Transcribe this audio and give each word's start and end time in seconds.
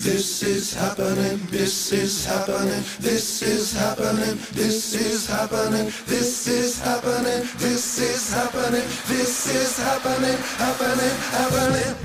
This 0.00 0.42
is 0.42 0.74
happening, 0.74 1.38
this 1.50 1.92
is 1.92 2.24
happening, 2.26 2.82
this 2.98 3.42
is 3.42 3.72
happening, 3.74 4.38
this 4.52 4.94
is 4.94 5.26
happening, 5.26 5.92
this 6.06 6.46
is 6.46 6.80
happening, 6.80 7.46
this 7.58 7.98
is 7.98 8.32
happening, 8.32 8.82
this 9.06 9.46
is 9.46 9.76
happening, 9.76 10.38
happening, 10.56 11.14
happening. 11.30 11.96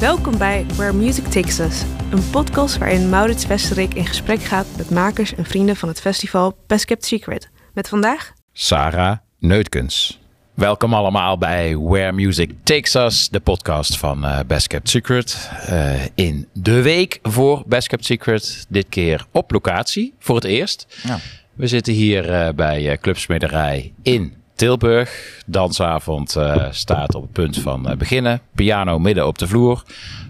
Welkom 0.00 0.38
bij 0.38 0.66
Where 0.76 0.92
Music 0.92 1.24
Takes 1.24 1.58
Us, 1.58 1.82
een 2.10 2.30
podcast 2.30 2.78
waarin 2.78 3.08
Maurits 3.08 3.46
Westerik 3.46 3.94
in 3.94 4.06
gesprek 4.06 4.42
gaat 4.42 4.66
met 4.76 4.90
makers 4.90 5.34
en 5.34 5.44
vrienden 5.44 5.76
van 5.76 5.88
het 5.88 6.00
festival 6.00 6.58
Best 6.66 6.84
Kept 6.84 7.04
Secret. 7.04 7.50
Met 7.74 7.88
vandaag 7.88 8.32
Sarah 8.52 9.16
Neutkens. 9.38 10.23
Welkom 10.54 10.94
allemaal 10.94 11.38
bij 11.38 11.76
Where 11.76 12.12
Music 12.12 12.50
Takes 12.62 12.94
Us, 12.94 13.28
de 13.28 13.40
podcast 13.40 13.98
van 13.98 14.24
eh, 14.24 14.38
Best 14.46 14.66
Kept 14.66 14.88
Secret. 14.88 15.50
Eh, 15.66 15.92
in 16.14 16.48
de 16.52 16.82
week 16.82 17.18
voor 17.22 17.62
Best 17.66 17.88
Kept 17.88 18.04
Secret, 18.04 18.66
dit 18.68 18.86
keer 18.88 19.26
op 19.30 19.50
locatie 19.50 20.14
voor 20.18 20.34
het 20.34 20.44
eerst. 20.44 20.86
Ja. 21.02 21.18
We 21.54 21.66
zitten 21.66 21.92
hier 21.92 22.30
eh, 22.32 22.54
bij 22.54 22.90
eh, 22.90 22.98
Club 22.98 23.18
Smederij 23.18 23.92
in 24.02 24.34
Tilburg. 24.54 25.40
Dansavond 25.46 26.36
staat 26.70 27.14
op 27.14 27.22
het 27.22 27.32
punt 27.32 27.58
van 27.58 27.94
beginnen. 27.98 28.40
Piano 28.54 28.98
midden 28.98 29.26
op 29.26 29.38
de 29.38 29.46
vloer. 29.46 29.82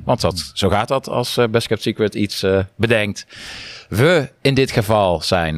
Want 0.04 0.20
dat, 0.20 0.50
zo 0.54 0.68
gaat 0.68 0.88
dat 0.88 1.08
als 1.08 1.38
Best 1.50 1.66
Kept 1.66 1.82
Secret 1.82 2.14
iets 2.14 2.44
bedenkt. 2.76 3.26
We 3.88 4.30
in 4.40 4.54
dit 4.54 4.70
geval 4.70 5.22
zijn 5.22 5.54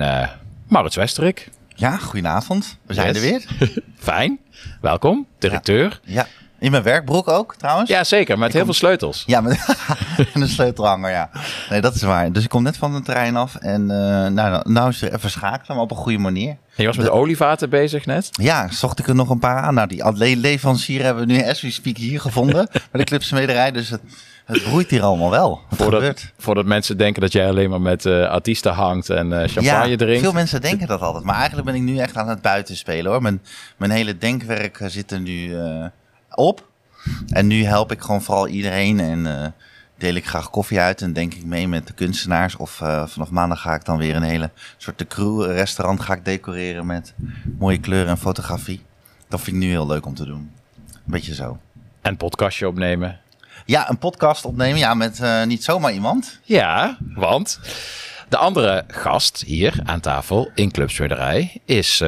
Maurits 0.68 0.96
Westerik. 0.96 1.48
Ja, 1.74 1.96
goedenavond. 1.96 2.78
We 2.86 2.94
zijn 2.94 3.14
Yes. 3.14 3.16
er 3.16 3.22
weer. 3.30 3.44
Fijn. 3.96 4.38
Welkom, 4.80 5.26
directeur. 5.38 6.00
Ja. 6.04 6.26
In 6.58 6.70
mijn 6.70 6.82
werkbroek 6.82 7.28
ook, 7.28 7.54
trouwens. 7.56 7.90
Ja, 7.90 8.04
zeker. 8.04 8.38
Met 8.38 8.52
heel 8.52 8.64
veel 8.64 8.72
sleutels. 8.74 9.22
Ja, 9.26 9.40
met 9.40 9.66
en 10.34 10.40
een 10.40 10.48
sleutelhanger, 10.48 11.10
ja. 11.10 11.30
Nee, 11.70 11.80
dat 11.80 11.94
is 11.94 12.02
waar. 12.02 12.32
Dus 12.32 12.42
ik 12.42 12.48
kom 12.48 12.62
net 12.62 12.76
van 12.76 12.94
de 12.94 13.02
trein 13.02 13.36
af 13.36 13.54
en 13.54 13.90
eh, 13.90 14.30
nou, 14.30 14.70
nou, 14.70 14.88
is 14.88 15.00
het 15.00 15.12
even 15.14 15.30
schakelen, 15.30 15.76
maar 15.76 15.84
op 15.84 15.90
een 15.90 15.96
goede 15.96 16.18
manier. 16.18 16.56
Je 16.74 16.86
was 16.86 16.96
met 16.96 17.06
de 17.06 17.12
olievaten 17.12 17.70
bezig 17.70 18.06
net. 18.06 18.28
Ja, 18.32 18.68
zocht 18.70 18.98
ik 18.98 19.08
er 19.08 19.14
nog 19.14 19.30
een 19.30 19.38
paar 19.38 19.62
aan. 19.62 19.74
Nou, 19.74 19.88
die 19.88 20.12
le- 20.16 20.40
leverancier 20.40 21.02
hebben 21.02 21.26
we 21.26 21.32
nu 21.32 21.42
as 21.44 21.60
we 21.60 21.70
speak 21.70 21.96
hier 21.96 22.20
gevonden 22.20 22.68
bij 22.90 23.00
de 23.00 23.04
clipsmederij. 23.04 23.72
Dus 23.72 23.88
het, 23.88 24.00
het 24.44 24.62
broeit 24.62 24.90
hier 24.90 25.02
allemaal 25.02 25.30
wel. 25.30 25.60
Voordat, 25.70 26.00
gebeurt? 26.00 26.32
voordat 26.38 26.64
mensen 26.64 26.96
denken 26.96 27.20
dat 27.22 27.32
jij 27.32 27.48
alleen 27.48 27.70
maar 27.70 27.80
met 27.80 28.06
eh, 28.06 28.28
artiesten 28.28 28.72
hangt 28.72 29.10
en 29.10 29.32
eh, 29.32 29.48
champagne 29.48 29.88
ja, 29.90 29.96
drinkt. 29.96 30.22
veel 30.22 30.32
mensen 30.32 30.60
denken 30.60 30.86
dat 30.86 31.00
altijd. 31.00 31.24
Maar 31.24 31.36
eigenlijk 31.36 31.66
ben 31.66 31.74
ik 31.76 31.82
nu 31.82 31.98
echt 31.98 32.16
aan 32.16 32.28
het 32.28 32.42
buiten 32.42 32.76
spelen 32.76 33.12
hoor. 33.12 33.22
Mijn, 33.22 33.42
mijn 33.76 33.90
hele 33.90 34.18
denkwerk 34.18 34.80
zit 34.86 35.12
er 35.12 35.20
nu 35.20 35.56
op. 36.36 36.68
En 37.28 37.46
nu 37.46 37.64
help 37.64 37.92
ik 37.92 38.00
gewoon 38.00 38.22
vooral 38.22 38.48
iedereen 38.48 39.00
en 39.00 39.42
eh, 39.42 39.48
deel 39.98 40.14
ik 40.14 40.26
graag 40.26 40.50
koffie 40.50 40.80
uit 40.80 41.02
en 41.02 41.12
denk 41.12 41.34
ik 41.34 41.44
mee 41.44 41.68
met 41.68 41.86
de 41.86 41.92
kunstenaars. 41.92 42.56
Of 42.56 42.80
eh, 42.80 43.06
vanaf 43.06 43.30
maandag 43.30 43.60
ga 43.60 43.74
ik 43.74 43.84
dan 43.84 43.98
weer 43.98 44.16
een 44.16 44.22
hele 44.22 44.50
soort 44.76 44.98
de 44.98 45.06
crew 45.06 45.44
restaurant 45.44 46.00
ga 46.00 46.14
ik 46.14 46.24
decoreren 46.24 46.86
met 46.86 47.14
mooie 47.58 47.78
kleuren 47.78 48.10
en 48.10 48.18
fotografie. 48.18 48.82
Dat 49.28 49.40
vind 49.40 49.56
ik 49.56 49.62
nu 49.62 49.68
heel 49.68 49.86
leuk 49.86 50.06
om 50.06 50.14
te 50.14 50.24
doen. 50.24 50.50
Een 50.92 51.00
beetje 51.04 51.34
zo. 51.34 51.58
En 52.00 52.16
podcastje 52.16 52.68
opnemen. 52.68 53.20
Ja, 53.64 53.90
een 53.90 53.98
podcast 53.98 54.44
opnemen. 54.44 54.78
Ja, 54.78 54.94
met 54.94 55.20
eh, 55.20 55.44
niet 55.44 55.64
zomaar 55.64 55.92
iemand. 55.92 56.40
Ja, 56.42 56.98
want 57.14 57.60
de 58.28 58.36
andere 58.36 58.84
gast 58.88 59.42
hier 59.46 59.80
aan 59.84 60.00
tafel 60.00 60.50
in 60.54 60.70
Clubsmederij 60.70 61.60
is 61.64 62.02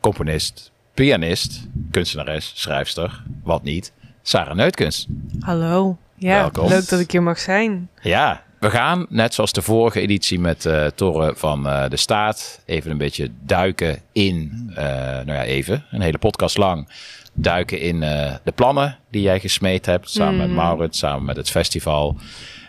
componist, 0.00 0.70
pianist, 0.94 1.66
kunstenares, 1.90 2.52
schrijfster, 2.54 3.22
wat 3.42 3.62
niet, 3.62 3.92
Sarah 4.22 4.56
Neutkens. 4.56 5.06
Hallo. 5.40 5.96
Ja, 6.16 6.40
Welkom. 6.40 6.68
leuk 6.68 6.88
dat 6.88 7.00
ik 7.00 7.10
hier 7.10 7.22
mag 7.22 7.38
zijn. 7.38 7.90
Ja, 8.02 8.42
we 8.58 8.70
gaan 8.70 9.06
net 9.08 9.34
zoals 9.34 9.52
de 9.52 9.62
vorige 9.62 10.00
editie 10.00 10.38
met 10.40 10.66
eh 10.66 10.86
Toren 10.86 11.36
van 11.36 11.68
eh, 11.68 11.88
de 11.88 11.96
Staat 11.96 12.62
even 12.66 12.90
een 12.90 12.98
beetje 12.98 13.30
duiken 13.44 13.98
in, 14.12 14.70
eh, 14.74 14.84
nou 14.94 15.32
ja, 15.32 15.44
even, 15.44 15.84
een 15.90 16.00
hele 16.00 16.18
podcast 16.18 16.56
lang, 16.56 16.88
duiken 17.32 17.80
in 17.80 18.00
de 18.00 18.52
plannen 18.54 18.98
die 19.10 19.22
jij 19.22 19.40
gesmeed 19.40 19.86
hebt, 19.86 20.10
samen 20.10 20.36
met 20.36 20.50
Maurits, 20.50 20.98
samen 20.98 21.24
met 21.24 21.36
het 21.36 21.50
festival. 21.50 22.16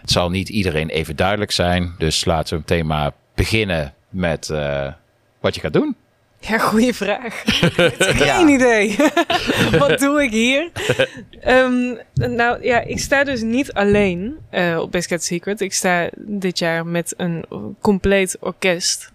Het 0.02 0.12
zal 0.12 0.30
niet 0.30 0.50
iedereen 0.50 0.90
even 0.90 1.16
duidelijk 1.16 1.52
zijn, 1.52 1.96
dus 1.98 2.26
laten 2.26 2.54
we 2.54 2.64
meteen 2.68 2.88
maar 2.88 3.12
beginnen 3.36 3.94
met 4.10 4.48
wat 5.40 5.56
je 5.56 5.62
gaat 5.62 5.74
doen. 5.74 5.96
Ja, 6.42 6.58
goede 6.58 6.94
vraag. 6.94 7.44
Geen 8.26 8.48
idee. 8.48 8.96
Wat 9.80 10.00
doe 10.00 10.24
ik 10.24 10.32
hier? 10.32 10.72
Ehm, 11.42 11.96
nou 12.14 12.64
ja, 12.64 12.82
ik 12.82 13.00
sta 13.00 13.24
dus 13.24 13.42
niet 13.42 13.74
alleen 13.74 14.38
eh, 14.50 14.78
op 14.82 14.92
Best 14.92 15.24
Secret. 15.24 15.62
Ik 15.62 15.74
sta 15.74 16.10
dit 16.16 16.60
jaar 16.60 16.86
met 16.86 17.14
een 17.18 17.46
compleet 17.82 18.38
orkest. 18.40 19.12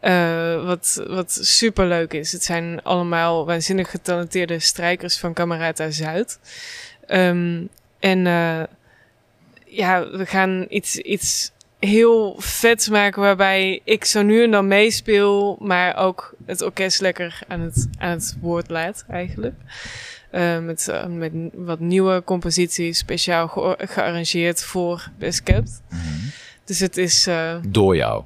Eh, 0.00 0.64
wat, 0.64 1.02
wat 1.06 1.38
super 1.40 1.86
leuk 1.86 2.12
is. 2.12 2.32
Het 2.32 2.44
zijn 2.44 2.82
allemaal 2.82 3.46
waanzinnig 3.46 3.90
getalenteerde 3.90 4.58
strijkers 4.58 5.18
van 5.18 5.32
Camerata 5.32 5.90
Zuid. 5.90 6.38
Ehm, 7.06 7.62
en 7.98 8.26
eh, 8.26 8.62
ja, 9.64 10.10
we 10.10 10.26
gaan 10.26 10.66
iets, 10.68 10.96
iets 10.96 11.52
heel 11.86 12.34
vets 12.38 12.88
maken 12.88 13.20
waarbij 13.22 13.80
ik 13.84 14.04
zo 14.04 14.22
nu 14.22 14.42
en 14.42 14.50
dan 14.50 14.66
meespeel, 14.66 15.56
maar 15.60 15.96
ook 15.96 16.34
het 16.46 16.62
orkest 16.62 17.00
lekker 17.00 17.38
aan 17.48 17.60
het, 17.60 17.88
aan 17.98 18.10
het 18.10 18.36
woord 18.40 18.70
laat 18.70 19.04
eigenlijk. 19.08 19.54
Eh, 20.30 20.58
met, 20.58 20.88
eh, 20.88 21.06
met 21.06 21.32
wat 21.54 21.80
nieuwe 21.80 22.22
composities, 22.24 22.98
speciaal 22.98 23.48
geo- 23.48 23.74
gearrangeerd 23.78 24.62
voor 24.62 25.08
Best 25.18 25.42
Kept. 25.42 25.82
Dus 26.64 26.78
het 26.78 26.96
is 26.96 27.26
eh, 27.26 27.54
Door 27.68 27.96
jou. 27.96 28.22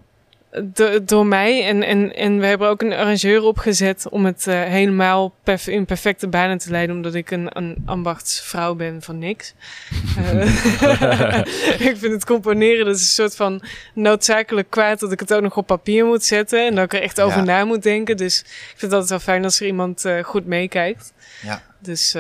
Do- 0.65 1.05
door 1.05 1.27
mij 1.27 1.65
en, 1.67 1.83
en, 1.83 2.15
en 2.17 2.39
we 2.41 2.47
hebben 2.47 2.69
ook 2.69 2.83
een 2.83 2.93
arrangeur 2.93 3.43
opgezet 3.43 4.09
om 4.11 4.25
het 4.25 4.47
eh, 4.47 4.63
helemaal 4.63 5.35
perf- 5.43 5.67
in 5.67 5.85
perfecte 5.85 6.29
banen 6.29 6.59
te 6.59 6.71
leiden, 6.71 6.97
omdat 6.97 7.15
ik 7.15 7.31
een, 7.31 7.49
een 7.53 7.83
ambachtsvrouw 7.87 8.75
ben 8.75 9.03
van 9.03 9.19
niks. 9.19 9.55
Eh, 10.17 11.39
ik 11.89 11.97
vind 11.97 12.13
het 12.13 12.25
componeren 12.25 12.85
dat 12.87 12.95
is 12.95 13.01
een 13.01 13.07
soort 13.07 13.37
van 13.37 13.63
noodzakelijk 13.95 14.71
kwaad 14.71 15.01
dat 15.01 15.13
ik 15.13 15.21
het 15.21 15.35
ook 15.35 15.43
nog 15.43 15.57
op 15.57 15.67
papier 15.67 16.05
moet 16.05 16.25
zetten 16.25 16.67
en 16.67 16.75
dat 16.75 16.85
ik 16.85 16.93
er 16.95 17.03
echt 17.03 17.21
over 17.21 17.39
Ja. 17.39 17.45
na 17.45 17.65
moet 17.65 17.83
denken. 17.83 18.17
Dus 18.17 18.41
ik 18.41 18.47
vind 18.67 18.81
het 18.81 18.93
altijd 18.93 19.11
wel 19.11 19.19
fijn 19.19 19.45
als 19.45 19.61
er 19.61 19.67
iemand 19.67 20.05
eh, 20.05 20.25
goed 20.25 20.47
meekijkt. 20.47 21.13
Ja. 21.43 21.63
Dus 21.79 22.13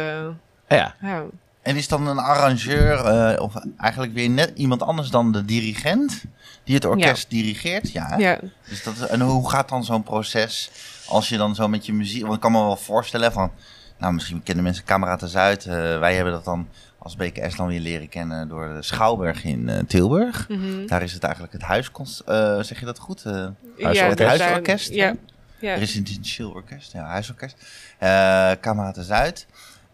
Ja, 0.68 0.94
ja, 1.02 1.24
En 1.66 1.76
is 1.76 1.88
dan 1.88 2.06
een 2.06 2.18
arrangeur, 2.18 3.04
eh, 3.04 3.42
of 3.42 3.54
eigenlijk 3.78 4.12
weer 4.14 4.30
net 4.30 4.52
iemand 4.54 4.82
anders 4.82 5.10
dan 5.10 5.32
de 5.32 5.44
dirigent, 5.44 6.24
die 6.64 6.74
het 6.74 6.84
orkest 6.84 7.30
dirigeert? 7.30 7.92
Ja. 7.92 8.14
ja, 8.18 8.38
Dus 8.68 8.82
dat, 8.82 9.00
en 9.00 9.20
hoe 9.20 9.50
gaat 9.50 9.68
dan 9.68 9.84
zo'n 9.84 10.02
proces 10.02 10.70
als 11.06 11.28
je 11.28 11.36
dan 11.36 11.54
zo 11.54 11.68
met 11.68 11.86
je 11.86 11.92
muziek... 11.92 12.22
Want 12.22 12.34
ik 12.34 12.40
kan 12.40 12.52
me 12.52 12.58
wel 12.58 12.76
voorstellen 12.76 13.32
van... 13.32 13.50
Nou, 13.98 14.12
misschien 14.12 14.42
kennen 14.42 14.64
mensen 14.64 14.84
Camerata 14.84 15.26
Zuid. 15.26 15.64
eh, 15.66 15.98
wij 15.98 16.14
hebben 16.14 16.32
dat 16.32 16.44
dan 16.44 16.68
als 16.98 17.16
BKS 17.16 17.56
dan 17.56 17.66
weer 17.66 17.80
leren 17.80 18.08
kennen 18.08 18.48
door 18.48 18.72
de 18.74 18.82
Schouwburg 18.82 19.44
in 19.44 19.68
eh, 19.68 19.78
Tilburg. 19.86 20.48
mhm. 20.48 20.86
Daar 20.86 21.02
is 21.02 21.12
het 21.12 21.22
eigenlijk 21.22 21.52
het 21.52 21.62
huiskonst... 21.62 22.20
eh, 22.20 22.60
zeg 22.60 22.80
je 22.80 22.86
dat 22.86 22.98
goed? 22.98 23.22
Ja, 23.24 23.52
Huisorkest. 23.80 24.18
daar- 24.18 24.28
Huisorkest, 24.28 24.92
Ja, 24.94 25.14
ja. 25.58 25.74
Residentieel 25.74 26.50
orkest, 26.50 26.92
ja, 26.92 27.04
huisorkest. 27.04 27.56
Eh 27.98 28.50
Camerata 28.60 29.02
Zuid. 29.02 29.46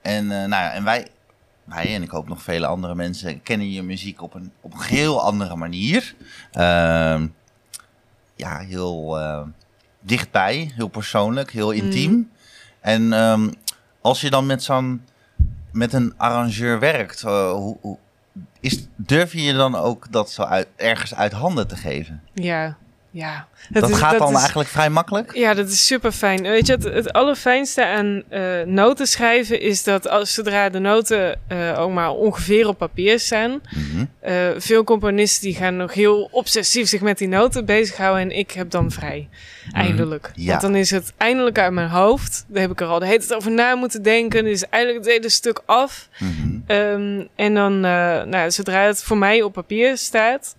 En, 0.03 0.27
nou 0.27 0.49
ja, 0.49 0.73
en 0.73 0.85
wij, 0.85 1.07
wij 1.65 1.95
en 1.95 2.03
ik 2.03 2.11
hoop 2.11 2.29
nog 2.29 2.43
vele 2.43 2.67
andere 2.67 2.95
mensen 2.95 3.43
kennen 3.43 3.71
je 3.71 3.83
muziek 3.83 4.23
op 4.23 4.35
een, 4.35 4.53
op 4.61 4.73
een 4.73 4.83
heel 4.83 5.23
andere 5.23 5.57
manier. 5.57 6.15
Ehm, 6.53 7.27
ja, 8.37 8.59
heel 8.59 9.19
eh, 9.19 9.43
dichtbij, 10.01 10.73
heel 10.75 10.89
persoonlijk, 10.89 11.51
heel 11.51 11.71
intiem. 11.71 12.31
En 12.81 13.13
ehm, 13.13 13.51
als 14.01 14.21
je 14.21 14.31
dan 14.31 14.47
met 14.47 14.63
zo'n 14.63 15.03
met 15.73 15.93
een 15.93 16.15
arrangeur 16.17 16.79
werkt, 16.79 17.23
eh, 17.23 17.53
hoe, 17.53 17.77
hoe, 17.81 17.99
is, 18.61 18.87
durf 18.97 19.33
je 19.33 19.43
je 19.43 19.53
dan 19.53 19.75
ook 19.75 20.13
dat 20.13 20.31
zo 20.31 20.43
uit, 20.43 20.69
ergens 20.77 21.15
uit 21.15 21.33
handen 21.33 21.69
te 21.69 21.77
geven? 21.77 22.23
ja, 22.35 22.77
ja. 23.13 23.47
Dat, 23.69 23.89
is- 23.91 23.97
gaat 23.97 24.19
dan 24.19 24.31
is- 24.33 24.39
eigenlijk 24.39 24.69
vrij 24.69 24.91
makkelijk? 24.91 25.35
Ja, 25.35 25.55
dat 25.55 25.69
is 25.69 25.87
super 25.87 26.13
fijn. 26.13 26.43
Weet 26.43 26.67
je, 26.67 26.73
het, 26.73 26.85
het 26.85 27.13
allerfijnste 27.13 27.87
aan 27.87 28.23
eh, 28.29 28.43
noten 28.67 29.07
schrijven 29.07 29.61
is 29.61 29.83
dat 29.85 30.09
als 30.09 30.35
zodra 30.35 30.69
de 30.69 30.79
noten 30.79 31.41
eh, 31.49 31.79
ook 31.81 31.91
maar 31.93 32.11
ongeveer 32.11 32.69
op 32.69 32.79
papier 32.79 33.21
staan, 33.21 33.61
Mhm. 33.71 34.05
eh, 34.21 34.35
veel 34.57 34.85
componisten 34.85 35.43
die 35.43 35.55
gaan 35.57 35.77
nog 35.77 35.95
heel 35.95 36.29
obsessief 36.33 36.89
zich 36.89 37.01
met 37.01 37.19
die 37.19 37.29
noten 37.29 37.65
bezighouden 37.65 38.23
en 38.23 38.31
ik 38.39 38.51
heb 38.51 38.71
dan 38.71 38.91
vrij. 38.91 39.29
Eindelijk. 39.73 40.31
Ja. 40.35 40.49
Want 40.49 40.61
dan 40.61 40.75
is 40.75 40.91
het 40.91 41.13
eindelijk 41.17 41.59
uit 41.59 41.73
mijn 41.73 41.89
hoofd. 41.89 42.45
Daar 42.49 42.61
heb 42.63 42.71
ik 42.71 42.81
er 42.81 42.87
al 42.87 42.99
de 42.99 43.07
hele 43.07 43.19
tijd 43.19 43.35
over 43.35 43.51
na 43.51 43.75
moeten 43.75 44.03
denken. 44.03 44.43
Dan 44.45 44.53
is 44.53 44.65
eigenlijk 44.69 45.05
het 45.05 45.15
hele 45.15 45.29
stuk 45.29 45.61
af. 45.67 46.09
Mhm. 46.19 46.31
Ehm, 46.67 47.25
en 47.37 47.55
dan, 47.55 47.81
nou, 47.81 48.51
zodra 48.51 48.81
het 48.87 49.03
voor 49.03 49.17
mij 49.19 49.43
op 49.43 49.53
papier 49.53 49.97
staat, 49.97 50.57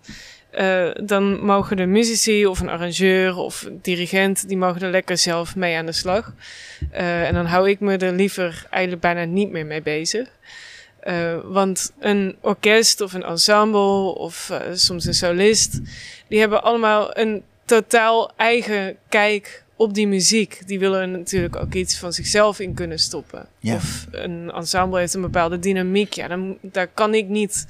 eh, 0.54 0.90
dan 1.04 1.46
mogen 1.46 1.78
de 1.78 1.86
muzici 1.86 2.46
of 2.46 2.60
een 2.60 2.70
arrangeur 2.70 3.36
of 3.36 3.62
een 3.62 3.80
dirigent, 3.82 4.48
die 4.48 4.58
mogen 4.58 4.82
er 4.82 4.92
lekker 4.92 5.18
zelf 5.18 5.56
mee 5.56 5.78
aan 5.78 5.86
de 5.86 5.92
slag. 5.92 6.34
Eh, 6.92 7.28
en 7.28 7.34
dan 7.34 7.46
hou 7.46 7.70
ik 7.70 7.80
me 7.80 7.98
er 7.98 8.12
liever 8.12 8.66
eigenlijk 8.70 9.02
bijna 9.02 9.24
niet 9.24 9.52
meer 9.52 9.66
mee 9.66 9.82
bezig. 9.82 10.28
Eh, 11.00 11.38
want 11.44 11.94
een 12.00 12.36
orkest 12.42 13.02
of 13.02 13.14
een 13.14 13.24
ensemble 13.24 14.16
of 14.16 14.52
soms 14.74 15.06
een 15.06 15.14
solist, 15.14 15.80
die 16.28 16.40
hebben 16.40 16.64
allemaal 16.64 17.18
een 17.18 17.44
totaal 17.66 18.32
eigen 18.36 18.96
kijk 19.10 19.64
op 19.76 19.94
die 19.94 20.08
muziek. 20.08 20.62
Die 20.66 20.80
willen 20.80 21.02
er 21.02 21.08
natuurlijk 21.08 21.56
ook 21.56 21.74
iets 21.74 21.98
van 21.98 22.14
zichzelf 22.14 22.60
in 22.60 22.74
kunnen 22.74 23.00
stoppen. 23.00 23.48
Ja. 23.60 23.76
Of 23.76 24.08
een 24.12 24.52
ensemble 24.52 25.00
heeft 25.00 25.14
een 25.14 25.22
bepaalde 25.22 25.60
dynamiek. 25.60 26.14
Ja, 26.14 26.28
dan, 26.28 26.58
daar 26.62 26.88
kan 26.88 27.14
ik 27.14 27.28
niet 27.28 27.66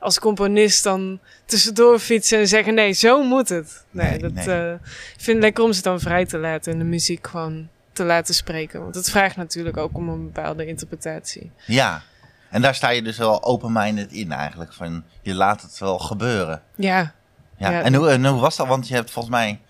als 0.00 0.18
componist 0.18 0.82
dan 0.84 1.20
tussendoor 1.44 1.98
fietsen 1.98 2.38
en 2.38 2.48
zeggen: 2.48 2.74
nee, 2.74 2.92
zo 2.92 3.22
moet 3.22 3.48
het. 3.48 3.84
Nee, 3.90 4.10
Nee, 4.10 4.18
dat 4.18 4.32
nee. 4.32 4.50
eh, 4.50 4.72
ik 4.72 5.20
vind 5.22 5.36
het 5.36 5.38
lekker 5.38 5.64
om 5.64 5.72
ze 5.72 5.82
dan 5.82 6.00
vrij 6.00 6.26
te 6.26 6.38
laten 6.38 6.72
en 6.72 6.78
de 6.78 6.84
muziek 6.84 7.26
gewoon 7.26 7.68
te 7.92 8.04
laten 8.04 8.34
spreken. 8.34 8.80
Want 8.82 8.94
het 8.94 9.10
vraagt 9.10 9.36
natuurlijk 9.36 9.76
ook 9.76 9.96
om 9.96 10.08
een 10.08 10.24
bepaalde 10.24 10.66
interpretatie. 10.66 11.50
Ja. 11.66 12.02
En 12.50 12.62
daar 12.62 12.74
sta 12.74 12.88
je 12.88 13.02
dus 13.02 13.18
wel 13.18 13.44
open-minded 13.44 14.12
in 14.12 14.32
eigenlijk. 14.32 14.72
Van, 14.72 15.04
je 15.22 15.34
laat 15.34 15.62
het 15.62 15.78
wel 15.78 15.98
gebeuren. 15.98 16.62
Ja, 16.74 17.14
Ja. 17.58 17.70
Ja. 17.70 17.82
En, 17.82 17.94
hoe, 17.94 18.10
en 18.10 18.26
hoe 18.26 18.40
was 18.40 18.56
dat? 18.56 18.66
Want 18.66 18.88
je 18.88 18.94
hebt 18.94 19.10
volgens 19.10 19.34
mij 19.34 19.60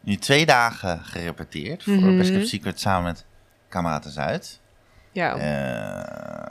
nu 0.00 0.16
twee 0.16 0.46
dagen 0.46 1.04
gerepeteerd 1.04 1.82
voor. 1.82 2.16
Best 2.16 2.30
Kept 2.30 2.48
Secret 2.48 2.80
samen 2.80 3.04
met 3.04 3.24
Kameraden 3.68 4.10
Zuid. 4.10 4.60
ja. 5.12 5.36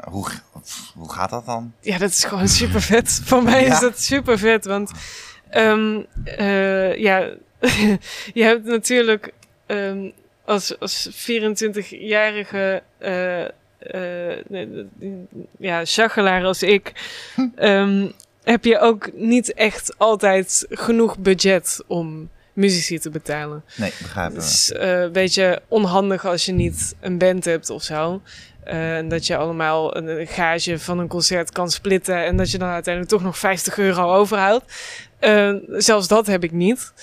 Hoe, 0.06 0.28
hoe 0.96 1.12
gaat 1.13 1.30
dat 1.30 1.46
dan? 1.46 1.74
Ja, 1.80 1.98
dat 1.98 2.10
is 2.10 2.24
gewoon 2.24 2.48
super 2.48 2.81
vet. 2.81 3.19
Voor 3.25 3.44
mij 3.44 3.66
Ja. 3.66 3.74
is 3.74 3.80
dat 3.80 4.02
super 4.02 4.40
vet. 4.40 4.66
Want 4.66 4.92
ehm, 5.50 6.02
eh, 6.25 6.96
ja, 6.96 7.19
je 8.34 8.44
hebt 8.44 8.66
natuurlijk 8.66 9.34
ehm, 9.66 10.10
als, 10.46 10.80
als 10.80 11.10
24-jarige 11.30 12.84
eh, 12.98 13.44
eh, 13.46 14.46
ja, 15.60 15.86
chagelaar 15.86 16.44
als 16.46 16.63
ik, 16.63 16.92
ehm, 17.56 18.07
heb 18.44 18.66
je 18.66 18.80
ook 18.80 19.10
niet 19.13 19.54
echt 19.54 19.98
altijd 19.98 20.66
genoeg 20.69 21.18
budget 21.18 21.84
om 21.88 22.30
muzici 22.54 23.00
te 23.00 23.10
betalen. 23.10 23.63
Nee, 23.75 23.94
begrijpen 24.02 24.36
Het 24.36 24.44
is 24.46 24.72
eh, 24.72 25.02
een 25.02 25.12
beetje 25.12 25.62
onhandig 25.68 26.25
als 26.25 26.46
je 26.46 26.52
niet 26.52 26.96
een 27.00 27.18
band 27.18 27.46
hebt 27.46 27.69
of 27.69 27.84
zo. 27.84 28.22
Eh, 28.65 28.97
en 28.97 29.07
dat 29.07 29.27
je 29.27 29.38
allemaal 29.38 29.97
een, 29.97 30.27
gage 30.27 30.79
van 30.79 31.00
een 31.00 31.07
concert 31.07 31.51
kan 31.51 31.69
splitten. 31.69 32.25
En 32.25 32.38
dat 32.38 32.51
je 32.51 32.57
dan 32.57 32.69
uiteindelijk 32.69 33.13
toch 33.13 33.23
nog 33.23 33.38
50 33.38 33.77
euro 33.77 34.13
overhoudt. 34.13 34.73
Eh, 35.19 35.53
zelfs 35.69 36.07
dat 36.07 36.27
heb 36.27 36.44
ik 36.44 36.51
niet. 36.51 36.94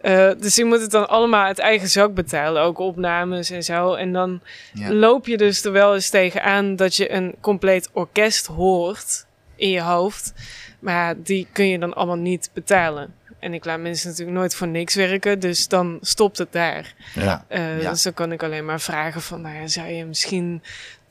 Eh, 0.00 0.30
dus 0.38 0.56
je 0.56 0.64
moet 0.64 0.80
het 0.80 0.90
dan 0.90 1.08
allemaal 1.08 1.44
uit 1.44 1.58
eigen 1.58 1.88
zak 1.88 2.14
betalen. 2.14 2.62
Ook 2.62 2.78
opnames 2.78 3.50
en 3.50 3.62
zo. 3.62 3.94
En 3.94 4.12
dan 4.12 4.40
Ja. 4.72 4.92
loop 4.92 5.26
je 5.26 5.36
dus 5.36 5.64
er 5.64 5.72
wel 5.72 5.94
eens 5.94 6.10
tegenaan 6.10 6.76
dat 6.76 6.96
je 6.96 7.12
een 7.12 7.34
compleet 7.40 7.88
orkest 7.92 8.46
hoort 8.46 9.26
in 9.56 9.68
je 9.70 9.82
hoofd. 9.82 10.32
Maar 10.80 11.14
die 11.22 11.46
kun 11.52 11.68
je 11.68 11.78
dan 11.78 11.94
allemaal 11.94 12.16
niet 12.16 12.50
betalen. 12.52 13.14
En 13.38 13.54
ik 13.54 13.64
laat 13.64 13.80
mensen 13.80 14.08
natuurlijk 14.08 14.36
nooit 14.38 14.54
voor 14.54 14.68
niks 14.68 14.94
werken, 14.94 15.40
dus 15.40 15.68
dan 15.68 15.98
stopt 16.00 16.38
het 16.38 16.52
daar. 16.52 16.94
Ja. 17.14 17.44
Ja. 17.48 17.90
Dus 17.90 18.02
dan 18.02 18.14
kan 18.14 18.32
ik 18.32 18.42
alleen 18.42 18.64
maar 18.64 18.80
vragen 18.80 19.20
van, 19.20 19.40
nou 19.40 19.54
ja, 19.56 19.66
zou 19.66 19.88
je 19.88 20.04
misschien 20.04 20.62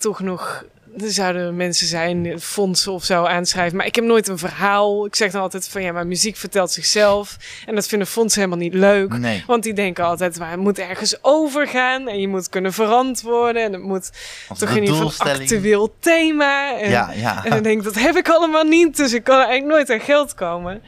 toch 0.01 0.19
nog... 0.19 0.63
Er 0.97 1.11
zouden 1.11 1.55
mensen 1.55 1.87
zijn, 1.87 2.39
fondsen 2.39 2.91
of 2.91 3.03
zo 3.03 3.23
aanschrijven. 3.25 3.77
Maar 3.77 3.85
ik 3.85 3.95
heb 3.95 4.03
nooit 4.03 4.27
een 4.27 4.37
verhaal. 4.37 5.05
Ik 5.05 5.15
zeg 5.15 5.31
dan 5.31 5.41
altijd 5.41 5.67
van, 5.67 5.81
ja, 5.81 5.91
maar 5.91 6.07
muziek 6.07 6.35
vertelt 6.35 6.71
zichzelf. 6.71 7.37
En 7.65 7.75
dat 7.75 7.87
vinden 7.87 8.07
fondsen 8.07 8.39
helemaal 8.41 8.63
niet 8.63 8.73
leuk. 8.73 9.17
Nee. 9.17 9.43
Want 9.47 9.63
die 9.63 9.73
denken 9.73 10.03
altijd, 10.05 10.39
maar 10.39 10.49
het 10.51 10.59
moet 10.59 10.79
ergens 10.79 11.17
overgaan. 11.21 12.07
En 12.07 12.19
je 12.19 12.27
moet 12.27 12.49
kunnen 12.49 12.73
verantwoorden. 12.73 13.63
En 13.63 13.73
het 13.73 13.81
moet 13.81 14.11
toch 14.57 14.69
in 14.69 14.75
ieder 14.75 14.87
geval 14.87 15.01
doelstelling- 15.01 15.41
actueel 15.41 15.93
thema. 15.99 16.79
En, 16.79 16.89
Ja, 16.89 17.11
ja. 17.11 17.35
en 17.45 17.49
dan 17.49 17.63
denk 17.63 17.77
ik, 17.77 17.83
dat 17.83 17.99
heb 18.03 18.15
ik 18.15 18.29
allemaal 18.29 18.63
niet. 18.63 18.97
Dus 18.97 19.13
ik 19.13 19.23
kan 19.23 19.35
eigenlijk 19.37 19.67
nooit 19.67 19.89
aan 19.89 20.05
geld 20.05 20.33
komen. 20.33 20.81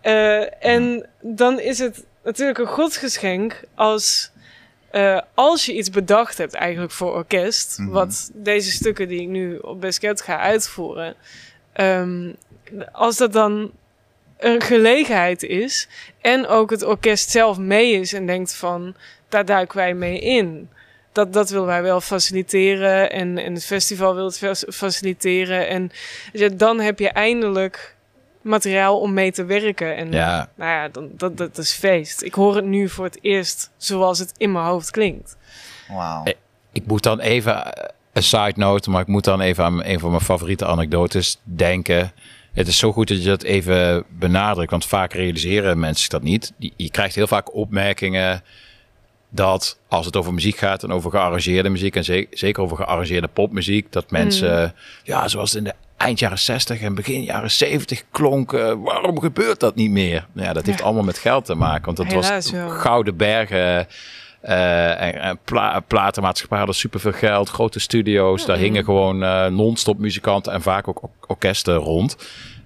Eh, 0.00 0.64
en 0.66 1.06
dan 1.20 1.60
is 1.60 1.78
het 1.78 2.04
natuurlijk 2.24 2.58
een 2.58 2.66
godsgeschenk 2.66 3.60
als, 3.74 4.30
eh, 4.92 5.20
als 5.34 5.66
je 5.66 5.74
iets 5.74 5.90
bedacht 5.90 6.38
hebt 6.38 6.54
eigenlijk 6.54 6.92
voor 6.92 7.12
orkest. 7.14 7.78
Mhm. 7.78 7.90
Wat 7.90 8.30
deze 8.34 8.70
stukken 8.70 9.08
die 9.08 9.20
ik 9.20 9.28
nu 9.28 9.56
op 9.56 9.80
Besket 9.80 10.20
ga 10.20 10.38
uitvoeren. 10.38 11.14
ehm, 11.72 12.32
als 12.92 13.16
dat 13.16 13.32
dan 13.32 13.70
een 14.38 14.60
gelegenheid 14.60 15.42
is 15.42 15.88
en 16.20 16.46
ook 16.46 16.70
het 16.70 16.82
orkest 16.82 17.30
zelf 17.30 17.58
mee 17.58 17.92
is 17.92 18.12
en 18.12 18.26
denkt 18.26 18.54
van, 18.54 18.94
daar 19.28 19.44
duiken 19.44 19.76
wij 19.76 19.94
mee 19.94 20.18
in. 20.20 20.68
Dat, 21.12 21.32
dat 21.32 21.50
willen 21.50 21.66
wij 21.66 21.82
wel 21.82 22.00
faciliteren 22.00 23.10
en, 23.10 23.38
en 23.38 23.54
het 23.54 23.64
festival 23.64 24.14
wil 24.14 24.24
het 24.24 24.38
fa- 24.38 24.54
faciliteren. 24.72 25.68
En 25.68 25.90
dan 26.56 26.80
heb 26.80 26.98
je 26.98 27.08
eindelijk 27.08 27.94
materiaal 28.42 29.00
om 29.00 29.12
mee 29.12 29.32
te 29.32 29.44
werken. 29.44 29.96
En 29.96 30.12
Ja, 30.12 30.48
nou 30.54 30.70
ja, 30.70 30.88
dan, 30.88 31.08
dat, 31.16 31.36
dat 31.36 31.58
is 31.58 31.72
feest. 31.72 32.22
Ik 32.22 32.34
hoor 32.34 32.56
het 32.56 32.64
nu 32.64 32.88
voor 32.88 33.04
het 33.04 33.18
eerst 33.20 33.70
zoals 33.76 34.18
het 34.18 34.32
in 34.36 34.52
mijn 34.52 34.64
hoofd 34.64 34.90
klinkt. 34.90 35.36
Wauw. 35.88 36.24
Eh, 36.24 36.32
ik 36.72 36.86
moet 36.86 37.02
dan 37.02 37.20
even 37.20 37.74
eh, 37.74 37.88
een 38.12 38.22
side 38.22 38.52
note, 38.56 38.90
maar 38.90 39.00
ik 39.00 39.06
moet 39.06 39.24
dan 39.24 39.40
even 39.40 39.64
aan 39.64 39.84
een 39.84 40.00
van 40.00 40.10
mijn 40.10 40.22
favoriete 40.22 40.66
anekdotes 40.66 41.40
denken. 41.42 42.12
Het 42.52 42.68
is 42.68 42.78
zo 42.78 42.92
goed 42.92 43.08
dat 43.08 43.22
je 43.22 43.28
dat 43.28 43.42
even 43.42 44.04
benadrukt, 44.08 44.70
want 44.70 44.86
vaak 44.86 45.12
realiseren 45.12 45.78
mensen 45.78 46.10
dat 46.10 46.22
niet. 46.22 46.52
Je, 46.76 46.90
krijgt 46.90 47.14
heel 47.14 47.26
vaak 47.26 47.54
opmerkingen 47.54 48.42
dat 49.28 49.78
als 49.88 50.06
het 50.06 50.16
over 50.16 50.34
muziek 50.34 50.56
gaat 50.56 50.82
en 50.82 50.92
over 50.92 51.10
gearrangeerde 51.10 51.68
muziek 51.68 51.96
en 51.96 52.04
ze- 52.04 52.26
zeker 52.30 52.62
over 52.62 52.76
gearrangeerde 52.76 53.28
popmuziek, 53.28 53.92
dat 53.92 54.10
mensen, 54.10 54.74
ja, 55.02 55.28
zoals 55.28 55.50
het 55.52 55.58
in 55.58 55.64
de 55.64 55.74
eind 56.02 56.18
jaren 56.18 56.38
60 56.38 56.80
en 56.80 56.94
begin 56.94 57.22
jaren 57.22 57.50
70 57.50 58.02
klonken, 58.10 58.80
waarom 58.80 59.20
gebeurt 59.20 59.60
dat 59.60 59.74
niet 59.74 59.90
meer? 59.90 60.26
Nou 60.32 60.46
Ja, 60.46 60.52
dat 60.52 60.66
heeft 60.66 60.78
Ja. 60.78 60.84
allemaal 60.84 61.02
met 61.04 61.18
geld 61.18 61.44
te 61.44 61.54
maken, 61.54 61.84
want 61.84 61.96
dat 61.96 62.06
Helaas 62.06 62.28
was 62.28 62.50
wel. 62.50 62.68
gouden 62.68 63.16
bergen. 63.16 63.86
eh, 64.40 65.02
en, 65.02 65.20
en 65.20 65.38
pla 65.44 65.80
platenmaatschappijen 65.80 66.64
hadden 66.64 66.80
superveel 66.82 67.12
geld, 67.12 67.48
grote 67.48 67.78
studio's. 67.80 68.46
Daar 68.46 68.56
hingen 68.56 68.84
gewoon 68.84 69.22
eh, 69.22 69.46
non-stop 69.46 69.98
muzikanten 69.98 70.52
en 70.52 70.62
vaak 70.62 70.88
ook 70.88 71.02
or- 71.02 71.10
orkesten 71.26 71.74
rond. 71.74 72.16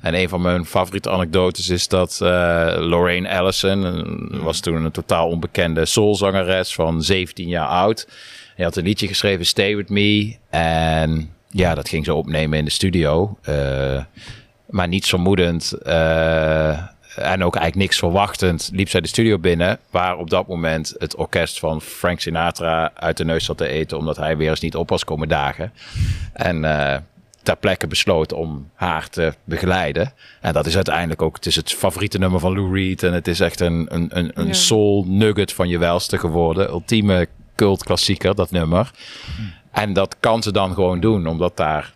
En 0.00 0.15
een 0.15 0.29
van 0.29 0.41
mijn 0.43 0.65
favoriete 0.67 1.11
anekdotes 1.11 1.69
is 1.69 1.88
dat 1.88 2.19
eh, 2.23 2.75
Lorraine 2.79 3.38
Allison, 3.38 4.41
was 4.43 4.61
toen 4.61 4.85
een 4.85 4.91
totaal 4.91 5.29
onbekende 5.29 5.85
soulzangeres 5.87 6.75
van 6.75 7.03
17 7.03 7.49
jaar 7.49 7.67
oud. 7.69 8.09
Hij 8.55 8.65
had 8.65 8.77
een 8.77 8.85
liedje 8.85 9.06
geschreven, 9.09 9.47
Stay 9.47 9.77
With 9.77 9.88
Me. 9.88 10.37
En 10.50 11.31
ja, 11.56 11.75
dat 11.75 11.88
ging 11.88 12.05
ze 12.05 12.14
opnemen 12.14 12.58
in 12.58 12.64
de 12.64 12.70
studio. 12.70 13.38
Eh, 13.43 14.02
maar 14.66 14.88
niets 14.88 15.09
vermoedend 15.09 15.73
eh, 15.73 16.69
en 17.16 17.45
ook 17.45 17.54
eigenlijk 17.57 17.75
niks 17.76 17.99
verwachtend 17.99 18.71
liep 18.73 18.88
zij 18.88 19.00
de 19.00 19.09
studio 19.09 19.38
binnen. 19.38 19.78
Waar 19.90 20.16
op 20.16 20.30
dat 20.30 20.47
moment 20.49 20.95
het 20.99 21.16
orkest 21.16 21.59
van 21.59 21.80
Frank 21.80 22.21
Sinatra 22.21 22.90
uit 22.95 23.16
de 23.16 23.25
neus 23.25 23.45
zat 23.45 23.57
te 23.57 23.66
eten. 23.69 23.99
Omdat 23.99 24.16
hij 24.16 24.37
weer 24.37 24.50
eens 24.50 24.61
niet 24.61 24.76
op 24.76 24.88
was 24.88 25.04
komen 25.04 25.28
dagen. 25.28 25.73
En 26.33 26.64
eh, 26.64 26.99
ter 27.42 27.57
plekke 27.57 27.87
besloot 27.87 28.33
om 28.33 28.71
haar 28.75 29.09
te 29.09 29.33
begeleiden. 29.45 30.12
En 30.40 30.52
dat 30.52 30.66
is 30.66 30.75
uiteindelijk 30.75 31.23
ook, 31.23 31.37
het 31.37 31.47
is 31.47 31.57
het 31.57 31.73
favoriete 31.73 32.19
nummer 32.19 32.40
van 32.40 32.52
Lou 32.52 32.75
Reed. 32.75 33.02
En 33.02 33.12
het 33.12 33.28
is 33.28 33.40
echt 33.40 33.61
een, 33.61 33.87
een, 33.88 34.07
een, 34.19 34.30
een 34.35 34.47
Ja. 34.47 34.52
soul 34.52 35.04
nugget 35.09 35.52
van 35.52 35.69
je 35.69 35.78
welste 35.78 36.19
geworden. 36.19 36.69
Ultieme 36.69 37.28
cult 37.54 37.85
klassieker, 37.85 38.35
dat 38.35 38.50
nummer. 38.50 38.90
En 39.76 39.92
dat 39.92 40.16
kan 40.21 40.42
ze 40.42 40.52
dan 40.52 40.75
gewoon 40.75 41.00
doen, 41.00 41.26
omdat 41.26 41.56
daar 41.56 41.95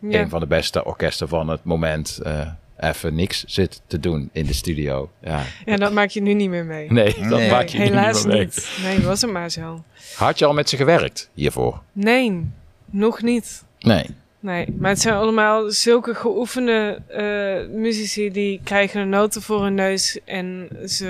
Ja. 0.00 0.20
een 0.20 0.28
van 0.28 0.40
de 0.40 0.46
beste 0.46 0.84
orkesten 0.84 1.28
van 1.28 1.48
het 1.48 1.64
moment 1.64 2.18
eh, 2.22 2.46
even 2.78 3.14
niks 3.14 3.44
zit 3.44 3.82
te 3.86 4.00
doen 4.00 4.28
in 4.32 4.46
de 4.46 4.52
studio. 4.52 5.10
Ja. 5.22 5.42
ja, 5.64 5.76
dat 5.76 5.92
maak 5.92 6.08
je 6.10 6.20
nu 6.22 6.34
niet 6.34 6.48
meer 6.50 6.64
mee. 6.64 6.92
Nee, 6.92 7.14
dat 7.28 7.38
Nee. 7.38 7.50
maak 7.50 7.66
je 7.66 7.78
nu 7.78 7.84
Helaas 7.84 8.16
niet 8.16 8.26
meer 8.26 8.36
mee. 8.36 8.44
niet. 8.44 8.78
Nee, 8.82 9.00
was 9.00 9.20
het 9.20 9.30
maar 9.30 9.50
zo. 9.50 9.82
Had 10.16 10.38
je 10.38 10.44
al 10.46 10.52
met 10.54 10.68
ze 10.68 10.76
gewerkt 10.76 11.30
hiervoor? 11.34 11.80
Nee, 11.92 12.46
nog 12.90 13.22
niet. 13.22 13.64
Nee. 13.78 14.06
Nee, 14.42 14.66
maar 14.78 14.90
het 14.90 15.00
zijn 15.00 15.14
allemaal 15.14 15.70
zulke 15.70 16.14
geoefende 16.14 17.02
eh, 17.08 17.74
muzici 17.76 18.30
die 18.30 18.60
krijgen 18.64 19.00
een 19.00 19.08
noten 19.08 19.42
voor 19.42 19.62
hun 19.62 19.74
neus 19.74 20.18
en 20.24 20.68
ze 20.86 21.08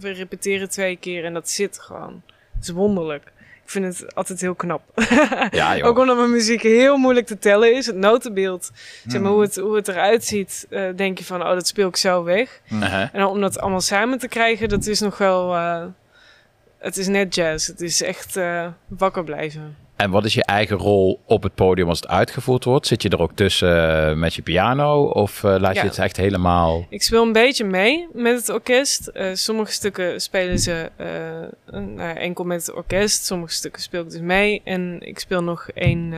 we 0.00 0.10
repeteren 0.10 0.70
twee 0.70 0.96
keer 0.96 1.24
en 1.24 1.32
dat 1.32 1.50
zit 1.50 1.78
gewoon. 1.80 2.22
Het 2.54 2.62
is 2.62 2.70
wonderlijk. 2.70 3.32
Ik 3.70 3.76
vind 3.82 3.98
het 3.98 4.14
altijd 4.14 4.40
heel 4.40 4.54
knap. 4.54 4.82
Ja, 5.50 5.76
joh. 5.76 5.88
Ook 5.88 5.98
omdat 5.98 6.16
mijn 6.16 6.30
muziek 6.30 6.62
heel 6.62 6.96
moeilijk 6.96 7.26
te 7.26 7.38
tellen 7.38 7.74
is. 7.76 7.86
Het 7.86 7.96
notenbeeld, 7.96 8.70
zeg 9.06 9.20
maar, 9.20 9.30
hoe, 9.30 9.40
het, 9.40 9.56
hoe 9.56 9.76
het 9.76 9.88
eruit 9.88 10.24
ziet, 10.24 10.66
eh, 10.70 10.88
denk 10.96 11.18
je 11.18 11.24
van, 11.24 11.42
oh, 11.42 11.48
dat 11.48 11.66
speel 11.66 11.88
ik 11.88 11.96
zo 11.96 12.24
weg. 12.24 12.60
Uh-huh. 12.72 13.08
En 13.12 13.24
om 13.24 13.40
dat 13.40 13.58
allemaal 13.58 13.80
samen 13.80 14.18
te 14.18 14.28
krijgen, 14.28 14.68
dat 14.68 14.86
is 14.86 15.00
nog 15.00 15.18
wel... 15.18 15.54
eh, 15.54 15.84
het 16.78 16.96
is 16.96 17.06
net 17.06 17.34
jazz. 17.34 17.66
Het 17.66 17.80
is 17.80 18.02
echt 18.02 18.36
eh, 18.36 18.66
wakker 18.86 19.24
blijven. 19.24 19.76
En 20.00 20.10
wat 20.10 20.24
is 20.24 20.34
je 20.34 20.44
eigen 20.44 20.76
rol 20.76 21.20
op 21.26 21.42
het 21.42 21.54
podium 21.54 21.88
als 21.88 22.00
het 22.00 22.08
uitgevoerd 22.08 22.64
wordt? 22.64 22.86
Zit 22.86 23.02
je 23.02 23.08
er 23.08 23.20
ook 23.20 23.32
tussen 23.32 24.08
eh, 24.08 24.16
met 24.16 24.34
je 24.34 24.42
piano 24.42 25.04
of 25.04 25.44
eh, 25.44 25.56
laat 25.58 25.74
Ja. 25.74 25.82
je 25.82 25.88
het 25.88 25.98
echt 25.98 26.16
helemaal... 26.16 26.86
Ik 26.88 27.02
speel 27.02 27.22
een 27.22 27.32
beetje 27.32 27.64
mee 27.64 28.08
met 28.12 28.36
het 28.36 28.48
orkest. 28.48 29.06
Eh, 29.06 29.30
sommige 29.34 29.72
stukken 29.72 30.20
spelen 30.20 30.58
ze 30.58 30.90
nou, 31.70 32.16
enkel 32.16 32.44
met 32.44 32.66
het 32.66 32.74
orkest. 32.74 33.24
Sommige 33.24 33.52
stukken 33.52 33.82
speel 33.82 34.02
ik 34.02 34.10
dus 34.10 34.20
mee. 34.20 34.60
En 34.64 35.00
ik 35.00 35.18
speel 35.18 35.42
nog 35.42 35.66
een, 35.74 36.14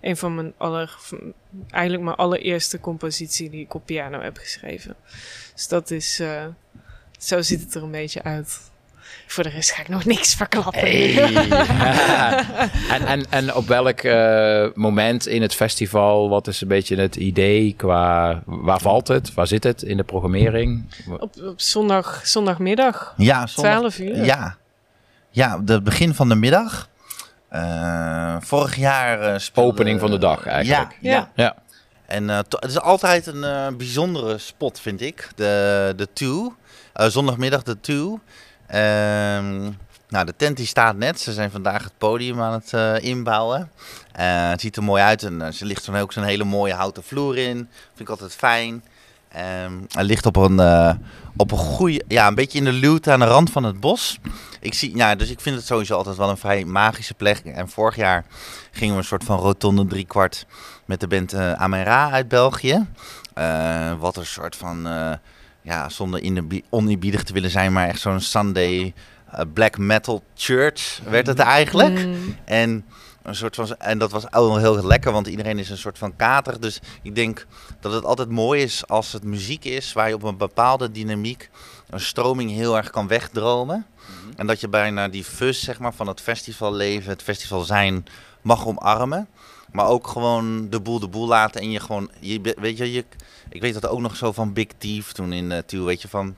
een 0.00 0.16
van 0.16 0.34
mijn 0.34 0.52
aller, 0.56 0.98
eigenlijk 1.70 2.04
mijn 2.04 2.16
allereerste 2.16 2.80
compositie 2.80 3.50
die 3.50 3.60
ik 3.60 3.74
op 3.74 3.82
piano 3.84 4.20
heb 4.20 4.36
geschreven. 4.36 4.96
Dus 5.54 5.68
dat 5.68 5.90
is, 5.90 6.22
zo 7.18 7.42
ziet 7.42 7.60
het 7.60 7.74
er 7.74 7.82
een 7.82 7.90
beetje 7.90 8.22
uit. 8.22 8.69
Voor 9.26 9.42
de 9.42 9.48
rest 9.50 9.70
ga 9.70 9.80
ik 9.80 9.88
nog 9.88 10.04
niks 10.04 10.34
verklappen. 10.34 10.82
en, 12.94 13.06
en, 13.06 13.24
en 13.30 13.54
op 13.54 13.66
welk 13.68 14.00
eh, 14.00 14.66
moment 14.74 15.26
in 15.26 15.42
het 15.42 15.54
festival, 15.54 16.28
wat 16.28 16.46
is 16.46 16.60
een 16.60 16.68
beetje 16.68 16.96
het 16.96 17.16
idee 17.16 17.74
qua... 17.76 18.42
Waar 18.46 18.80
valt 18.80 19.08
het? 19.08 19.34
Waar 19.34 19.46
zit 19.46 19.64
het 19.64 19.82
in 19.82 19.96
de 19.96 20.04
programmering? 20.04 20.84
Op, 21.18 21.34
op 21.42 21.60
zondag, 21.60 22.20
zondagmiddag, 22.24 23.14
Ja, 23.16 23.46
zondag- 23.46 23.78
12 23.78 23.98
uur. 23.98 24.24
Ja. 24.24 24.56
Ja, 25.30 25.60
het 25.66 25.84
begin 25.84 26.14
van 26.14 26.28
de 26.28 26.34
middag. 26.34 26.88
Eh, 27.48 28.36
vorig 28.40 28.76
jaar 28.76 29.20
eh, 29.20 29.38
speelde... 29.38 29.70
Opening 29.70 30.00
van 30.00 30.10
de 30.10 30.18
dag 30.18 30.46
eigenlijk. 30.46 30.96
Ja, 31.00 31.10
Ja. 31.10 31.30
ja. 31.34 31.54
En 32.06 32.30
eh, 32.30 32.36
het 32.36 32.64
is 32.66 32.80
altijd 32.80 33.26
een 33.26 33.44
eh, 33.44 33.66
bijzondere 33.76 34.38
spot, 34.38 34.80
vind 34.80 35.00
ik. 35.00 35.28
De, 35.36 35.92
de 35.96 36.08
Two. 36.12 36.54
Eh, 36.92 37.06
zondagmiddag 37.06 37.62
de 37.62 37.80
Two. 37.80 38.18
Ehm, 38.70 39.70
nou, 40.08 40.26
de 40.26 40.34
tent 40.36 40.56
die 40.56 40.66
staat 40.66 40.96
net. 40.96 41.20
Ze 41.20 41.32
zijn 41.32 41.50
vandaag 41.50 41.84
het 41.84 41.92
podium 41.98 42.40
aan 42.40 42.52
het 42.52 42.72
eh, 42.72 42.98
inbouwen. 42.98 43.70
Eh, 44.12 44.50
het 44.50 44.60
ziet 44.60 44.76
er 44.76 44.82
mooi 44.82 45.02
uit. 45.02 45.22
En 45.22 45.42
eh, 45.42 45.52
ze 45.52 45.64
ligt 45.64 45.86
er 45.86 46.00
ook 46.00 46.12
zo'n 46.12 46.24
hele 46.24 46.44
mooie 46.44 46.74
houten 46.74 47.02
vloer 47.02 47.36
in. 47.36 47.56
Vind 47.56 48.00
ik 48.00 48.08
altijd 48.08 48.34
fijn. 48.34 48.84
Ehm 49.32 49.72
hij 49.88 50.04
ligt 50.04 50.26
op 50.26 50.36
een, 50.36 50.60
op 51.36 51.50
een 51.50 51.58
goede, 51.58 52.04
ja, 52.08 52.26
een 52.26 52.34
beetje 52.34 52.58
in 52.58 52.64
de 52.64 52.72
luwte 52.72 53.12
aan 53.12 53.18
de 53.18 53.26
rand 53.26 53.50
van 53.50 53.64
het 53.64 53.80
bos. 53.80 54.18
Ik 54.60 54.74
zie, 54.74 54.96
ja, 54.96 55.14
dus 55.14 55.30
ik 55.30 55.40
vind 55.40 55.56
het 55.56 55.66
sowieso 55.66 55.96
altijd 55.96 56.16
wel 56.16 56.30
een 56.30 56.36
vrij 56.36 56.64
magische 56.64 57.14
plek. 57.14 57.38
En 57.38 57.68
vorig 57.68 57.96
jaar 57.96 58.24
gingen 58.70 58.94
we 58.94 59.00
een 59.00 59.06
soort 59.06 59.24
van 59.24 59.38
rotonde 59.38 59.86
driekwart 59.86 60.46
met 60.84 61.00
de 61.00 61.06
band 61.06 61.32
eh 61.32 61.52
Amera 61.52 62.10
uit 62.10 62.28
België. 62.28 62.86
Wat 63.98 64.16
een 64.16 64.26
soort 64.26 64.56
van, 64.56 64.88
ja, 65.62 65.88
zonder 65.88 66.22
in 66.22 66.34
de 66.34 66.62
oneerbiedig 66.68 67.22
te 67.22 67.32
willen 67.32 67.50
zijn, 67.50 67.72
maar 67.72 67.88
echt 67.88 68.00
zo'n 68.00 68.20
Sunday 68.20 68.94
eh, 69.30 69.40
black 69.52 69.78
metal 69.78 70.22
church 70.34 71.00
werd 71.08 71.26
het 71.26 71.38
eigenlijk. 71.38 72.06
Mm. 72.06 72.36
En, 72.44 72.84
een 73.22 73.34
soort 73.34 73.54
van, 73.54 73.76
en 73.76 73.98
dat 73.98 74.10
was 74.10 74.24
wel 74.30 74.56
heel 74.56 74.86
lekker, 74.86 75.12
want 75.12 75.26
iedereen 75.26 75.58
is 75.58 75.70
een 75.70 75.78
soort 75.78 75.98
van 75.98 76.16
kater. 76.16 76.60
Dus 76.60 76.80
ik 77.02 77.14
denk 77.14 77.46
dat 77.80 77.92
het 77.92 78.04
altijd 78.04 78.28
mooi 78.28 78.62
is 78.62 78.86
als 78.86 79.12
het 79.12 79.24
muziek 79.24 79.64
is 79.64 79.92
waar 79.92 80.08
je 80.08 80.14
op 80.14 80.22
een 80.22 80.36
bepaalde 80.36 80.90
dynamiek 80.90 81.50
een 81.90 82.00
stroming 82.00 82.50
heel 82.50 82.76
erg 82.76 82.90
kan 82.90 83.08
wegdromen. 83.08 83.86
En 84.36 84.46
dat 84.46 84.60
je 84.60 84.68
bijna 84.68 85.08
die 85.08 85.24
fuzz 85.24 85.64
zeg 85.64 85.78
maar, 85.78 85.94
van 85.94 86.06
het 86.06 86.20
festivalleven, 86.20 87.10
het 87.10 87.22
festival 87.22 87.62
zijn, 87.62 88.06
mag 88.42 88.66
omarmen. 88.66 89.28
Maar 89.72 89.86
ook 89.86 90.06
gewoon 90.06 90.66
de 90.70 90.80
boel 90.80 90.98
de 91.00 91.08
boel 91.08 91.26
laten 91.26 91.60
en 91.60 91.70
je 91.70 91.80
gewoon, 91.80 92.10
je, 92.20 92.54
weet 92.60 92.78
je, 92.78 92.92
je, 92.92 93.04
ik 93.48 93.60
weet 93.60 93.74
dat 93.74 93.88
ook 93.88 94.00
nog 94.00 94.16
zo 94.16 94.32
van 94.32 94.52
Big 94.52 94.66
Thief 94.78 95.12
toen 95.12 95.32
in 95.32 95.50
uh, 95.74 95.84
weet 95.84 96.02
je 96.02 96.08
van, 96.08 96.34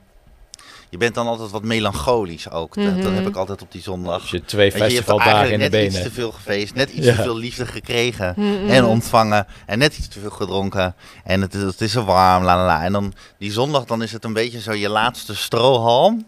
je 0.89 0.97
bent 0.97 1.15
dan 1.15 1.27
altijd 1.27 1.51
wat 1.51 1.63
melancholisch 1.63 2.49
ook. 2.49 2.75
Dat- 2.75 2.85
Dat 2.85 2.95
Mhm. 2.95 3.13
heb 3.13 3.27
ik 3.27 3.35
altijd 3.35 3.61
op 3.61 3.71
die 3.71 3.81
zondag. 3.81 4.21
Als 4.21 4.29
je 4.31 4.45
twee 4.45 4.71
Weet 4.71 4.71
je, 4.71 4.77
je 4.77 4.83
hebt 4.83 4.93
festivaldagen 4.95 5.31
in 5.33 5.39
eigenlijk 5.59 5.71
de 5.71 5.77
net 5.77 5.85
iets 5.87 5.95
benen. 5.95 6.09
te 6.11 6.15
veel 6.21 6.31
gefeest, 6.31 6.73
net 6.73 6.89
iets 6.89 7.05
Ja. 7.05 7.15
te 7.15 7.21
veel 7.21 7.37
liefde 7.37 7.65
gekregen 7.65 8.33
Mm-mm. 8.37 8.69
en 8.69 8.85
ontvangen 8.85 9.47
en 9.65 9.77
net 9.79 9.97
iets 9.97 10.07
te 10.07 10.19
veel 10.19 10.29
gedronken 10.29 10.95
en 11.23 11.41
het, 11.41 11.53
is- 11.53 11.61
het 11.61 11.81
is 11.81 11.91
zo 11.91 12.03
warm, 12.03 12.43
la 12.43 12.55
la 12.55 12.65
la. 12.65 12.83
En 12.83 12.91
dan 12.91 13.13
die 13.37 13.51
zondag, 13.51 13.85
dan 13.85 14.01
is 14.03 14.11
het 14.11 14.23
een 14.23 14.33
beetje 14.33 14.61
zo 14.61 14.73
je 14.73 14.89
laatste 14.89 15.35
strohalm. 15.35 16.25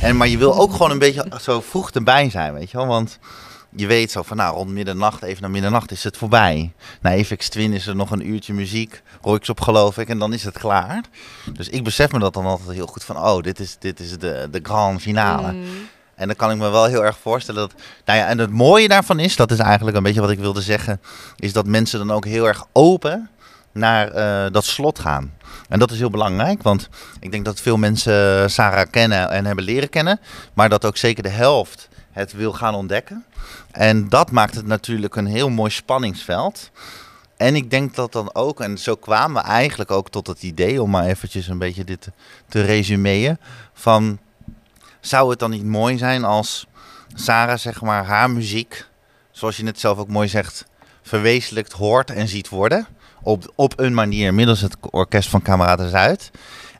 En, 0.00 0.16
maar 0.16 0.28
je 0.28 0.38
wil 0.38 0.58
ook 0.58 0.72
gewoon 0.72 0.90
een 0.90 0.98
beetje 0.98 1.26
zo 1.40 1.60
vroeg 1.60 1.90
erbij 1.90 2.30
zijn, 2.30 2.54
weet 2.54 2.70
je 2.70 2.76
wel, 2.76 2.86
want 2.86 3.18
je 3.76 3.86
weet 3.86 4.10
zo 4.10 4.22
van 4.22 4.36
nou 4.36 4.54
rond 4.54 4.70
middernacht, 4.70 5.22
even 5.22 5.42
na 5.42 5.48
middernacht 5.48 5.90
is 5.90 6.04
het 6.04 6.16
voorbij. 6.16 6.72
Na 7.00 7.10
Apex 7.10 7.48
Twin 7.48 7.72
is 7.72 7.86
er 7.86 7.96
nog 7.96 8.10
een 8.10 8.28
uurtje 8.28 8.54
muziek, 8.54 9.02
Royks 9.22 9.48
op 9.48 9.60
geloof 9.60 9.98
ik, 9.98 10.08
en 10.08 10.18
dan 10.18 10.32
is 10.32 10.44
het 10.44 10.58
klaar. 10.58 11.00
Dus 11.52 11.68
ik 11.68 11.84
besef 11.84 12.12
me 12.12 12.18
dat 12.18 12.34
dan 12.34 12.44
altijd 12.44 12.70
heel 12.70 12.86
goed 12.86 13.04
van 13.04 13.16
oh, 13.16 13.42
dit 13.42 13.60
is, 13.60 13.76
dit 13.78 14.00
is 14.00 14.18
de, 14.18 14.48
de 14.50 14.60
grand 14.62 15.00
finale. 15.00 15.52
Mm. 15.52 15.64
En 16.14 16.26
dan 16.26 16.36
kan 16.36 16.50
ik 16.50 16.56
me 16.56 16.70
wel 16.70 16.84
heel 16.84 17.04
erg 17.04 17.18
voorstellen 17.18 17.60
dat. 17.60 17.82
Nou 18.04 18.18
ja, 18.18 18.26
en 18.26 18.38
het 18.38 18.50
mooie 18.50 18.88
daarvan 18.88 19.18
is, 19.18 19.36
dat 19.36 19.50
is 19.50 19.58
eigenlijk 19.58 19.96
een 19.96 20.02
beetje 20.02 20.20
wat 20.20 20.30
ik 20.30 20.38
wilde 20.38 20.62
zeggen, 20.62 21.00
is 21.36 21.52
dat 21.52 21.66
mensen 21.66 21.98
dan 21.98 22.10
ook 22.10 22.24
heel 22.24 22.46
erg 22.46 22.66
open 22.72 23.30
naar 23.72 24.10
eh, 24.10 24.52
dat 24.52 24.64
slot 24.64 24.98
gaan. 24.98 25.32
En 25.68 25.78
dat 25.78 25.90
is 25.90 25.98
heel 25.98 26.10
belangrijk, 26.10 26.62
want 26.62 26.88
ik 27.20 27.30
denk 27.30 27.44
dat 27.44 27.60
veel 27.60 27.76
mensen 27.76 28.50
Sarah 28.50 28.90
kennen 28.90 29.30
en 29.30 29.46
hebben 29.46 29.64
leren 29.64 29.88
kennen, 29.88 30.20
maar 30.52 30.68
dat 30.68 30.84
ook 30.84 30.96
zeker 30.96 31.22
de 31.22 31.28
helft 31.28 31.88
het 32.14 32.32
wil 32.32 32.52
gaan 32.52 32.74
ontdekken. 32.74 33.24
En 33.70 34.08
dat 34.08 34.30
maakt 34.30 34.54
het 34.54 34.66
natuurlijk 34.66 35.16
een 35.16 35.26
heel 35.26 35.50
mooi 35.50 35.70
spanningsveld. 35.70 36.70
En 37.36 37.54
ik 37.54 37.70
denk 37.70 37.94
dat 37.94 38.12
dan 38.12 38.34
ook, 38.34 38.60
en 38.60 38.78
zo 38.78 38.94
kwamen 38.94 39.42
we 39.42 39.48
eigenlijk 39.48 39.90
ook 39.90 40.10
tot 40.10 40.26
het 40.26 40.42
idee, 40.42 40.82
om 40.82 40.90
maar 40.90 41.04
eventjes 41.04 41.48
een 41.48 41.58
beetje 41.58 41.84
dit 41.84 42.08
te, 42.48 42.62
resumeren, 42.62 43.40
van 43.72 44.18
zou 45.00 45.30
het 45.30 45.38
dan 45.38 45.50
niet 45.50 45.64
mooi 45.64 45.98
zijn 45.98 46.24
als 46.24 46.66
Sarah 47.14 47.58
zeg 47.58 47.80
maar 47.80 48.04
haar 48.04 48.30
muziek, 48.30 48.86
zoals 49.30 49.56
je 49.56 49.62
net 49.62 49.80
zelf 49.80 49.98
ook 49.98 50.08
mooi 50.08 50.28
zegt, 50.28 50.66
verwezenlijkt 51.02 51.72
hoort 51.72 52.10
en 52.10 52.28
ziet 52.28 52.48
worden. 52.48 52.86
Op, 53.22 53.52
op 53.54 53.78
een 53.78 53.94
manier 53.94 54.34
middels 54.34 54.60
het 54.60 54.76
orkest 54.90 55.28
van 55.28 55.42
Kameraden 55.42 55.90
Zuid. 55.90 56.30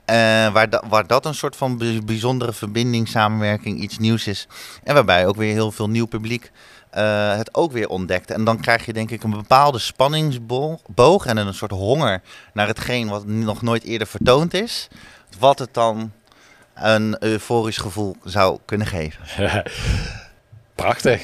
Eh, 0.04 0.16
waar, 0.52 0.68
waar 0.88 1.06
dat 1.06 1.26
een 1.26 1.34
soort 1.34 1.56
van 1.56 1.78
bij- 1.78 2.00
bijzondere 2.04 2.52
verbinding, 2.52 3.08
samenwerking, 3.08 3.80
iets 3.80 3.98
nieuws 3.98 4.26
is. 4.26 4.46
En 4.82 4.94
waarbij 4.94 5.26
ook 5.26 5.36
weer 5.36 5.52
heel 5.52 5.70
veel 5.72 5.88
nieuw 5.88 6.06
publiek 6.06 6.50
eh, 6.90 7.36
het 7.36 7.54
ook 7.54 7.72
weer 7.72 7.88
ontdekt. 7.88 8.30
En 8.30 8.44
dan 8.44 8.60
krijg 8.60 8.86
je 8.86 8.92
denk 8.92 9.10
ik 9.10 9.22
een 9.22 9.30
bepaalde 9.30 9.78
spanningsboog 9.78 11.26
en 11.26 11.36
een 11.36 11.54
soort 11.54 11.70
honger 11.70 12.22
naar 12.52 12.66
hetgeen 12.66 13.08
wat 13.08 13.26
nog 13.26 13.62
nooit 13.62 13.84
eerder 13.84 14.06
vertoond 14.06 14.54
is. 14.54 14.88
Wat 15.38 15.58
het 15.58 15.74
dan 15.74 16.12
een 16.74 17.16
euforisch 17.24 17.76
gevoel 17.76 18.16
zou 18.24 18.58
kunnen 18.64 18.86
geven. 18.86 19.20
Prachtig. 20.74 21.20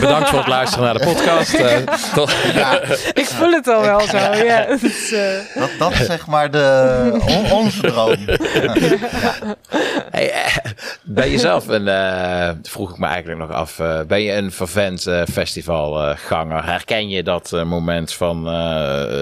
Bedankt 0.00 0.28
voor 0.28 0.38
het 0.38 0.48
luisteren 0.48 0.84
naar 0.84 0.94
de 0.98 1.04
podcast. 1.04 1.54
Eh, 1.54 1.76
tot- 2.14 2.30
Ik 3.14 3.24
voel 3.24 3.50
het 3.52 3.68
al 3.68 3.80
wel 3.82 4.00
zo, 4.00 4.16
ja. 4.16 4.64
Het 4.68 4.82
is, 4.82 5.12
eh, 5.12 5.60
Dat, 5.60 5.70
dat 5.78 5.92
is 5.92 6.06
zeg 6.06 6.26
maar 6.26 6.50
de, 6.50 7.10
on- 7.26 7.52
onze 7.52 7.80
droom. 7.80 8.16
Hey, 10.10 10.30
eh, 10.32 10.56
ben 11.02 11.28
je 11.30 11.38
zelf 11.38 11.68
een, 11.68 11.88
eh, 11.88 12.50
vroeg 12.62 12.90
ik 12.90 12.98
me 12.98 13.06
eigenlijk 13.06 13.40
nog 13.40 13.50
af, 13.50 13.78
eh, 13.78 14.00
ben 14.06 14.20
je 14.22 14.32
een 14.32 14.52
vervent 14.52 15.06
eh, 15.06 15.22
festivalganger? 15.32 16.64
Herken 16.64 17.08
je 17.08 17.22
dat 17.22 17.50
moment 17.66 18.12
van 18.12 18.46
eh, 18.46 18.52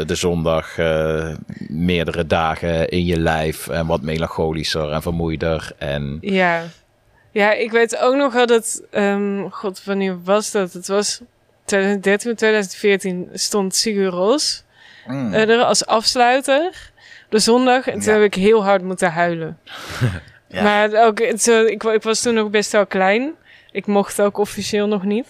de 0.06 0.14
zondag 0.14 0.78
eh, 0.78 1.26
meerdere 1.68 2.26
dagen 2.26 2.88
in 2.88 3.04
je 3.04 3.18
lijf 3.18 3.68
en 3.68 3.86
wat 3.86 4.02
melancholischer 4.02 4.90
en 4.92 5.02
vermoeider? 5.02 5.70
En 5.78 6.18
ja. 6.20 6.62
Ja, 7.34 7.52
ik 7.52 7.70
weet 7.70 7.96
ook 7.96 8.14
nog 8.14 8.32
wel 8.32 8.46
dat... 8.46 8.82
ehm, 8.90 9.48
God, 9.50 9.84
wanneer 9.84 10.22
was 10.22 10.50
dat? 10.50 10.72
Het 10.72 10.86
was 10.88 11.20
2013 11.64 12.34
2014 12.34 13.28
stond 13.32 13.74
Sigur 13.74 14.06
Ros 14.10 14.62
Mm. 15.06 15.34
eh, 15.34 15.48
er 15.48 15.62
als 15.64 15.86
afsluiter. 15.86 16.90
De 17.28 17.38
zondag. 17.38 17.86
En 17.86 17.92
toen 18.00 18.12
Ja. 18.14 18.18
heb 18.20 18.22
ik 18.22 18.34
heel 18.34 18.64
hard 18.64 18.82
moeten 18.82 19.12
huilen. 19.12 19.58
Ja. 20.48 20.62
Maar 20.62 21.06
ook, 21.06 21.18
het, 21.20 21.46
ik, 21.46 21.82
ik 21.84 22.02
was 22.02 22.20
toen 22.22 22.34
nog 22.34 22.50
best 22.50 22.72
wel 22.72 22.86
klein. 22.86 23.32
Ik 23.72 23.86
mocht 23.86 24.20
ook 24.20 24.38
officieel 24.38 24.86
nog 24.86 25.04
niet. 25.04 25.26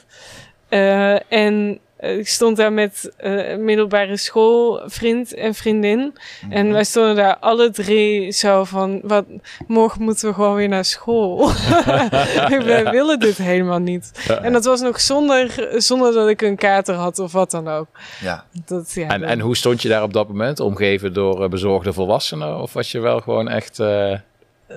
Eh, 0.68 1.32
en 1.32 1.78
ik 2.04 2.28
stond 2.28 2.56
daar 2.56 2.72
met 2.72 3.12
eh, 3.16 3.48
een 3.50 3.64
middelbare 3.64 4.16
schoolvriend 4.16 5.34
en 5.34 5.54
vriendin. 5.54 6.14
En 6.50 6.72
wij 6.72 6.84
stonden 6.84 7.16
daar 7.16 7.36
alle 7.38 7.70
drie 7.70 8.30
zo 8.32 8.64
van... 8.64 9.00
Wat, 9.02 9.24
morgen 9.66 10.02
moeten 10.02 10.28
we 10.28 10.34
gewoon 10.34 10.54
weer 10.54 10.68
naar 10.68 10.84
school. 10.84 11.50
wij 12.64 12.84
willen 12.90 13.18
dit 13.20 13.36
helemaal 13.36 13.78
niet. 13.78 14.28
En 14.42 14.52
dat 14.52 14.64
was 14.64 14.80
nog 14.80 15.00
zonder, 15.00 15.68
zonder 15.76 16.12
dat 16.12 16.28
ik 16.28 16.42
een 16.42 16.56
kater 16.56 16.94
had 16.94 17.18
of 17.18 17.32
wat 17.32 17.50
dan 17.50 17.68
ook. 17.68 17.86
Ja. 18.20 18.44
Dat, 18.66 18.92
ja, 18.92 19.08
En, 19.08 19.20
dat- 19.20 19.28
en 19.30 19.40
hoe 19.40 19.56
stond 19.56 19.82
je 19.82 19.88
daar 19.88 20.02
op 20.02 20.12
dat 20.12 20.28
moment? 20.28 20.60
Omgeven 20.60 21.12
door 21.12 21.42
eh, 21.42 21.48
bezorgde 21.48 21.92
volwassenen? 21.92 22.60
Of 22.60 22.72
was 22.72 22.92
je 22.92 23.00
wel 23.00 23.20
gewoon 23.20 23.48
echt 23.48 23.78
eh, 23.78 24.12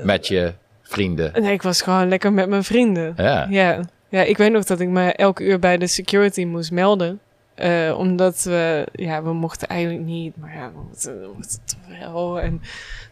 met 0.04 0.28
je 0.28 0.54
vrienden? 0.84 1.32
Nee, 1.42 1.54
ik 1.54 1.62
was 1.62 1.82
gewoon 1.82 2.08
lekker 2.10 2.34
met 2.34 2.50
mijn 2.50 2.64
vrienden. 2.64 3.14
Ja. 3.18 3.48
Ja. 3.50 3.80
Ja, 4.10 4.22
ik 4.22 4.38
weet 4.38 4.52
nog 4.52 4.64
dat 4.64 4.80
ik 4.80 4.88
me 4.88 5.12
elke 5.14 5.44
uur 5.44 5.60
bij 5.60 5.78
de 5.78 5.88
security 5.88 6.44
moest 6.46 6.72
melden. 6.72 7.20
Eh, 7.56 7.96
omdat 7.98 8.44
we, 8.44 8.88
ja, 8.92 9.24
we 9.24 9.34
mochten 9.34 9.68
eigenlijk 9.68 10.02
niet, 10.06 10.38
maar 10.38 10.54
ja, 10.56 10.72
we 10.72 10.80
moeten, 10.88 11.20
we 11.22 11.48
toch 11.66 12.00
wel. 12.00 12.40
En 12.40 12.62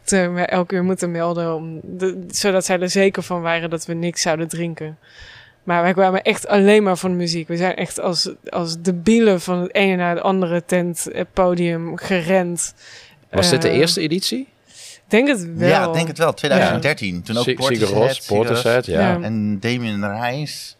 toen 0.03 0.33
we 0.33 0.41
elke 0.41 0.75
uur 0.75 0.83
moeten 0.83 1.11
melden, 1.11 1.55
om 1.55 1.79
de, 1.83 2.25
zodat 2.27 2.65
zij 2.65 2.79
er 2.79 2.89
zeker 2.89 3.23
van 3.23 3.41
waren 3.41 3.69
dat 3.69 3.85
we 3.85 3.93
niks 3.93 4.21
zouden 4.21 4.47
drinken. 4.47 4.97
Maar 5.63 5.81
wij 5.81 5.93
kwamen 5.93 6.21
echt 6.21 6.47
alleen 6.47 6.83
maar 6.83 6.97
voor 6.97 7.09
de 7.09 7.15
muziek. 7.15 7.47
We 7.47 7.57
zijn 7.57 7.75
echt 7.75 7.99
als, 7.99 8.29
als 8.49 8.81
debielen 8.81 9.41
van 9.41 9.61
het 9.61 9.73
ene 9.73 9.95
naar 9.95 10.15
het 10.15 10.23
andere 10.23 10.63
tent, 10.65 11.07
eh, 11.11 11.23
podium 11.33 11.97
gerend. 11.97 12.73
Was 13.31 13.49
dit 13.49 13.61
de 13.61 13.69
Eh, 13.69 13.77
eerste 13.77 14.01
editie? 14.01 14.47
Ik 14.67 15.11
denk 15.11 15.27
het 15.27 15.55
wel. 15.55 15.69
Ja, 15.69 15.87
ik 15.87 15.93
denk 15.93 16.07
het 16.07 16.17
wel. 16.17 16.33
2013. 16.33 17.21
Toen 17.23 17.37
ook 17.37 17.55
Portishead, 17.55 18.13
Sigur 18.15 18.35
Portishead, 18.37 18.85
ja. 18.85 18.99
Ja. 18.99 19.21
En 19.21 19.59
Damien 19.59 20.07
Reis. 20.19 20.77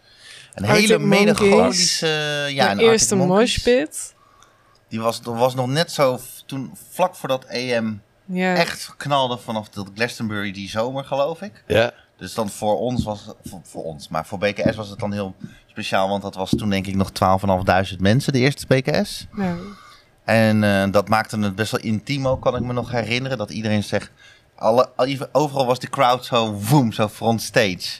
Een 0.56 0.66
Arctic 0.66 0.88
hele 0.88 1.00
melancholische... 1.00 2.08
Ja, 2.50 2.76
de 2.76 2.84
eerste 2.84 3.16
moshpit. 3.16 4.14
Die 4.88 5.02
was, 5.02 5.20
was 5.24 5.56
nog 5.56 5.68
net 5.68 5.92
zo... 5.92 6.20
Toen, 6.46 6.72
vlak 6.90 7.16
voordat 7.16 7.46
EM 7.46 8.02
Ja. 8.26 8.56
echt 8.56 8.94
knalde 8.98 9.38
vanaf 9.38 9.70
dat 9.70 9.90
Glastonbury 9.96 10.52
die 10.52 10.70
zomer, 10.70 11.04
geloof 11.04 11.42
ik. 11.42 11.64
Ja. 11.68 11.94
Dus 12.18 12.34
dan 12.34 12.50
voor 12.50 12.80
ons 12.80 13.04
was 13.04 13.26
voor, 13.44 13.60
voor 13.64 13.84
ons, 13.84 14.08
maar 14.08 14.26
voor 14.26 14.38
BKS 14.38 14.76
was 14.76 14.90
het 14.90 15.00
dan 15.00 15.14
heel 15.14 15.36
speciaal, 15.66 16.10
want 16.10 16.22
dat 16.22 16.36
was 16.36 16.50
toen 16.50 16.70
denk 16.70 16.88
ik 16.88 16.96
nog 16.96 17.10
12.500 17.94 17.98
mensen, 18.00 18.34
de 18.34 18.40
eerste 18.40 18.66
BKS. 18.68 19.28
Ja. 19.38 19.56
En 20.24 20.64
eh, 20.64 20.92
dat 20.92 21.10
maakte 21.10 21.40
het 21.40 21.56
best 21.56 21.72
wel 21.72 21.82
intiem 21.82 22.28
ook, 22.28 22.42
kan 22.42 22.56
ik 22.56 22.62
me 22.62 22.74
nog 22.74 22.92
herinneren, 22.92 23.38
dat 23.38 23.50
iedereen 23.50 23.84
zegt, 23.84 24.12
alle, 24.56 24.90
overal 25.32 25.66
was 25.66 25.80
de 25.80 25.90
crowd 25.90 26.26
zo 26.26 26.52
woem, 26.54 26.92
zo 26.92 27.08
front 27.08 27.42
stage. 27.42 28.00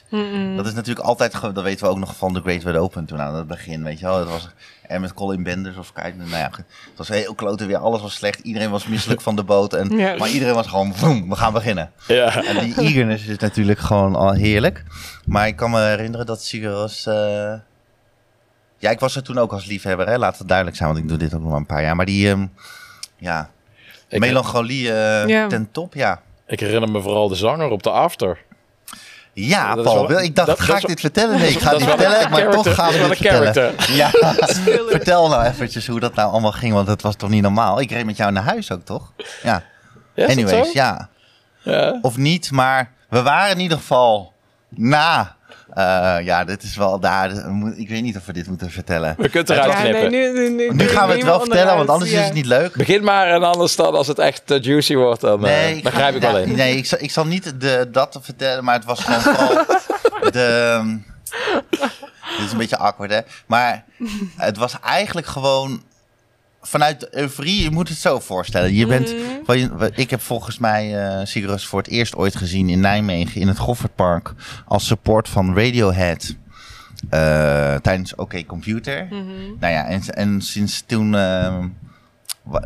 Dat 0.56 0.66
is 0.66 0.72
natuurlijk 0.74 1.06
altijd, 1.06 1.40
dat 1.40 1.62
weten 1.62 1.84
we 1.84 1.90
ook 1.90 1.98
nog 1.98 2.16
van 2.16 2.32
de 2.34 2.40
Great 2.40 2.62
Red 2.62 2.76
Open 2.76 3.04
toen 3.04 3.20
aan 3.20 3.34
het 3.34 3.46
begin, 3.46 3.82
weet 3.82 3.98
je 3.98 4.06
wel. 4.06 4.18
Dat 4.18 4.28
was, 4.28 4.48
en 4.86 5.00
met 5.00 5.14
Colin 5.14 5.42
Benders 5.42 5.76
of 5.76 5.92
kijk, 5.92 6.16
nou 6.16 6.30
ja, 6.30 6.50
het 6.56 6.64
was 6.96 7.08
heel 7.08 7.34
klote 7.34 7.66
weer, 7.66 7.76
alles 7.76 8.00
was 8.02 8.14
slecht, 8.14 8.38
iedereen 8.40 8.70
was 8.70 8.86
misselijk 8.86 9.20
van 9.20 9.36
de 9.36 9.42
boot. 9.44 9.72
En. 9.74 9.94
Maar 10.18 10.28
iedereen 10.28 10.54
was 10.54 10.66
gewoon, 10.66 10.94
woem, 11.00 11.28
we 11.28 11.36
gaan 11.36 11.52
beginnen. 11.52 11.90
Ja. 12.06 12.44
En 12.44 12.58
die 12.64 12.80
eagerness 12.80 13.26
is 13.26 13.38
natuurlijk 13.38 13.78
gewoon 13.78 14.14
al 14.16 14.32
heerlijk. 14.32 14.84
Maar 15.24 15.46
ik 15.46 15.56
kan 15.56 15.70
me 15.70 15.80
herinneren 15.80 16.26
dat 16.26 16.42
Sigaros... 16.42 17.06
eh 17.06 17.52
Ja, 18.78 18.90
ik 18.90 19.00
was 19.00 19.16
er 19.16 19.22
toen 19.22 19.38
ook 19.38 19.52
als 19.52 19.64
liefhebber, 19.66 20.06
hè? 20.08 20.18
laat 20.18 20.38
het 20.38 20.48
duidelijk 20.48 20.76
zijn, 20.76 20.88
want 20.88 21.00
ik 21.02 21.08
doe 21.08 21.18
dit 21.18 21.34
ook 21.34 21.40
nog 21.40 21.50
maar 21.50 21.58
een 21.58 21.66
paar 21.66 21.82
jaar. 21.82 21.96
Maar 21.96 22.06
die, 22.06 22.30
ehm, 22.30 22.46
ja, 23.18 23.50
Ik, 24.08 24.18
melancholie 24.20 24.92
eh, 24.92 25.28
Ja. 25.28 25.46
ten 25.46 25.68
top, 25.72 25.94
ja. 25.94 26.20
Ik 26.46 26.60
herinner 26.60 26.90
me 26.90 27.00
vooral 27.00 27.28
de 27.28 27.34
zanger 27.34 27.70
op 27.70 27.82
de 27.82 27.90
after. 27.90 28.38
Ja, 29.32 29.74
Dat 29.74 29.84
Paul, 29.84 30.08
wel- 30.08 30.20
ik 30.20 30.34
dacht, 30.36 30.48
dat- 30.48 30.60
ga 30.60 30.72
dat 30.72 30.82
ik 30.82 30.88
dit 30.88 31.00
vertellen? 31.00 31.38
Nee, 31.38 31.50
ik 31.50 31.58
ga 31.58 31.70
het 31.70 31.78
niet 31.78 31.88
vertellen, 31.88 32.30
maar 32.30 32.50
toch 32.50 32.74
gaan 32.74 32.92
we 32.92 32.98
Dat 32.98 33.08
het 33.08 33.16
vertellen. 33.18 33.74
Ja, 33.96 34.10
vertel 34.88 35.28
nou 35.28 35.44
eventjes 35.44 35.86
hoe 35.86 36.00
dat 36.00 36.14
nou 36.14 36.30
allemaal 36.30 36.52
ging, 36.52 36.72
want 36.72 36.86
dat 36.86 37.02
was 37.02 37.16
toch 37.16 37.28
niet 37.30 37.42
normaal? 37.42 37.80
Ik 37.80 37.90
reed 37.90 38.04
met 38.04 38.16
jou 38.16 38.32
naar 38.32 38.42
huis 38.42 38.72
ook, 38.72 38.84
toch? 38.84 39.12
Ja, 39.42 39.62
anyways, 40.16 40.72
ja. 40.72 41.08
Ja. 41.62 41.98
Of 42.02 42.16
niet, 42.16 42.50
maar 42.50 42.92
we 43.08 43.22
waren 43.22 43.50
in 43.56 43.60
ieder 43.60 43.78
geval 43.78 44.32
na. 44.68 45.35
Eh, 45.76 46.16
ja, 46.24 46.44
dit 46.44 46.62
is 46.62 46.76
wel 46.76 47.00
daar. 47.00 47.30
Ik 47.76 47.88
weet 47.88 48.02
niet 48.02 48.16
of 48.16 48.26
we 48.26 48.32
dit 48.32 48.46
moeten 48.48 48.70
vertellen. 48.70 49.14
We 49.18 49.28
kunnen 49.28 49.54
het 49.54 49.64
eruit 49.64 49.72
Ja, 49.72 49.82
nee, 49.82 49.90
knippen. 49.92 50.10
nu, 50.10 50.32
nu, 50.32 50.50
nu, 50.50 50.72
Nu 50.74 50.88
gaan 50.88 51.08
we 51.08 51.14
het 51.14 51.24
wel 51.24 51.40
vertellen, 51.40 51.76
want 51.76 51.88
anders 51.88 52.10
ja. 52.10 52.18
is 52.18 52.24
het 52.24 52.34
niet 52.34 52.46
leuk. 52.46 52.74
Begin 52.76 53.04
maar 53.04 53.26
en 53.26 53.42
anders 53.42 53.76
dan 53.76 53.94
als 53.94 54.06
het 54.06 54.18
echt 54.18 54.50
eh, 54.50 54.62
juicy 54.62 54.94
wordt, 54.94 55.20
dan 55.20 55.46
eh, 55.46 55.52
Nee, 55.52 55.76
ik 55.76 55.82
ga- 55.84 55.90
begrijp 55.90 56.14
ik 56.14 56.20
wel 56.22 56.38
in. 56.38 56.54
Nee, 56.56 56.76
ik 56.76 56.86
zal, 56.86 56.98
ik 57.00 57.10
zal 57.10 57.26
niet 57.26 57.60
de, 57.60 57.88
dat 57.92 58.18
vertellen, 58.22 58.64
maar 58.64 58.74
het 58.74 58.84
was 58.84 59.00
gewoon 59.04 59.20
vooral 59.34 59.64
de... 60.30 60.70
ehm, 60.80 60.96
dit 62.36 62.44
is 62.46 62.52
een 62.52 62.58
beetje 62.58 62.78
awkward, 62.78 63.10
hè? 63.10 63.20
Maar 63.46 63.84
het 64.36 64.56
was 64.56 64.74
eigenlijk 64.84 65.26
gewoon 65.26 65.82
vanuit 66.66 67.14
euforie. 67.14 67.62
Je 67.62 67.70
moet 67.70 67.88
het 67.88 67.98
zo 67.98 68.18
voorstellen. 68.20 68.74
Je 68.74 68.86
bent, 68.86 69.14
Mhm. 69.46 69.88
ik 69.94 70.10
heb 70.10 70.20
volgens 70.20 70.58
mij 70.58 71.04
eh 71.18 71.26
Sigurus 71.26 71.66
voor 71.66 71.78
het 71.78 71.88
eerst 71.88 72.14
ooit 72.16 72.36
gezien 72.36 72.68
in 72.68 72.80
Nijmegen 72.80 73.40
in 73.40 73.48
het 73.48 73.58
Goffertpark 73.58 74.32
als 74.66 74.86
support 74.86 75.28
van 75.28 75.54
Radiohead. 75.56 76.36
eh, 77.10 77.74
tijdens 77.74 78.14
OK 78.14 78.46
Computer. 78.46 79.04
Mhm. 79.10 79.16
Nou 79.60 79.72
ja, 79.72 79.84
en, 79.86 80.00
en 80.14 80.40
sinds 80.42 80.82
toen 80.86 81.14
ehm, 81.14 81.68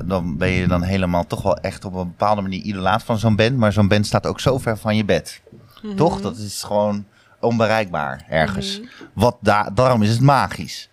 dan 0.04 0.36
ben 0.36 0.48
je 0.48 0.66
dan 0.66 0.82
helemaal 0.82 1.26
toch 1.26 1.42
wel 1.42 1.56
echt 1.56 1.84
op 1.84 1.94
een 1.94 2.06
bepaalde 2.08 2.40
manier 2.42 2.60
idolaat 2.62 3.02
van 3.02 3.18
zo'n 3.18 3.36
band. 3.36 3.56
Maar 3.56 3.72
zo'n 3.72 3.88
band 3.88 4.06
staat 4.06 4.26
ook 4.26 4.40
zo 4.40 4.58
ver 4.58 4.78
van 4.78 4.96
je 4.96 5.04
bed. 5.04 5.40
Mhm. 5.82 5.96
Toch? 5.96 6.20
Dat 6.20 6.36
is 6.36 6.62
gewoon 6.62 7.04
onbereikbaar 7.40 8.24
ergens. 8.28 8.80
Wat 9.12 9.36
da 9.40 9.70
daarom 9.74 10.02
is 10.02 10.10
het 10.10 10.20
magisch. 10.20 10.88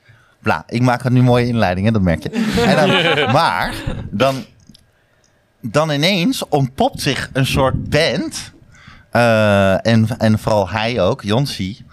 Bla, 0.48 0.63
ik 0.68 0.82
maak 0.82 1.04
een 1.04 1.13
nu 1.13 1.22
mooie 1.22 1.48
inleiding, 1.48 1.86
hè, 1.86 1.92
dat 1.92 2.01
merk 2.01 2.24
je. 2.24 2.30
En 2.66 2.75
dan, 2.75 3.32
maar 3.39 3.74
dan, 4.12 4.46
dan 5.62 5.92
ineens 5.92 6.48
ontpopt 6.48 7.01
zich 7.01 7.30
een 7.34 7.46
soort 7.46 7.89
band. 7.89 8.51
eh, 9.12 9.86
en, 9.88 10.07
en 10.18 10.40
vooral 10.40 10.70
hij 10.70 11.01
ook, 11.01 11.22
Jonsi. 11.24 11.86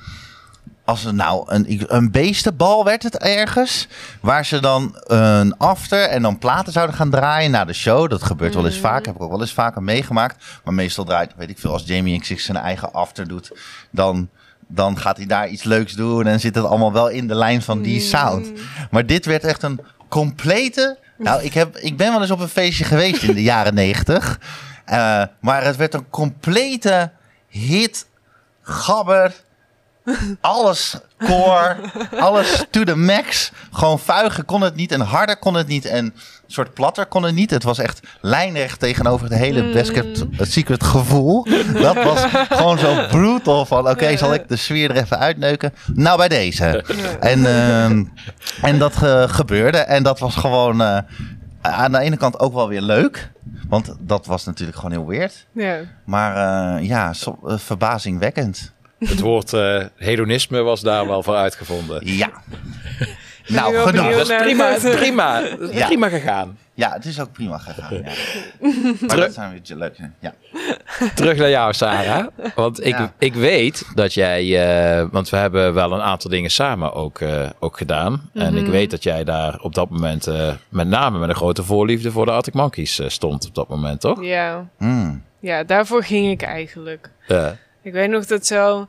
Als 0.85 1.05
er 1.05 1.15
nou 1.15 1.45
een, 1.47 1.85
een 1.87 2.11
beestenbal 2.11 2.85
werd 2.85 3.03
het 3.03 3.17
ergens. 3.19 3.89
Waar 4.21 4.45
ze 4.45 4.61
dan 4.61 4.97
een 5.05 5.57
after 5.57 6.03
en 6.09 6.23
dan 6.23 6.39
platen 6.39 6.73
zouden 6.73 6.97
gaan 6.97 7.11
draaien 7.11 7.51
na 7.51 7.65
de 7.65 7.73
show. 7.73 8.11
Dat 8.11 8.23
gebeurt 8.23 8.55
wel 8.55 8.67
eens 8.67 8.79
vaak. 8.79 9.07
Heb 9.07 9.15
ik 9.15 9.23
ook 9.23 9.31
wel 9.31 9.41
eens 9.41 9.53
vaker 9.53 9.83
meegemaakt. 9.83 10.45
Maar 10.65 10.75
meestal 10.75 11.05
draait, 11.05 11.33
weet 11.37 11.51
ik 11.51 11.59
veel, 11.59 11.73
als 11.73 11.87
Jamie 11.87 12.21
XX 12.21 12.45
zijn 12.45 12.59
eigen 12.59 12.93
after 12.93 13.29
doet. 13.29 13.53
Dan, 13.91 14.29
dan 14.69 14.99
gaat 14.99 15.17
hij 15.17 15.27
daar 15.27 15.49
iets 15.49 15.63
leuks 15.63 15.93
doen. 15.93 16.27
En 16.27 16.41
zit 16.41 16.55
het 16.55 16.65
allemaal 16.65 16.93
wel 16.93 17.09
in 17.09 17.29
de 17.29 17.35
lijn 17.35 17.63
van 17.63 17.83
die 17.83 18.01
sound. 18.01 18.53
Maar 18.91 19.07
dit 19.07 19.25
werd 19.27 19.45
echt 19.45 19.63
een 19.63 19.81
complete... 20.09 20.99
Nou, 21.19 21.43
ik, 21.43 21.55
heb, 21.55 21.77
ik 21.77 21.97
ben 21.97 22.13
wel 22.13 22.21
eens 22.21 22.31
op 22.31 22.41
een 22.41 22.49
feestje 22.49 22.85
geweest 22.85 23.23
in 23.23 23.35
de 23.35 23.43
jaren 23.53 23.75
negentig. 23.75 24.41
Eh, 24.85 25.23
maar 25.41 25.65
het 25.65 25.77
werd 25.77 25.95
een 25.95 26.11
complete 26.11 27.13
hit, 27.49 28.07
gabber, 28.63 29.35
alles 30.41 30.97
koor, 31.19 31.77
alles 32.19 32.65
to 32.71 32.85
the 32.85 32.97
max. 32.97 33.53
Gewoon 33.73 33.99
vuigen 33.99 34.45
kon 34.45 34.61
het 34.61 34.75
niet 34.75 34.93
en 34.93 35.01
harder 35.01 35.37
kon 35.37 35.55
het 35.55 35.67
niet 35.67 35.85
en 35.85 36.05
een 36.05 36.13
soort 36.47 36.75
platter 36.75 37.07
kon 37.07 37.23
het 37.23 37.35
niet. 37.35 37.51
Het 37.51 37.63
was 37.63 37.79
echt 37.79 38.01
lijnrecht 38.21 38.81
tegenover 38.81 39.29
het 39.31 39.39
hele 39.39 39.73
Best 39.73 39.91
Kept 39.91 40.25
Secret 40.39 40.85
gevoel. 40.85 41.47
Dat 41.73 41.95
was 42.05 42.25
gewoon 42.49 42.79
zo 42.79 43.07
brutal 43.11 43.67
van 43.67 43.89
oké, 43.89 44.17
zal 44.17 44.35
ik 44.35 44.49
de 44.49 44.57
sfeer 44.57 44.91
er 44.91 44.97
even 44.97 45.19
uitneuken? 45.19 45.75
Nou, 45.95 46.17
bij 46.17 46.29
deze. 46.29 46.85
En, 47.21 47.47
ehm, 47.47 48.05
en 48.63 48.79
dat 48.79 49.03
eh, 49.03 49.23
gebeurde 49.29 49.79
en 49.79 50.03
dat 50.03 50.19
was 50.19 50.37
gewoon 50.37 50.83
eh, 50.83 50.99
aan 51.61 51.93
de 51.93 51.99
ene 51.99 52.17
kant 52.17 52.39
ook 52.39 52.53
wel 52.55 52.69
weer 52.69 52.83
leuk. 52.83 53.31
Want 53.69 53.95
dat 54.01 54.27
was 54.27 54.45
natuurlijk 54.45 54.77
gewoon 54.79 54.93
heel 54.93 55.07
weird. 55.07 55.47
Ja. 55.53 55.77
Maar 56.05 56.37
eh, 56.77 56.87
ja, 56.89 57.13
so- 57.13 57.39
eh, 57.47 57.59
verbazingwekkend. 57.59 58.73
Het 59.05 59.21
woord 59.21 59.53
eh, 59.53 59.83
hedonisme 59.97 60.63
was 60.63 60.81
daar 60.81 61.07
wel 61.07 61.23
voor 61.23 61.35
uitgevonden. 61.37 62.01
Ja. 62.17 62.31
nou, 63.47 63.77
genoeg. 63.77 64.11
Dat 64.11 64.31
is 64.31 64.37
prima, 64.37 64.77
prima, 64.81 65.41
Ja. 65.73 65.87
prima 65.87 66.09
gegaan. 66.09 66.59
Ja, 66.77 66.93
het 66.93 67.05
is 67.05 67.21
ook 67.21 67.33
prima 67.33 67.59
gegaan. 67.59 67.95
Ja. 67.95 68.13
Maar 69.07 69.17
dat 69.17 69.33
zijn 69.35 69.51
weer 69.51 69.77
leuk. 69.79 69.97
Ja. 70.21 70.35
Terug 71.15 71.37
naar 71.39 71.51
jou, 71.51 71.73
Sarah. 71.73 72.27
Want 72.55 72.81
ik, 72.87 72.99
Ja. 72.99 73.13
ik 73.19 73.35
weet 73.35 73.87
dat 73.95 74.15
jij... 74.15 74.67
eh, 74.99 75.07
want 75.11 75.29
we 75.29 75.37
hebben 75.37 75.75
wel 75.75 75.93
een 75.93 76.01
aantal 76.03 76.31
dingen 76.31 76.51
samen 76.51 76.93
ook, 76.93 77.21
eh, 77.21 77.49
ook 77.61 77.77
gedaan. 77.79 78.31
En 78.33 78.57
ik 78.57 78.67
weet 78.67 78.91
dat 78.91 79.03
jij 79.03 79.25
daar 79.25 79.59
op 79.61 79.75
dat 79.75 79.91
moment... 79.91 80.27
eh, 80.27 80.53
met 80.69 80.89
name 80.89 81.19
met 81.19 81.29
een 81.29 81.35
grote 81.35 81.63
voorliefde 81.65 82.11
voor 82.11 82.25
de 82.27 82.33
Arctic 82.33 82.55
Monkeys 82.55 82.99
eh, 82.99 83.09
stond 83.09 83.47
op 83.49 83.55
dat 83.55 83.69
moment, 83.69 84.01
toch? 84.01 84.25
Ja. 84.25 84.69
Mm. 84.79 85.23
ja, 85.41 85.65
daarvoor 85.65 86.05
ging 86.05 86.31
ik 86.31 86.43
eigenlijk. 86.43 87.11
Ja. 87.27 87.57
Ik 87.85 87.93
weet 87.93 88.11
nog 88.11 88.27
dat 88.27 88.47
zo... 88.47 88.89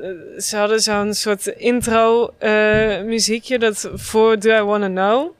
eh, 0.00 0.08
Ze 0.38 0.56
hadden 0.56 0.80
zo'n 0.80 1.14
soort 1.14 1.46
intro 1.46 2.30
eh, 2.38 3.02
muziekje 3.02 3.58
dat 3.58 3.90
voor 3.94 4.38
Do 4.38 4.56
I 4.56 4.62
Wanna 4.62 4.88
Know. 4.88 5.30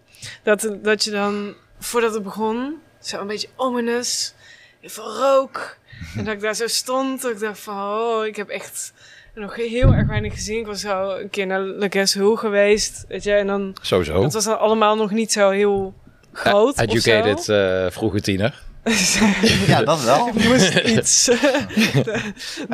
Dat, 0.42 0.70
dat 0.82 1.04
je 1.04 1.11
dan, 1.11 1.54
voordat 1.78 2.14
het 2.14 2.22
begon, 2.22 2.74
zo 3.00 3.20
een 3.20 3.26
beetje 3.26 3.48
ominous, 3.56 4.35
veel 4.82 5.16
rook. 5.16 5.76
En 6.16 6.24
dat 6.24 6.35
ik 6.35 6.40
daar 6.40 6.54
zo 6.54 6.66
stond, 6.66 7.22
dat 7.22 7.30
ik 7.30 7.40
dacht 7.40 7.59
van, 7.59 7.76
oh, 7.76 8.26
ik 8.26 8.37
heb 8.37 8.48
echt 8.48 8.92
nog 9.35 9.56
heel 9.56 9.92
erg 9.92 10.06
weinig 10.06 10.32
gezien. 10.35 10.59
Ik 10.59 10.66
was 10.66 10.80
zo 10.80 11.11
een 11.16 11.30
keer 11.30 11.46
naar 11.46 11.61
Le 11.61 11.87
Guess 11.90 12.14
Who 12.14 12.37
geweest, 12.37 13.04
weet 13.09 13.22
je. 13.22 13.32
En 13.32 13.46
dan, 13.46 13.76
Sowieso. 13.80 14.20
dat 14.22 14.32
was 14.32 14.44
dan 14.44 14.59
allemaal 14.59 14.96
nog 14.96 15.11
niet 15.11 15.32
zo 15.32 15.50
heel 15.50 15.94
groot 16.32 16.76
zo. 16.76 16.82
Educated 16.82 17.48
eh, 17.48 17.87
vroege 17.90 18.20
tiener. 18.20 18.62
ja, 19.66 19.83
dat 19.83 20.03
wel. 20.03 20.31
Je 20.35 20.49
moest 20.49 20.75
iets. 20.96 21.29
Eh, 21.29 21.38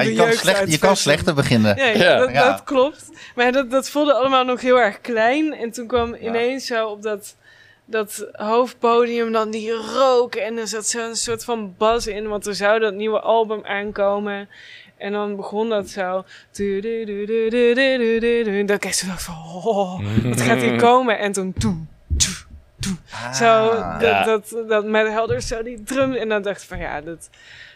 je, 0.06 0.14
kan 0.16 0.32
slecht, 0.32 0.72
je 0.72 0.78
kan 0.78 0.96
slechter 0.96 1.34
beginnen. 1.34 1.98
Ja, 1.98 2.26
dat, 2.26 2.62
klopt. 2.64 3.10
Maar 3.34 3.52
dat, 3.52 3.70
dat 3.70 3.90
voelde 3.90 4.14
allemaal 4.14 4.44
nog 4.44 4.60
heel 4.60 4.80
erg 4.80 5.00
klein. 5.00 5.54
En 5.54 5.70
toen 5.70 5.86
kwam 5.86 6.14
ineens 6.14 6.66
zo 6.66 6.86
op 6.86 7.02
dat, 7.02 7.36
dat 7.84 8.28
hoofdpodium 8.32 9.32
dan 9.32 9.50
die 9.50 9.70
rook. 9.70 10.34
En 10.34 10.56
er 10.56 10.68
zat 10.68 10.86
zo 10.86 11.08
een 11.08 11.16
soort 11.16 11.44
van 11.44 11.74
bas 11.78 12.06
in, 12.06 12.28
want 12.28 12.46
er 12.46 12.54
zou 12.54 12.80
dat 12.80 12.94
nieuwe 12.94 13.20
album 13.20 13.64
aankomen. 13.64 14.48
En 14.96 15.12
dan 15.12 15.36
begon 15.36 15.68
dat 15.68 15.88
zo. 15.88 16.24
Dat 18.66 18.76
ik 18.76 18.84
echt 18.84 18.96
zo 18.96 19.06
dacht 19.06 19.22
van, 19.22 19.34
oh, 19.34 20.00
wat 20.22 20.40
gaat 20.40 20.60
hier 20.60 20.76
komen? 20.88 21.18
En 21.18 21.32
toen... 21.32 21.54
Ah, 23.10 23.32
zo, 23.34 23.70
dat, 23.70 24.00
Ja. 24.00 24.24
dat, 24.24 24.54
dat 24.68 24.84
met 24.84 25.08
helder 25.08 25.42
zo 25.42 25.62
die 25.62 25.82
drum. 25.82 26.12
En 26.12 26.28
dan 26.28 26.42
dacht 26.42 26.62
ik 26.62 26.68
van 26.68 26.78
ja, 26.78 27.00
dat, 27.00 27.30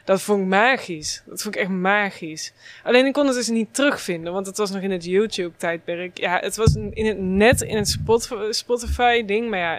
dat 0.04 0.22
vond 0.22 0.40
ik 0.40 0.46
magisch. 0.46 1.22
Dat 1.26 1.42
vond 1.42 1.54
ik 1.54 1.60
echt 1.60 1.70
magisch. 1.70 2.52
Alleen 2.82 3.06
ik 3.06 3.12
kon 3.12 3.26
het 3.26 3.34
dus 3.34 3.48
niet 3.48 3.74
terugvinden, 3.74 4.32
want 4.32 4.46
het 4.46 4.56
was 4.56 4.70
nog 4.70 4.82
in 4.82 4.90
het 4.90 5.04
YouTube-tijdperk. 5.04 6.18
Ja, 6.18 6.38
het 6.40 6.56
was 6.56 6.74
in 6.74 7.06
het 7.06 7.18
net 7.18 7.60
in 7.62 7.76
het 7.76 7.88
Spot- 7.88 8.30
Spotify-ding, 8.50 9.50
maar 9.50 9.58
ja, 9.58 9.78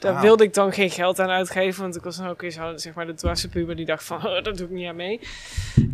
daar 0.00 0.14
Ah. 0.14 0.20
wilde 0.20 0.44
ik 0.44 0.54
dan 0.54 0.72
geen 0.72 0.90
geld 0.90 1.20
aan 1.20 1.28
uitgeven, 1.30 1.82
want 1.82 1.96
ik 1.96 2.02
was 2.02 2.16
dan 2.16 2.28
ook 2.28 2.44
zo, 2.48 2.72
zeg 2.76 2.94
maar, 2.94 3.06
de 3.06 3.14
dwarse 3.14 3.48
puber 3.48 3.76
die 3.76 3.86
dacht 3.86 4.04
van, 4.04 4.16
oh, 4.26 4.42
dat 4.42 4.56
doe 4.56 4.66
ik 4.66 4.72
niet 4.72 4.88
aan 4.88 4.96
mee. 4.96 5.20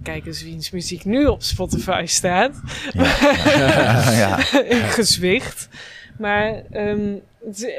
Kijk 0.02 0.26
eens 0.26 0.42
wiens 0.42 0.70
muziek 0.70 1.04
nu 1.04 1.26
op 1.26 1.42
Spotify 1.42 2.02
staat. 2.06 2.60
ja. 2.92 4.36
gezwicht. 4.98 5.68
Maar, 6.18 6.62
ehm, 6.70 6.98
het- 7.08 7.22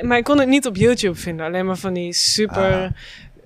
maar 0.01 0.17
ik 0.17 0.23
kon 0.23 0.39
het 0.39 0.47
niet 0.47 0.65
op 0.65 0.75
YouTube 0.75 1.15
vinden. 1.19 1.45
Alleen 1.45 1.65
maar 1.65 1.77
van 1.77 1.93
die 1.93 2.13
super 2.13 2.73
Ah. 2.73 2.83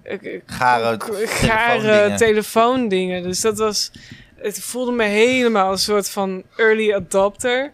eh, 0.03 0.33
eh, 0.35 0.41
Gare 0.45 0.97
gare 1.27 2.15
telefoondingen. 2.15 3.23
Dus 3.23 3.41
dat 3.41 3.57
was... 3.57 3.91
Het 4.35 4.59
voelde 4.61 4.91
me 4.91 5.03
helemaal 5.03 5.71
een 5.71 5.77
soort 5.77 6.09
van 6.09 6.43
early 6.55 6.93
adopter. 6.93 7.71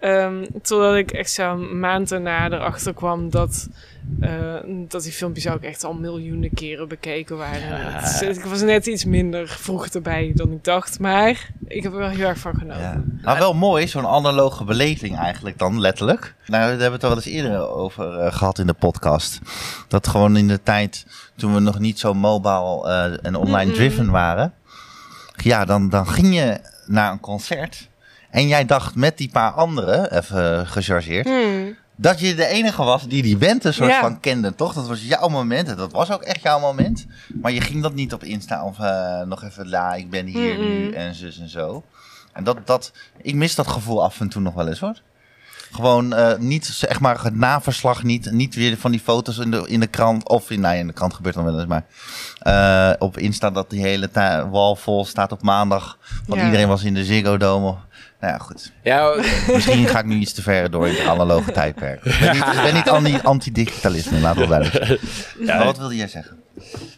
Ehm, 0.00 0.44
totdat 0.62 0.96
ik 0.96 1.10
echt 1.10 1.30
zo'n 1.30 1.78
maand 1.80 2.08
daarna 2.08 2.50
erachter 2.50 2.94
kwam 2.94 3.30
dat... 3.30 3.68
eh, 4.20 4.54
dat 4.88 5.02
die 5.02 5.12
filmpjes 5.12 5.48
ook 5.48 5.62
echt 5.62 5.84
al 5.84 5.92
miljoenen 5.92 6.50
keren 6.54 6.88
bekeken 6.88 7.36
waren. 7.36 7.60
Het 7.62 8.22
ik 8.36 8.44
was 8.44 8.62
net 8.62 8.86
iets 8.86 9.04
minder 9.04 9.48
vroeg 9.48 9.86
erbij 9.86 10.32
dan 10.34 10.52
ik 10.52 10.64
dacht. 10.64 10.98
Maar 10.98 11.50
ik 11.66 11.82
heb 11.82 11.92
er 11.92 11.98
wel 11.98 12.08
heel 12.08 12.26
erg 12.26 12.38
van 12.38 12.54
genoten. 12.54 12.80
Ja. 12.82 13.02
Maar 13.22 13.38
wel 13.38 13.54
mooi, 13.54 13.88
zo'n 13.88 14.06
analoge 14.06 14.64
beleving 14.64 15.16
eigenlijk 15.16 15.58
dan, 15.58 15.80
letterlijk. 15.80 16.34
Nou, 16.46 16.62
daar 16.62 16.70
hebben 16.70 16.86
we 16.86 16.94
het 16.94 17.02
al 17.02 17.08
wel 17.08 17.18
eens 17.18 17.26
eerder 17.26 17.68
over 17.68 18.18
eh, 18.18 18.32
gehad 18.32 18.58
in 18.58 18.66
de 18.66 18.72
podcast. 18.72 19.38
Dat 19.88 20.08
gewoon 20.08 20.36
in 20.36 20.48
de 20.48 20.62
tijd, 20.62 21.06
toen 21.36 21.54
we 21.54 21.60
nog 21.60 21.78
niet 21.78 21.98
zo 21.98 22.14
mobile 22.14 22.88
eh, 22.88 23.26
en 23.26 23.34
online 23.34 23.72
driven 23.72 24.10
waren. 24.10 24.54
Ja, 25.36 25.64
dan, 25.64 25.88
dan 25.88 26.08
ging 26.08 26.34
je 26.34 26.60
naar 26.86 27.12
een 27.12 27.20
concert. 27.20 27.88
En 28.30 28.48
jij 28.48 28.64
dacht 28.64 28.94
met 28.94 29.18
die 29.18 29.30
paar 29.30 29.50
anderen, 29.50 30.16
even 30.16 30.66
gechargeerd, 30.66 31.26
Hmm. 31.26 31.76
Dat 32.00 32.20
je 32.20 32.34
de 32.34 32.46
enige 32.46 32.82
was 32.82 33.06
die 33.08 33.22
die 33.22 33.36
band 33.36 33.64
een 33.64 33.74
soort 33.74 33.90
Ja. 33.90 34.00
van 34.00 34.20
kende, 34.20 34.54
toch? 34.54 34.72
Dat 34.72 34.86
was 34.88 35.02
jouw 35.02 35.28
moment. 35.28 35.68
En 35.68 35.76
dat 35.76 35.92
was 35.92 36.10
ook 36.10 36.22
echt 36.22 36.42
jouw 36.42 36.60
moment. 36.60 37.06
Maar 37.40 37.52
je 37.52 37.60
ging 37.60 37.82
dat 37.82 37.94
niet 37.94 38.12
op 38.12 38.24
Insta 38.24 38.64
of 38.64 38.78
eh, 38.78 39.20
nog 39.22 39.42
even 39.44 39.68
la, 39.68 39.94
ik 39.94 40.10
ben 40.10 40.26
hier 40.26 40.58
nu 40.58 40.92
en 40.92 41.14
zus 41.14 41.38
en 41.38 41.48
zo. 41.48 41.82
En 42.32 42.44
dat, 42.44 42.56
dat, 42.64 42.92
ik 43.22 43.34
mis 43.34 43.54
dat 43.54 43.66
gevoel 43.68 44.02
af 44.04 44.20
en 44.20 44.28
toe 44.28 44.42
nog 44.42 44.54
wel 44.54 44.68
eens 44.68 44.80
hoor. 44.80 45.00
Gewoon 45.72 46.12
eh, 46.14 46.38
niet, 46.38 46.66
zeg 46.66 47.00
maar, 47.00 47.22
het 47.22 47.34
naverslag 47.36 48.02
niet. 48.02 48.30
Niet 48.30 48.54
weer 48.54 48.76
van 48.76 48.90
die 48.90 49.00
foto's 49.00 49.38
in 49.38 49.50
de, 49.50 49.64
in 49.68 49.80
de 49.80 49.86
krant. 49.86 50.28
Of 50.28 50.50
in, 50.50 50.60
nou 50.60 50.74
ja, 50.74 50.80
in 50.80 50.86
de 50.86 50.92
krant 50.92 51.14
gebeurt 51.14 51.34
dan 51.34 51.44
wel 51.44 51.58
eens. 51.60 51.66
Maar 51.66 51.84
eh, 52.38 52.96
op 52.98 53.18
Insta 53.18 53.50
dat 53.50 53.70
die 53.70 53.80
hele 53.80 54.08
wal 54.50 54.76
vol 54.76 55.04
staat 55.04 55.32
op 55.32 55.42
maandag. 55.42 55.98
Want 56.26 56.40
Ja. 56.40 56.46
iedereen 56.46 56.68
was 56.68 56.84
in 56.84 56.94
de 56.94 57.04
Ziggo 57.04 57.36
Dome. 57.36 57.74
Nou 58.20 58.32
ja, 58.32 58.38
goed. 58.38 58.72
Ja, 58.82 59.14
Misschien 59.54 59.86
ga 59.86 59.98
ik 59.98 60.04
nu 60.04 60.14
iets 60.16 60.32
te 60.32 60.42
ver 60.42 60.70
door 60.70 60.88
in 60.88 60.94
het 60.94 61.06
analoge 61.06 61.52
tijdperk. 61.52 62.04
Ik 62.04 62.18
ben 62.20 62.32
niet, 62.32 62.44
ik 62.46 62.62
ben 62.62 62.74
niet 62.74 62.88
anti- 62.88 63.18
anti-digitalisme, 63.22 64.18
laten 64.18 64.40
we 64.40 64.46
duidelijk. 64.48 65.00
Maar 65.38 65.64
wat 65.64 65.78
wilde 65.78 65.96
jij 65.96 66.08
zeggen? 66.08 66.36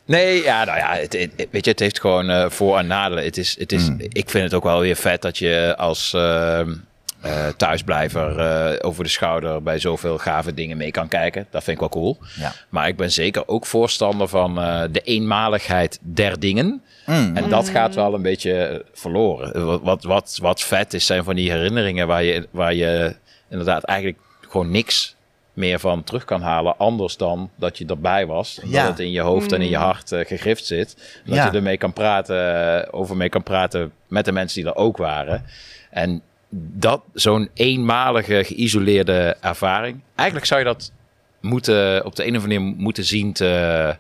Nee, 0.05 0.43
ja, 0.43 0.65
nou 0.65 0.79
ja, 0.79 0.95
het, 0.95 1.13
het- 1.13 1.49
weet 1.51 1.65
je, 1.65 1.71
het 1.71 1.81
heeft 1.81 2.01
gewoon 2.01 2.31
eh, 2.31 2.51
voor- 2.51 2.79
en 2.79 2.87
nadelen. 2.87 3.25
Het 3.25 3.37
is, 3.37 3.57
het 3.59 3.73
is, 3.73 3.89
Mm. 3.89 3.97
Ik 4.09 4.31
vind 4.31 4.45
het 4.45 4.55
ook 4.55 4.63
wel 4.63 4.81
weer 4.81 4.97
vet 4.97 5.23
dat 5.23 5.39
je 5.39 5.75
als 5.79 6.13
ehm, 6.15 6.75
eh, 7.23 7.47
thuisblijver 7.57 8.39
eh, 8.39 8.89
over 8.89 9.05
de 9.05 9.11
schouder 9.11 9.63
bij 9.63 9.79
zoveel 9.79 10.19
gave 10.19 10.55
dingen 10.55 10.77
mee 10.77 10.91
kan 10.91 11.09
kijken. 11.09 11.47
Dat 11.51 11.63
vind 11.65 11.81
ik 11.81 11.81
wel 11.81 12.03
cool. 12.03 12.19
Ja. 12.37 12.53
Maar 12.69 12.89
ik 12.89 12.97
ben 12.97 13.13
zeker 13.13 13.49
ook 13.49 13.67
voorstander 13.67 14.29
van 14.29 14.61
eh, 14.61 14.83
de 14.91 15.01
eenmaligheid 15.01 15.99
der 16.03 16.41
dingen. 16.41 16.83
Mm. 17.07 17.37
En 17.37 17.49
dat 17.49 17.69
gaat 17.69 17.95
wel 17.95 18.15
een 18.15 18.23
beetje 18.23 18.85
verloren. 18.93 19.65
Wat, 19.67 19.81
wat, 19.83 20.03
wat, 20.05 20.39
wat 20.43 20.61
vet 20.63 20.95
is, 20.95 21.07
zijn 21.07 21.25
van 21.25 21.35
die 21.35 21.51
herinneringen 21.51 22.07
waar 22.07 22.23
je, 22.23 22.49
waar 22.51 22.75
je 22.75 23.15
inderdaad 23.51 23.85
eigenlijk 23.85 24.19
gewoon 24.41 24.71
niks 24.71 25.17
meer 25.53 25.79
van 25.79 26.05
terug 26.05 26.25
kan 26.25 26.43
halen. 26.43 26.77
Anders 26.79 27.17
dan 27.17 27.51
dat 27.57 27.79
je 27.79 27.87
erbij 27.87 28.27
was. 28.27 28.61
Ja. 28.65 28.81
Dat 28.81 28.91
het 28.91 28.99
in 29.01 29.11
je 29.11 29.21
hoofd 29.21 29.53
en 29.53 29.61
in 29.61 29.69
je 29.69 29.77
Mm. 29.77 29.83
hart 29.83 30.09
gegrift 30.09 30.65
zit. 30.67 31.21
Dat 31.25 31.35
Ja. 31.37 31.45
je 31.45 31.51
ermee 31.57 31.77
kan 31.77 31.93
praten, 31.93 32.93
over 32.93 33.17
mee 33.17 33.29
kan 33.29 33.43
praten 33.43 33.93
met 34.09 34.25
de 34.25 34.33
mensen 34.33 34.63
die 34.63 34.71
er 34.71 34.77
ook 34.77 34.97
waren. 34.97 35.45
En 35.91 36.23
dat, 36.55 37.03
zo'n 37.15 37.51
eenmalige, 37.55 38.45
geïsoleerde 38.45 39.37
ervaring. 39.41 40.01
Eigenlijk 40.15 40.47
zou 40.47 40.61
je 40.61 40.67
dat 40.67 40.93
moeten, 41.41 42.05
op 42.05 42.17
de 42.17 42.27
een 42.27 42.37
of 42.37 42.43
andere 42.43 42.61
manier 42.61 42.77
moeten 42.77 43.05
zien 43.05 43.33
te, 43.33 43.97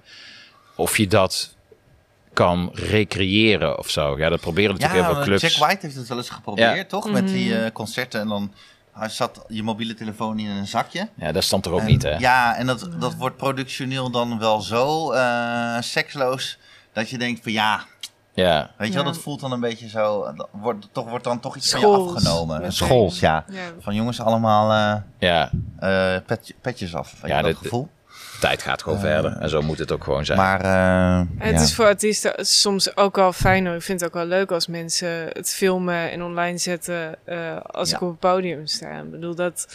of 0.76 0.96
je 0.96 1.06
dat 1.06 1.54
kan 2.32 2.70
recreëren 2.72 3.78
of 3.78 3.90
zo. 3.90 4.18
Ja, 4.18 4.28
dat 4.28 4.40
proberen 4.40 4.70
natuurlijk 4.70 4.98
Ja, 5.00 5.04
heel 5.06 5.14
veel 5.14 5.24
clubs. 5.24 5.42
Jack 5.42 5.52
White 5.66 5.86
heeft 5.86 5.96
het 5.98 6.08
wel 6.08 6.16
eens 6.18 6.30
geprobeerd, 6.30 6.76
Ja. 6.76 6.84
toch? 6.84 7.10
Met 7.10 7.28
die 7.28 7.58
eh, 7.58 7.72
concerten 7.72 8.20
en 8.20 8.28
dan 8.28 8.52
hij 8.92 9.08
zat 9.08 9.44
je 9.48 9.62
mobiele 9.62 9.94
telefoon 9.94 10.38
in 10.38 10.46
een 10.46 10.66
zakje. 10.66 11.08
Ja, 11.14 11.32
dat 11.32 11.48
dan 11.48 11.60
toch 11.60 11.72
ook 11.72 11.80
En- 11.80 11.86
niet, 11.86 12.02
hè? 12.02 12.16
Ja, 12.16 12.56
en 12.56 12.66
dat, 12.66 12.88
dat 12.98 13.14
wordt 13.14 13.36
productioneel 13.36 14.10
dan 14.10 14.38
wel 14.38 14.60
zo 14.60 15.12
eh, 15.12 15.76
seksloos 15.80 16.58
dat 16.92 17.10
je 17.10 17.18
denkt 17.18 17.40
van 17.42 17.52
ja, 17.52 17.84
Ja. 18.34 18.70
weet 18.78 18.88
je 18.88 18.94
wel, 18.94 19.04
dat 19.04 19.18
voelt 19.18 19.40
dan 19.40 19.52
een 19.52 19.60
beetje 19.60 19.88
zo, 19.88 20.32
dat 20.36 20.48
wordt, 20.52 20.88
toch, 20.92 21.08
wordt 21.08 21.24
dan 21.24 21.40
toch 21.40 21.56
iets 21.56 21.70
van 21.70 21.80
je 21.80 21.86
Schools. 21.86 22.14
afgenomen. 22.14 22.72
Schools, 22.72 23.20
ja. 23.20 23.44
Ja. 23.48 23.60
Van 23.80 23.94
jongens 23.94 24.20
allemaal 24.20 24.70
eh, 24.96 25.02
ja, 25.18 25.50
eh, 25.78 26.16
pet- 26.26 26.54
petjes 26.60 26.94
af, 26.94 27.14
weet 27.20 27.30
Ja, 27.30 27.36
je 27.36 27.42
dat 27.42 27.52
dit- 27.52 27.60
gevoel. 27.62 27.88
de 28.06 28.38
tijd 28.40 28.62
gaat 28.62 28.82
gewoon 28.82 28.98
verder. 28.98 29.36
En 29.36 29.48
zo 29.48 29.62
moet 29.62 29.78
het 29.78 29.92
ook 29.92 30.04
gewoon 30.04 30.24
zijn. 30.24 30.38
Maar 30.38 30.60
eh, 30.60 31.26
Het 31.38 31.54
ja. 31.56 31.60
is 31.62 31.74
voor 31.74 31.84
artiesten 31.84 32.46
soms 32.46 32.96
ook 32.96 33.16
wel 33.16 33.32
fijn. 33.32 33.66
hoor. 33.66 33.74
Ik 33.74 33.82
vind 33.82 34.00
het 34.00 34.08
ook 34.08 34.14
wel 34.14 34.26
leuk 34.26 34.50
als 34.50 34.66
mensen 34.66 35.28
het 35.32 35.50
filmen 35.50 36.10
en 36.10 36.22
online 36.22 36.58
zetten 36.58 37.14
eh, 37.24 37.56
als 37.66 37.90
Ja. 37.90 37.96
ik 37.96 38.02
op 38.02 38.08
het 38.10 38.18
podium 38.18 38.66
sta. 38.66 38.98
Ik 38.98 39.10
bedoel, 39.10 39.34
dat, 39.34 39.66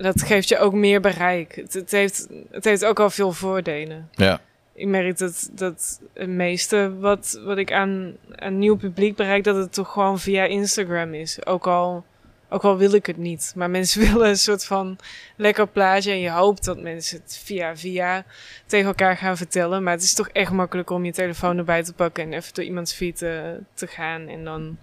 dat 0.00 0.22
geeft 0.22 0.48
je 0.48 0.58
ook 0.58 0.72
meer 0.72 1.00
bereik. 1.00 1.54
Het, 1.54 1.72
het, 1.74 1.90
heeft, 1.90 2.26
het 2.50 2.64
heeft 2.64 2.84
ook 2.84 3.00
al 3.00 3.10
veel 3.10 3.32
voordelen. 3.32 4.08
ja. 4.12 4.40
Ik 4.78 4.86
merk 4.86 5.18
dat, 5.18 5.50
dat 5.52 6.00
het 6.14 6.28
meeste 6.28 6.98
wat, 6.98 7.40
wat 7.44 7.58
ik 7.58 7.72
aan, 7.72 8.16
aan 8.34 8.58
nieuw 8.58 8.76
publiek 8.76 9.16
bereik, 9.16 9.44
dat 9.44 9.56
het 9.56 9.72
toch 9.72 9.92
gewoon 9.92 10.18
via 10.18 10.44
Instagram 10.44 11.14
is. 11.14 11.46
Ook 11.46 11.66
al, 11.66 12.04
ook 12.48 12.62
al 12.62 12.76
wil 12.76 12.92
ik 12.92 13.06
het 13.06 13.16
niet. 13.16 13.52
Maar 13.56 13.70
mensen 13.70 14.00
willen 14.12 14.28
een 14.28 14.36
soort 14.36 14.64
van 14.64 14.98
lekker 15.36 15.68
plaatje. 15.68 16.10
En 16.10 16.20
je 16.20 16.30
hoopt 16.30 16.64
dat 16.64 16.80
mensen 16.80 17.20
het 17.22 17.40
via 17.44 17.76
via 17.76 18.24
tegen 18.66 18.86
elkaar 18.86 19.16
gaan 19.16 19.36
vertellen. 19.36 19.82
Maar 19.82 19.92
het 19.92 20.02
is 20.02 20.14
toch 20.14 20.28
echt 20.28 20.52
makkelijk 20.52 20.90
om 20.90 21.04
je 21.04 21.12
telefoon 21.12 21.58
erbij 21.58 21.82
te 21.82 21.94
pakken 21.94 22.24
en 22.24 22.32
even 22.32 22.54
door 22.54 22.64
iemands 22.64 22.92
feed 22.92 23.22
eh, 23.22 23.50
te 23.74 23.86
gaan. 23.86 24.28
En 24.28 24.44
dan, 24.44 24.78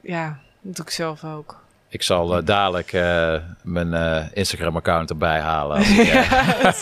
ja, 0.00 0.40
dat 0.60 0.76
doe 0.76 0.84
ik 0.84 0.90
zelf 0.90 1.24
ook. 1.24 1.63
Ik 1.94 2.02
zal 2.02 2.36
eh, 2.36 2.44
dadelijk 2.44 2.92
eh, 2.92 3.34
mijn 3.62 3.94
eh, 3.94 4.24
Instagram-account 4.32 5.10
erbij 5.10 5.40
halen. 5.40 5.76
Als 5.76 5.88
ik, 5.98 6.04
Ja, 6.06 6.22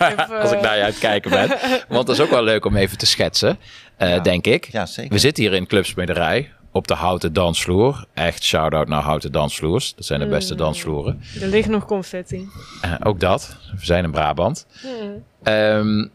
even- 0.00 0.40
als 0.42 0.52
ik 0.52 0.60
naar 0.60 0.76
je 0.76 0.82
aan 0.82 0.88
het 0.88 0.98
kijken 0.98 1.30
ben. 1.30 1.48
Want 1.88 2.06
dat 2.06 2.16
is 2.16 2.20
ook 2.22 2.30
wel 2.30 2.42
leuk 2.42 2.64
om 2.64 2.76
even 2.76 2.98
te 2.98 3.06
schetsen, 3.06 3.58
eh, 3.96 4.08
Ja. 4.10 4.18
denk 4.18 4.46
ik. 4.46 4.68
ja, 4.70 4.86
zeker. 4.86 5.12
We 5.12 5.18
zitten 5.18 5.44
hier 5.44 5.52
in 5.54 5.66
Clubsmederij 5.66 6.52
op 6.70 6.86
de 6.86 6.94
houten 6.94 7.32
dansvloer. 7.32 8.04
Echt 8.14 8.42
shout-out 8.44 8.88
naar 8.88 9.02
houten 9.02 9.32
dansvloers. 9.32 9.94
Dat 9.94 10.04
zijn 10.04 10.20
de 10.20 10.26
beste 10.26 10.52
Mm. 10.52 10.58
dansvloeren. 10.58 11.20
Er 11.40 11.46
ligt 11.48 11.68
nog 11.68 11.84
confetti. 11.84 12.48
Eh, 12.82 12.94
ook 13.02 13.20
dat. 13.20 13.56
We 13.78 13.84
zijn 13.86 14.04
in 14.04 14.10
Brabant. 14.10 14.66
Hmm. 14.80 15.24
Ehm, 15.42 16.08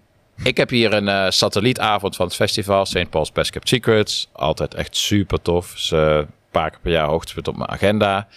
ik 0.47 0.57
heb 0.57 0.69
hier 0.69 0.93
een 0.93 1.07
eh, 1.07 1.25
satellietavond 1.29 2.15
van 2.15 2.25
het 2.25 2.35
festival. 2.35 2.85
St. 2.85 3.09
Paul's 3.09 3.31
Best 3.31 3.51
Kept 3.51 3.67
Secrets. 3.67 4.29
Altijd 4.31 4.73
echt 4.73 4.95
super 4.95 5.41
tof. 5.41 5.91
Eh, 5.91 5.99
een 6.15 6.27
paar 6.51 6.69
keer 6.69 6.79
per 6.81 6.91
jaar 6.91 7.07
hoogtepunt 7.07 7.47
op 7.47 7.57
mijn 7.57 7.69
agenda. 7.69 8.27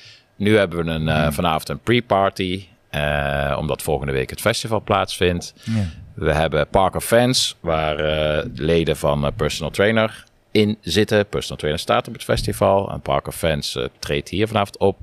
Nu 0.40 0.56
hebben 0.56 0.84
we 0.84 0.90
een, 0.90 1.08
eh, 1.08 1.30
vanavond 1.30 1.68
een 1.68 1.80
pre-party. 1.80 2.64
eh, 2.90 3.56
omdat 3.58 3.82
volgende 3.82 4.12
week 4.12 4.30
het 4.30 4.40
festival 4.40 4.80
plaatsvindt. 4.80 5.54
Ja. 5.64 5.84
We 6.14 6.32
hebben 6.32 6.68
Park 6.68 6.94
of 6.94 7.04
Fans, 7.04 7.56
waar 7.60 7.98
eh, 7.98 8.44
leden 8.54 8.96
van 8.96 9.26
eh, 9.26 9.32
Personal 9.36 9.70
Trainer 9.70 10.24
in 10.50 10.78
zitten. 10.80 11.26
Personal 11.26 11.56
Trainer 11.58 11.80
staat 11.80 12.06
op 12.08 12.12
het 12.12 12.24
festival. 12.24 12.90
En 12.92 13.00
Park 13.00 13.26
of 13.26 13.34
Fans 13.36 13.78
treedt 13.98 14.28
hier 14.28 14.46
vanavond 14.46 14.78
op. 14.78 14.98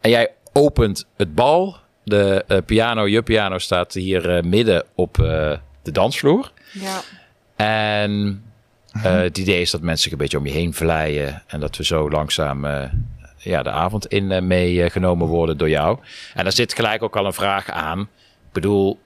En 0.00 0.10
jij 0.10 0.28
opent 0.52 1.06
het 1.16 1.34
bal. 1.34 1.76
De 2.04 2.44
eh, 2.48 2.58
piano, 2.66 3.06
je 3.06 3.22
piano 3.22 3.58
staat 3.58 3.92
hier 3.94 4.44
midden 4.46 4.84
op 4.94 5.18
eh, 5.18 5.52
de 5.82 5.90
dansvloer. 5.92 6.52
Ja. 6.72 7.00
En 7.56 8.42
eh, 8.92 9.02
het 9.02 9.38
idee 9.38 9.60
is 9.60 9.70
dat 9.70 9.80
mensen 9.80 10.02
zich 10.02 10.12
een 10.12 10.18
beetje 10.18 10.38
om 10.38 10.46
je 10.46 10.52
heen 10.52 10.74
vleien. 10.74 11.42
En 11.46 11.60
dat 11.60 11.76
we 11.76 11.84
zo 11.84 12.10
langzaam 12.10 12.64
eh, 12.64 12.82
ja, 13.46 13.62
de 13.62 13.70
avond 13.70 14.06
in 14.06 14.32
eh, 14.32 14.42
meegenomen 14.42 15.26
worden 15.26 15.58
door 15.58 15.68
jou. 15.68 15.98
En 16.34 16.42
daar 16.42 16.52
zit 16.52 16.74
gelijk 16.74 17.02
ook 17.02 17.16
al 17.16 17.26
een 17.26 17.32
vraag 17.32 17.70
aan. 17.70 18.00
Ik 18.00 18.52
bedoel, 18.52 18.98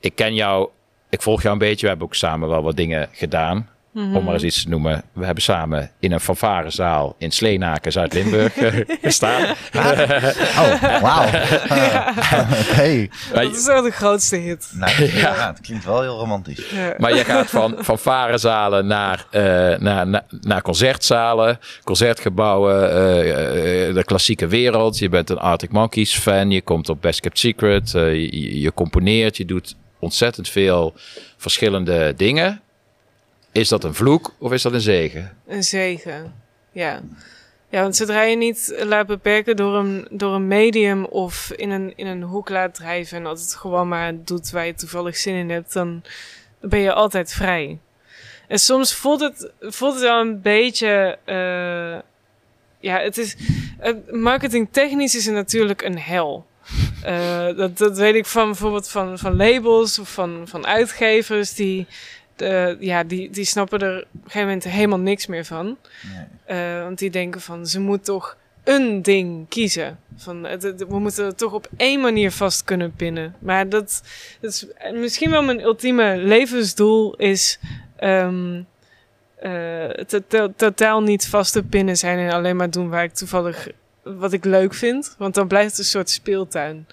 ik 0.00 0.14
ken 0.14 0.34
jou, 0.34 0.68
ik 1.08 1.22
volg 1.22 1.42
jou 1.42 1.52
een 1.52 1.58
beetje. 1.58 1.82
We 1.82 1.88
hebben 1.88 2.06
ook 2.06 2.14
samen 2.14 2.48
wel 2.48 2.62
wat 2.62 2.76
dingen 2.76 3.08
gedaan. 3.12 3.68
Om 3.94 4.24
maar 4.24 4.34
eens 4.34 4.42
iets 4.42 4.62
te 4.62 4.68
noemen. 4.68 5.02
We 5.12 5.24
hebben 5.24 5.42
samen 5.42 5.90
in 5.98 6.12
een 6.12 6.20
fanfarezaal 6.20 7.14
in 7.18 7.30
Sleenaken, 7.30 7.92
Zuid-Limburg 7.92 8.56
eh, 8.56 8.78
gestaan. 9.02 9.42
Oh, 10.62 11.00
wauw. 11.00 11.30
Maar, 11.68 13.08
Dat 13.32 13.56
is 13.56 13.66
wel 13.66 13.82
de 13.82 13.90
grootste 13.90 14.36
hit. 14.36 14.70
Nou, 14.74 15.04
ja. 15.04 15.46
het 15.46 15.60
klinkt 15.60 15.84
wel 15.84 16.00
heel 16.00 16.18
romantisch. 16.18 16.70
Ja. 16.70 16.94
maar 16.98 17.14
je 17.14 17.24
gaat 17.24 17.50
van 17.50 17.76
fanfarezalen 17.82 18.86
naar, 18.86 19.26
eh, 19.30 19.42
naar, 19.78 20.06
naar, 20.06 20.24
naar 20.40 20.62
concertzalen, 20.62 21.58
concertgebouwen, 21.84 22.88
eh, 22.88 23.94
de 23.94 24.02
klassieke 24.04 24.46
wereld. 24.46 24.98
Je 24.98 25.08
bent 25.08 25.30
een 25.30 25.38
Arctic 25.38 25.72
Monkeys 25.72 26.14
fan, 26.14 26.50
je 26.50 26.62
komt 26.62 26.88
op 26.88 27.00
Best 27.02 27.20
Kept 27.20 27.38
Secret, 27.38 27.90
je, 27.90 28.60
je 28.60 28.74
componeert, 28.74 29.36
je 29.36 29.44
doet 29.44 29.76
ontzettend 29.98 30.48
veel 30.48 30.94
verschillende 31.36 32.14
dingen. 32.16 32.60
Is 33.52 33.68
dat 33.68 33.84
een 33.84 33.94
vloek 33.94 34.34
of 34.38 34.52
is 34.52 34.62
dat 34.62 34.72
een 34.72 34.80
zegen? 34.80 35.36
Een 35.46 35.64
zegen. 35.64 36.34
Ja. 36.72 37.02
Ja, 37.68 37.82
want 37.82 37.96
zodra 37.96 38.22
je 38.22 38.36
niet 38.36 38.74
laat 38.84 39.06
beperken 39.06 39.56
door 39.56 39.74
een, 39.74 40.06
door 40.10 40.34
een 40.34 40.46
medium 40.46 41.04
of 41.04 41.52
in 41.56 41.70
een, 41.70 41.92
in 41.96 42.06
een 42.06 42.22
hoek 42.22 42.48
laat 42.48 42.74
drijven 42.74 43.18
en 43.18 43.26
altijd 43.26 43.54
gewoon 43.54 43.88
maar 43.88 44.12
doet 44.24 44.50
waar 44.50 44.66
je 44.66 44.74
toevallig 44.74 45.16
zin 45.16 45.34
in 45.34 45.50
hebt, 45.50 45.72
dan, 45.72 46.02
ben 46.60 46.80
je 46.80 46.92
altijd 46.92 47.32
vrij. 47.32 47.78
En 48.48 48.58
soms 48.58 48.94
voelt 48.94 49.20
het, 49.20 49.50
voelt 49.60 49.92
het 49.94 50.02
wel 50.02 50.20
een 50.20 50.40
beetje. 50.40 51.18
eh, 51.24 51.98
ja, 52.78 53.00
het 53.00 53.18
is. 53.18 53.36
marketingtechnisch 54.10 55.14
is 55.14 55.26
het 55.26 55.34
natuurlijk 55.34 55.82
een 55.82 55.98
hel. 55.98 56.46
Eh, 57.02 57.56
dat, 57.56 57.78
dat 57.78 57.96
weet 57.96 58.14
ik 58.14 58.26
van 58.26 58.46
bijvoorbeeld 58.46 58.88
van, 58.88 59.18
van 59.18 59.36
labels 59.36 59.98
of 59.98 60.12
van, 60.12 60.42
van 60.44 60.66
uitgevers. 60.66 61.54
Die, 61.54 61.86
de, 62.36 62.76
ja, 62.80 63.04
die, 63.04 63.30
die 63.30 63.44
snappen 63.44 63.80
er 63.80 63.96
op 63.98 64.04
een 64.14 64.20
gegeven 64.22 64.46
moment 64.46 64.64
helemaal 64.64 64.98
niks 64.98 65.26
meer 65.26 65.44
van. 65.44 65.76
Nee. 66.46 66.56
Eh, 66.58 66.82
want 66.82 66.98
die 66.98 67.10
denken 67.10 67.40
van 67.40 67.66
ze 67.66 67.80
moet 67.80 68.04
toch 68.04 68.36
een 68.64 69.02
ding 69.02 69.48
kiezen. 69.48 69.98
Van, 70.16 70.42
we 70.88 70.98
moeten 70.98 71.24
het 71.24 71.38
toch 71.38 71.52
op 71.52 71.68
één 71.76 72.00
manier 72.00 72.32
vast 72.32 72.64
kunnen 72.64 72.92
pinnen. 72.96 73.34
Maar 73.38 73.68
dat, 73.68 74.02
dat 74.40 74.52
is 74.52 74.66
misschien 74.94 75.30
wel 75.30 75.42
mijn 75.42 75.60
ultieme 75.60 76.16
levensdoel 76.16 77.16
is 77.16 77.58
ehm, 77.96 78.62
eh, 79.36 79.88
to- 79.88 80.20
to- 80.28 80.52
totaal 80.56 81.02
niet 81.02 81.28
vast 81.28 81.52
te 81.52 81.62
pinnen 81.62 81.96
zijn 81.96 82.18
en 82.18 82.32
alleen 82.32 82.56
maar 82.56 82.70
doen 82.70 82.88
waar 82.88 83.04
ik 83.04 83.14
toevallig 83.14 83.68
wat 84.02 84.32
ik 84.32 84.44
leuk 84.44 84.74
vind. 84.74 85.14
Want 85.18 85.34
dan 85.34 85.48
blijft 85.48 85.70
het 85.70 85.78
een 85.78 85.84
soort 85.84 86.10
speeltuin. 86.10 86.86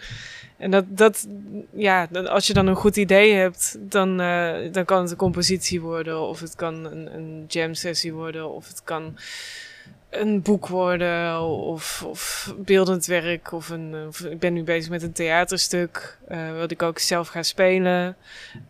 En 0.59 0.71
dat, 0.71 0.85
dat 0.87 1.27
ja, 1.73 2.07
als 2.25 2.47
je 2.47 2.53
dan 2.53 2.67
een 2.67 2.75
goed 2.75 2.97
idee 2.97 3.33
hebt, 3.33 3.77
dan, 3.79 4.21
eh, 4.21 4.71
dan 4.71 4.85
kan 4.85 5.01
het 5.01 5.11
een 5.11 5.17
compositie 5.17 5.81
worden, 5.81 6.21
of 6.21 6.39
het 6.39 6.55
kan 6.55 6.85
een, 6.85 7.15
een 7.15 7.45
jam 7.47 7.73
sessie 7.73 8.13
worden, 8.13 8.49
of 8.49 8.67
het 8.67 8.83
kan 8.83 9.17
een 10.09 10.41
boek 10.41 10.67
worden, 10.67 11.41
of, 11.41 12.03
of 12.03 12.53
beeldend 12.57 13.05
werk, 13.05 13.51
of 13.51 13.69
een. 13.69 13.95
Of, 14.07 14.19
ik 14.19 14.39
ben 14.39 14.53
nu 14.53 14.63
bezig 14.63 14.89
met 14.89 15.03
een 15.03 15.11
theaterstuk, 15.11 16.17
eh, 16.27 16.57
wat 16.57 16.71
ik 16.71 16.81
ook 16.81 16.99
zelf 16.99 17.27
ga 17.27 17.43
spelen. 17.43 18.15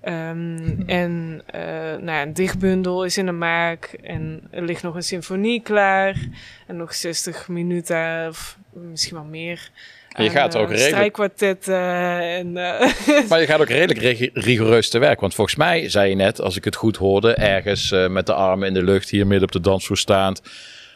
Ehm, 0.02 0.82
En 0.86 1.41
eh, 1.45 1.62
nou 1.71 2.06
ja, 2.06 2.21
een 2.21 2.34
dichtbundel 2.34 3.04
is 3.06 3.17
in 3.17 3.25
de 3.25 3.32
maak, 3.32 3.84
en 4.02 4.47
er 4.52 4.63
ligt 4.63 4.84
nog 4.84 4.95
een 4.95 5.04
symfonie 5.04 5.62
klaar, 5.62 6.28
en 6.67 6.78
nog 6.78 6.93
60 6.93 7.47
minuten, 7.47 8.28
of 8.28 8.58
misschien 8.71 9.15
wel 9.15 9.25
meer. 9.25 9.71
En 10.19 10.25
je 10.25 10.29
gaat 10.32 10.55
eh, 10.55 10.62
ook 10.62 10.67
redelijk- 10.69 10.93
Strijkkwartetten 10.95 11.82
en... 12.21 12.58
eh, 12.58 12.89
Maar 13.29 13.39
je 13.39 13.45
gaat 13.45 13.60
ook 13.62 13.69
redelijk 13.69 13.99
rig- 13.99 14.29
rigoureus 14.34 14.89
te 14.89 14.99
werk. 14.99 15.19
Want 15.19 15.36
volgens 15.36 15.55
mij 15.55 15.89
zei 15.89 16.10
je 16.10 16.15
net, 16.15 16.41
als 16.41 16.55
ik 16.58 16.63
het 16.63 16.75
goed 16.75 16.97
hoorde, 16.97 17.34
ergens 17.34 17.91
eh, 17.91 18.08
met 18.08 18.25
de 18.25 18.34
armen 18.34 18.67
in 18.67 18.73
de 18.73 18.84
lucht, 18.84 19.10
hier 19.10 19.27
midden 19.27 19.47
op 19.47 19.51
de 19.51 19.60
dansvloer 19.60 19.97
staand. 19.97 20.41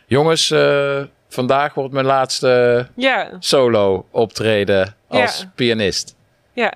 Jongens, 0.08 0.52
eh, 0.52 1.02
vandaag 1.30 1.74
wordt 1.74 1.94
mijn 1.94 2.06
laatste 2.06 2.88
ja, 2.96 3.30
solo 3.40 4.08
optreden 4.12 4.96
als 5.08 5.40
Ja. 5.42 5.52
pianist. 5.56 6.16
ja. 6.54 6.74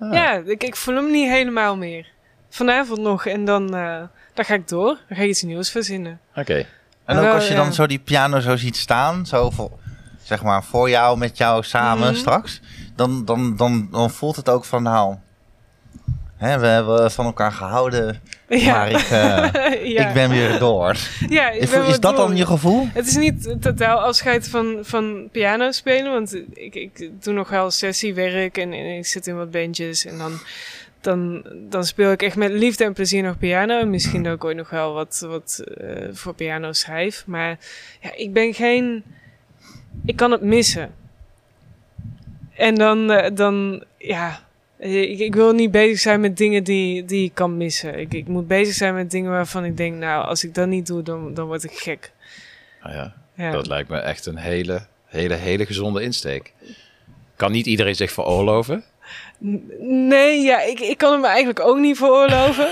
Ah. 0.00 0.12
Ja, 0.12 0.42
ik, 0.46 0.62
ik 0.62 0.76
voel 0.76 0.94
hem 0.94 1.10
niet 1.10 1.28
helemaal 1.30 1.76
meer. 1.76 2.06
Vanavond 2.50 3.00
nog 3.00 3.26
en 3.26 3.44
dan, 3.44 3.74
eh, 3.74 4.00
dan 4.34 4.44
ga 4.44 4.54
ik 4.54 4.68
door. 4.68 4.98
Dan 5.08 5.16
ga 5.16 5.22
ik 5.22 5.28
iets 5.28 5.42
nieuws 5.42 5.70
verzinnen. 5.70 6.20
Oké. 6.34 6.64
En 7.04 7.18
ook 7.18 7.32
als 7.34 7.48
je 7.48 7.54
dan 7.54 7.72
zo 7.72 7.86
die 7.86 7.98
piano 7.98 8.40
zo 8.40 8.56
ziet 8.56 8.76
staan, 8.76 9.26
zo 9.26 9.50
voor, 9.50 9.70
zeg 10.26 10.42
maar 10.42 10.64
voor 10.64 10.90
jou, 10.90 11.18
met 11.18 11.36
jou 11.38 11.62
samen 11.62 12.08
Mhm. 12.08 12.16
straks, 12.16 12.60
dan, 12.96 13.24
dan, 13.24 13.56
dan, 13.56 13.88
dan 13.90 14.10
voelt 14.10 14.36
het 14.36 14.48
ook 14.48 14.64
van 14.64 14.82
nou, 14.82 15.14
hè, 16.36 16.58
we 16.58 16.66
hebben 16.66 17.10
van 17.10 17.24
elkaar 17.24 17.52
gehouden, 17.52 18.20
maar 18.48 18.90
ik, 18.90 18.96
eh, 18.96 19.48
ja. 19.94 20.08
ik 20.08 20.14
ben 20.14 20.30
weer 20.30 20.58
door. 20.58 20.96
ja, 21.28 21.50
Is, 21.50 21.70
dat 21.70 22.02
door. 22.02 22.14
dan 22.14 22.36
je 22.36 22.46
gevoel? 22.46 22.88
Het 22.92 23.06
is 23.06 23.16
niet 23.16 23.56
totaal 23.60 23.98
afscheid 23.98 24.48
van, 24.48 24.78
van 24.82 25.28
piano 25.32 25.70
spelen, 25.70 26.12
want 26.12 26.34
ik, 26.54 26.74
ik 26.74 27.10
doe 27.22 27.34
nog 27.34 27.48
wel 27.48 27.70
sessiewerk 27.70 28.58
en, 28.58 28.72
en 28.72 28.96
ik 28.96 29.06
zit 29.06 29.26
in 29.26 29.36
wat 29.36 29.50
bandjes 29.50 30.04
en 30.04 30.18
dan, 30.18 30.32
dan, 31.00 31.44
dan 31.70 31.84
speel 31.84 32.12
ik 32.12 32.22
echt 32.22 32.36
met 32.36 32.50
liefde 32.52 32.84
en 32.84 32.92
plezier 32.92 33.22
nog 33.22 33.38
piano. 33.38 33.78
En 33.80 33.90
misschien 33.90 34.22
dat 34.22 34.34
ik 34.34 34.44
ooit 34.44 34.56
nog 34.56 34.70
wel 34.70 34.92
wat, 34.92 35.24
wat 35.28 35.62
eh, 35.76 36.08
voor 36.12 36.34
piano 36.34 36.72
schrijf, 36.72 37.24
maar 37.26 37.58
ja, 38.00 38.10
ik 38.16 38.32
ben 38.32 38.54
geen... 38.54 39.04
Ik 40.04 40.16
kan 40.16 40.30
het 40.30 40.42
missen. 40.42 40.94
En 42.54 42.74
dan, 42.74 43.10
eh, 43.10 43.34
dan 43.34 43.84
ja, 43.98 44.40
ik, 44.78 45.18
ik 45.18 45.34
wil 45.34 45.52
niet 45.52 45.70
bezig 45.70 45.98
zijn 45.98 46.20
met 46.20 46.36
dingen 46.36 46.64
die, 46.64 47.04
die 47.04 47.24
ik 47.24 47.34
kan 47.34 47.56
missen. 47.56 47.98
Ik, 47.98 48.14
ik 48.14 48.26
moet 48.26 48.46
bezig 48.48 48.74
zijn 48.74 48.94
met 48.94 49.10
dingen 49.10 49.30
waarvan 49.30 49.64
ik 49.64 49.76
denk, 49.76 49.94
nou, 49.96 50.24
als 50.26 50.44
ik 50.44 50.54
dat 50.54 50.66
niet 50.68 50.86
doe, 50.86 51.02
dan, 51.02 51.34
dan 51.34 51.46
word 51.46 51.64
ik 51.64 51.72
gek. 51.72 52.12
Nou 52.82 52.94
ja, 52.94 53.14
Ja. 53.34 53.50
dat 53.50 53.66
lijkt 53.66 53.88
me 53.88 53.98
echt 53.98 54.26
een 54.26 54.36
hele, 54.36 54.86
hele, 55.06 55.34
hele 55.34 55.66
gezonde 55.66 56.02
insteek. 56.02 56.52
Kan 57.36 57.52
niet 57.52 57.66
iedereen 57.66 57.96
zich 57.96 58.12
veroorloven? 58.12 58.84
Nee, 59.78 60.40
ja, 60.40 60.60
ik, 60.60 60.80
ik 60.80 60.98
kan 60.98 61.12
hem 61.12 61.24
eigenlijk 61.24 61.60
ook 61.60 61.78
niet 61.78 61.96
veroorloven. 61.96 62.68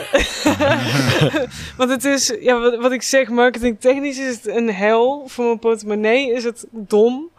Want 1.76 1.90
het 1.90 2.04
is, 2.04 2.34
ja, 2.40 2.58
wat, 2.58 2.76
wat 2.76 2.92
ik 2.92 3.02
zeg, 3.02 3.28
marketingtechnisch 3.28 4.18
is 4.18 4.34
het 4.34 4.46
een 4.46 4.74
hel. 4.74 5.24
Voor 5.26 5.44
mijn 5.44 5.58
portemonnee 5.58 6.32
is 6.32 6.44
het 6.44 6.66
dom. 6.70 7.30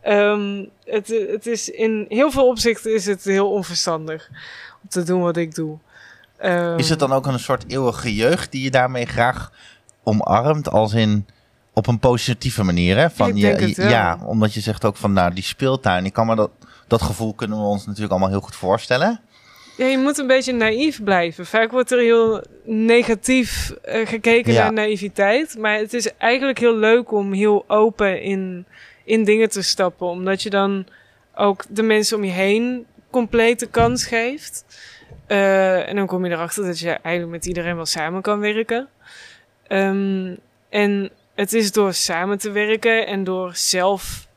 Ehm, 0.00 0.64
het, 0.84 1.08
het 1.30 1.46
is 1.46 1.70
in 1.70 2.06
heel 2.08 2.30
veel 2.30 2.46
opzichten 2.46 2.94
is 2.94 3.06
het 3.06 3.24
heel 3.24 3.50
onverstandig 3.50 4.28
om 4.82 4.88
te 4.88 5.02
doen 5.02 5.20
wat 5.20 5.36
ik 5.36 5.54
doe. 5.54 5.78
Ehm, 6.36 6.78
Is 6.78 6.88
het 6.88 6.98
dan 6.98 7.12
ook 7.12 7.26
een 7.26 7.38
soort 7.38 7.64
eeuwige 7.68 8.14
jeugd 8.14 8.52
die 8.52 8.62
je 8.62 8.70
daarmee 8.70 9.06
graag 9.06 9.52
omarmt, 10.02 10.70
als 10.70 10.92
in 10.92 11.26
op 11.72 11.86
een 11.86 11.98
positieve 11.98 12.62
manier? 12.62 12.96
Hè? 12.96 13.10
Van 13.10 13.36
je. 13.36 13.72
Ja, 13.76 14.18
omdat 14.24 14.54
je 14.54 14.60
zegt 14.60 14.84
ook 14.84 14.96
van 14.96 15.12
nou, 15.12 15.34
die 15.34 15.44
speeltuin, 15.44 16.04
ik 16.04 16.12
kan 16.12 16.26
me 16.26 16.36
dat, 16.36 16.50
dat 16.88 17.02
gevoel 17.02 17.34
kunnen 17.34 17.58
we 17.58 17.64
ons 17.64 17.84
natuurlijk 17.86 18.10
allemaal 18.10 18.30
heel 18.30 18.40
goed 18.40 18.56
voorstellen. 18.56 19.20
Ja, 19.76 19.86
je 19.86 19.98
moet 19.98 20.18
een 20.18 20.26
beetje 20.26 20.52
naïef 20.52 21.02
blijven. 21.02 21.46
Vaak 21.46 21.70
wordt 21.70 21.90
er 21.90 21.98
heel 21.98 22.44
negatief 22.64 23.70
eh, 23.70 24.06
gekeken 24.06 24.52
Ja. 24.52 24.62
naar 24.62 24.72
naïviteit. 24.72 25.58
Maar 25.58 25.78
het 25.78 25.94
is 25.94 26.16
eigenlijk 26.16 26.58
heel 26.58 26.76
leuk 26.76 27.12
om 27.12 27.32
heel 27.32 27.64
open 27.68 28.22
in, 28.22 28.66
in 29.04 29.24
dingen 29.24 29.48
te 29.50 29.62
stappen. 29.62 30.06
Omdat 30.06 30.42
je 30.42 30.50
dan 30.50 30.86
ook 31.34 31.64
de 31.68 31.82
mensen 31.82 32.16
om 32.16 32.24
je 32.24 32.30
heen 32.30 32.86
complete 33.10 33.66
kans 33.66 34.04
geeft. 34.06 34.64
Eh, 35.26 35.88
en 35.88 35.96
dan 35.96 36.06
kom 36.06 36.24
je 36.24 36.30
erachter 36.32 36.64
dat 36.64 36.78
je 36.78 36.88
eigenlijk 36.90 37.28
met 37.28 37.46
iedereen 37.46 37.76
wel 37.76 37.86
samen 37.86 38.22
kan 38.22 38.40
werken. 38.40 38.88
Ehm, 39.66 40.34
en 40.68 41.10
het 41.34 41.52
is 41.52 41.72
door 41.72 41.92
samen 41.94 42.38
te 42.38 42.50
werken 42.50 43.06
en 43.06 43.24
door 43.24 43.50
zelf 43.54 44.27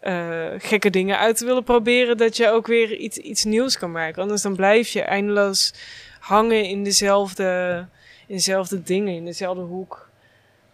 eh, 0.00 0.46
gekke 0.58 0.90
dingen 0.90 1.18
uit 1.18 1.40
willen 1.40 1.64
proberen, 1.64 2.16
dat 2.16 2.36
je 2.36 2.50
ook 2.50 2.66
weer 2.66 2.96
iets, 2.96 3.16
iets 3.16 3.44
nieuws 3.44 3.78
kan 3.78 3.92
maken. 3.92 4.22
Anders 4.22 4.42
dan 4.42 4.56
blijf 4.56 4.88
je 4.88 5.02
eindeloos 5.02 5.74
hangen 6.20 6.64
in 6.64 6.84
dezelfde, 6.84 7.86
in 8.26 8.34
dezelfde 8.34 8.82
dingen, 8.82 9.14
in 9.14 9.24
dezelfde 9.24 9.62
hoek. 9.62 10.08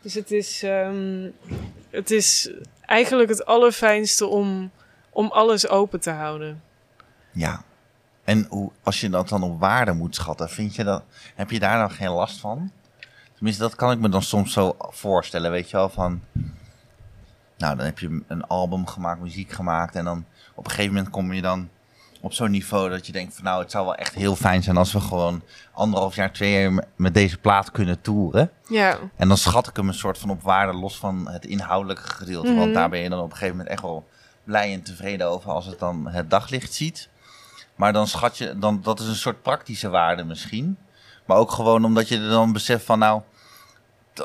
Dus 0.02 0.14
het 0.14 0.30
is, 0.30 0.62
ehm, 0.62 1.30
het 1.90 2.10
is 2.10 2.50
eigenlijk 2.80 3.28
het 3.28 3.46
allerfijnste 3.46 4.26
om, 4.26 4.70
om 5.10 5.30
alles 5.30 5.68
open 5.68 6.00
te 6.00 6.10
houden. 6.10 6.62
Ja. 7.32 7.64
En 8.24 8.46
hoe, 8.48 8.70
als 8.82 9.00
je 9.00 9.08
dat 9.08 9.28
dan 9.28 9.42
op 9.42 9.60
waarde 9.60 9.92
moet 9.92 10.14
schatten, 10.14 10.48
vind 10.48 10.74
je 10.74 10.84
dat, 10.84 11.02
heb 11.34 11.50
je 11.50 11.58
daar 11.58 11.78
dan 11.78 11.90
geen 11.90 12.10
last 12.10 12.40
van? 12.40 12.70
Tenminste, 13.34 13.62
dat 13.62 13.74
kan 13.74 13.92
ik 13.92 13.98
me 13.98 14.08
dan 14.08 14.22
soms 14.22 14.52
zo 14.52 14.76
voorstellen, 14.78 15.50
weet 15.50 15.70
je 15.70 15.76
wel, 15.76 15.88
van... 15.88 16.22
Nou, 17.58 17.76
dan 17.76 17.84
heb 17.84 17.98
je 17.98 18.22
een 18.28 18.46
album 18.46 18.86
gemaakt, 18.86 19.20
muziek 19.20 19.52
gemaakt 19.52 19.94
en 19.94 20.04
dan 20.04 20.24
op 20.54 20.64
een 20.64 20.70
gegeven 20.70 20.94
moment 20.94 21.12
kom 21.12 21.32
je 21.32 21.42
dan 21.42 21.68
op 22.20 22.32
zo'n 22.32 22.50
niveau 22.50 22.90
dat 22.90 23.06
je 23.06 23.12
denkt 23.12 23.34
van 23.34 23.44
nou, 23.44 23.62
het 23.62 23.70
zou 23.70 23.84
wel 23.84 23.94
echt 23.94 24.14
heel 24.14 24.36
fijn 24.36 24.62
zijn 24.62 24.76
als 24.76 24.92
we 24.92 25.00
gewoon 25.00 25.42
anderhalf 25.72 26.14
jaar, 26.14 26.32
twee 26.32 26.60
jaar 26.60 26.84
met- 26.96 27.14
deze 27.14 27.38
plaat 27.38 27.70
kunnen 27.70 28.00
toeren. 28.00 28.50
Ja, 28.68 28.98
En 29.16 29.28
dan 29.28 29.36
schat 29.36 29.68
ik 29.68 29.76
hem 29.76 29.88
een 29.88 29.94
soort 29.94 30.18
van 30.18 30.30
op 30.30 30.42
waarde 30.42 30.72
los 30.72 30.98
van 30.98 31.28
het 31.28 31.44
inhoudelijke 31.44 32.02
gedeelte. 32.02 32.48
Mhm. 32.50 32.58
Want 32.58 32.74
daar 32.74 32.88
ben 32.88 33.00
je 33.00 33.08
dan 33.08 33.18
op 33.18 33.24
een 33.24 33.32
gegeven 33.32 33.56
moment 33.56 33.68
echt 33.74 33.82
wel 33.82 34.08
blij 34.44 34.72
en 34.72 34.82
tevreden 34.82 35.28
over 35.28 35.50
als 35.50 35.66
het 35.66 35.78
dan 35.78 36.06
het 36.08 36.30
daglicht 36.30 36.72
ziet. 36.74 37.08
Maar 37.74 37.92
dan 37.92 38.06
schat 38.06 38.38
je, 38.38 38.58
dan, 38.58 38.80
dat 38.82 39.00
is 39.00 39.06
een 39.06 39.14
soort 39.14 39.42
praktische 39.42 39.88
waarde 39.88 40.24
misschien. 40.24 40.76
Maar 41.24 41.36
ook 41.36 41.50
gewoon 41.50 41.84
omdat 41.84 42.08
je 42.08 42.18
er 42.18 42.28
dan 42.28 42.52
beseft 42.52 42.84
van 42.84 42.98
nou, 42.98 43.20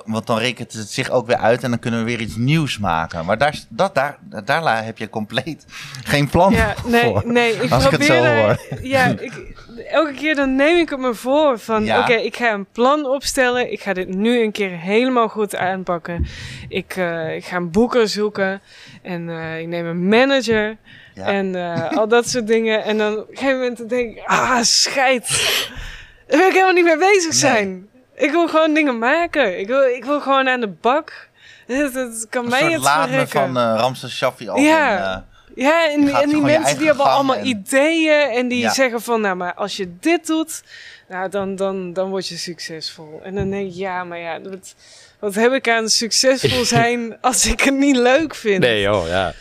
want 0.05 0.27
dan 0.27 0.37
rekent 0.37 0.73
het 0.73 0.89
zich 0.89 1.09
ook 1.09 1.27
weer 1.27 1.37
uit 1.37 1.63
en 1.63 1.69
dan 1.69 1.79
kunnen 1.79 1.99
we 1.99 2.05
weer 2.05 2.19
iets 2.19 2.35
nieuws 2.35 2.77
maken. 2.77 3.25
Maar 3.25 3.37
daar, 3.37 3.59
dat, 3.69 3.95
daar, 3.95 4.17
daar 4.45 4.85
heb 4.85 4.97
je 4.97 5.09
compleet 5.09 5.65
geen 6.03 6.29
plan 6.29 6.53
Ja, 6.53 6.75
nee, 6.85 7.03
voor. 7.03 7.21
nee. 7.25 7.53
Ik 7.53 7.71
Als 7.71 7.85
ik 7.85 7.91
het 7.91 7.99
probeer 7.99 8.23
zo 8.23 8.35
hoor. 8.35 8.59
Ja, 8.81 9.07
ik, 9.07 9.53
elke 9.91 10.13
keer 10.13 10.35
dan 10.35 10.55
neem 10.55 10.77
ik 10.77 10.89
het 10.89 10.99
me 10.99 11.13
voor 11.13 11.59
van... 11.59 11.83
Ja. 11.83 11.99
Oké, 11.99 12.13
ik 12.13 12.35
ga 12.35 12.53
een 12.53 12.65
plan 12.71 13.05
opstellen. 13.05 13.71
Ik 13.71 13.81
ga 13.81 13.93
dit 13.93 14.07
nu 14.07 14.41
een 14.41 14.51
keer 14.51 14.69
helemaal 14.69 15.27
goed 15.27 15.55
aanpakken. 15.55 16.25
Ik, 16.69 16.95
eh, 16.95 17.35
ik 17.35 17.45
ga 17.45 17.55
een 17.55 17.71
boeker 17.71 18.07
zoeken. 18.07 18.61
En 19.01 19.29
eh, 19.29 19.59
ik 19.59 19.67
neem 19.67 19.85
een 19.85 20.07
manager. 20.07 20.77
Ja. 21.13 21.25
En 21.25 21.55
eh, 21.55 21.97
al 21.97 22.07
dat 22.07 22.29
soort 22.29 22.47
dingen. 22.47 22.83
En 22.83 22.97
dan 22.97 23.17
op 23.17 23.29
een 23.29 23.37
gegeven 23.37 23.59
moment 23.59 23.89
denk 23.89 24.17
ik... 24.17 24.23
Ah, 24.25 24.61
scheid. 24.61 25.27
Daar 26.27 26.39
wil 26.39 26.47
ik 26.47 26.53
helemaal 26.53 26.73
niet 26.73 26.85
mee 26.85 26.97
bezig 26.97 27.33
zijn. 27.33 27.89
Ik 28.21 28.31
wil 28.31 28.47
gewoon 28.47 28.73
dingen 28.73 28.97
maken. 28.99 29.59
Ik 29.59 29.67
wil, 29.67 29.83
ik 29.83 30.05
wil 30.05 30.21
gewoon 30.21 30.49
aan 30.49 30.59
de 30.59 30.67
bak. 30.67 31.29
Het, 31.67 31.93
het 31.93 32.27
kan 32.29 32.43
Een 32.43 32.49
mij 32.49 32.59
soort 32.59 32.73
het 32.73 33.09
verrekken. 33.09 33.39
van 33.39 33.57
eh 33.57 33.73
Ramses 33.77 34.15
Shaffi 34.15 34.49
al. 34.49 34.57
Ja. 34.57 34.89
in, 34.97 35.03
eh, 35.03 35.65
Ja, 35.65 35.89
en, 35.91 36.05
die- 36.05 36.17
en 36.17 36.41
mensen 36.41 36.77
die 36.77 36.87
hebben 36.87 37.05
allemaal 37.05 37.35
en- 37.35 37.45
ideeën 37.45 38.29
en 38.29 38.47
die 38.47 38.59
Ja. 38.59 38.73
zeggen 38.73 39.01
van, 39.01 39.21
nou 39.21 39.35
maar 39.35 39.53
als 39.53 39.77
je 39.77 39.95
dit 39.99 40.27
doet, 40.27 40.61
nou 41.07 41.29
dan, 41.29 41.55
dan, 41.55 41.93
dan 41.93 42.09
word 42.09 42.27
je 42.27 42.37
succesvol. 42.37 43.19
En 43.23 43.35
dan 43.35 43.49
denk 43.49 43.67
ik, 43.69 43.75
ja, 43.75 44.03
maar 44.03 44.17
ja, 44.19 44.41
wat, 44.41 44.75
wat 45.19 45.35
heb 45.35 45.53
ik 45.53 45.69
aan 45.69 45.89
succesvol 45.89 46.65
zijn 46.77 47.17
als 47.21 47.45
ik 47.45 47.61
het 47.61 47.73
niet 47.73 47.95
leuk 47.97 48.35
vind? 48.35 48.59
Nee, 48.59 48.81
joh, 48.81 49.07
ja. 49.07 49.33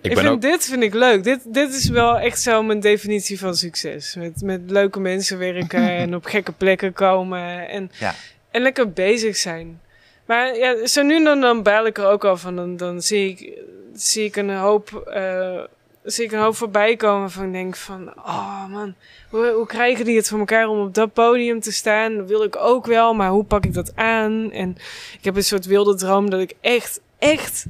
Ik, 0.00 0.18
vind 0.18 0.28
ook... 0.28 0.40
dit 0.40 0.64
vind 0.64 0.82
ik 0.82 0.94
leuk. 0.94 1.24
Dit, 1.24 1.40
dit 1.46 1.74
is 1.74 1.88
wel 1.88 2.18
echt 2.18 2.40
zo 2.40 2.62
mijn 2.62 2.80
definitie 2.80 3.38
van 3.38 3.54
succes. 3.54 4.14
Met, 4.14 4.42
met 4.42 4.60
leuke 4.66 5.00
mensen 5.00 5.38
werken 5.38 5.88
en 6.02 6.14
op 6.14 6.24
gekke 6.24 6.52
plekken 6.52 6.92
komen 6.92 7.68
en, 7.68 7.90
Ja. 7.98 8.14
en 8.50 8.62
lekker 8.62 8.92
bezig 8.92 9.36
zijn. 9.36 9.80
Maar 10.26 10.56
ja, 10.56 10.86
zo 10.86 11.02
nu 11.02 11.16
en 11.16 11.24
dan, 11.24 11.40
dan 11.40 11.62
baal 11.62 11.86
ik 11.86 11.98
er 11.98 12.06
ook 12.06 12.24
al 12.24 12.36
van. 12.36 12.56
Dan, 12.56 12.76
dan 12.76 13.02
zie, 13.02 13.28
ik, 13.28 13.52
zie 13.94 14.24
ik 14.24 14.36
een 14.36 14.56
hoop... 14.56 15.02
eh, 15.12 15.60
zie 16.02 16.24
ik 16.24 16.32
een 16.32 16.38
hoop 16.40 16.56
voorbij 16.56 16.96
komen 16.96 17.30
van 17.30 17.46
ik 17.46 17.52
denk 17.52 17.76
van... 17.76 18.12
Oh 18.16 18.66
man, 18.68 18.94
hoe, 19.30 19.52
hoe 19.56 19.66
krijgen 19.66 20.04
die 20.04 20.16
het 20.16 20.28
voor 20.28 20.38
elkaar 20.38 20.68
om 20.68 20.80
op 20.80 20.94
dat 20.94 21.12
podium 21.12 21.60
te 21.60 21.72
staan? 21.72 22.16
Dat 22.16 22.28
wil 22.28 22.42
ik 22.42 22.56
ook 22.56 22.86
wel, 22.86 23.14
maar 23.14 23.30
hoe 23.30 23.44
pak 23.44 23.64
ik 23.64 23.74
dat 23.74 23.92
aan? 23.96 24.52
En 24.52 24.76
ik 25.18 25.24
heb 25.24 25.36
een 25.36 25.44
soort 25.44 25.66
wilde 25.66 25.94
droom 25.94 26.30
dat 26.30 26.40
ik 26.40 26.54
echt, 26.60 27.00
echt 27.18 27.66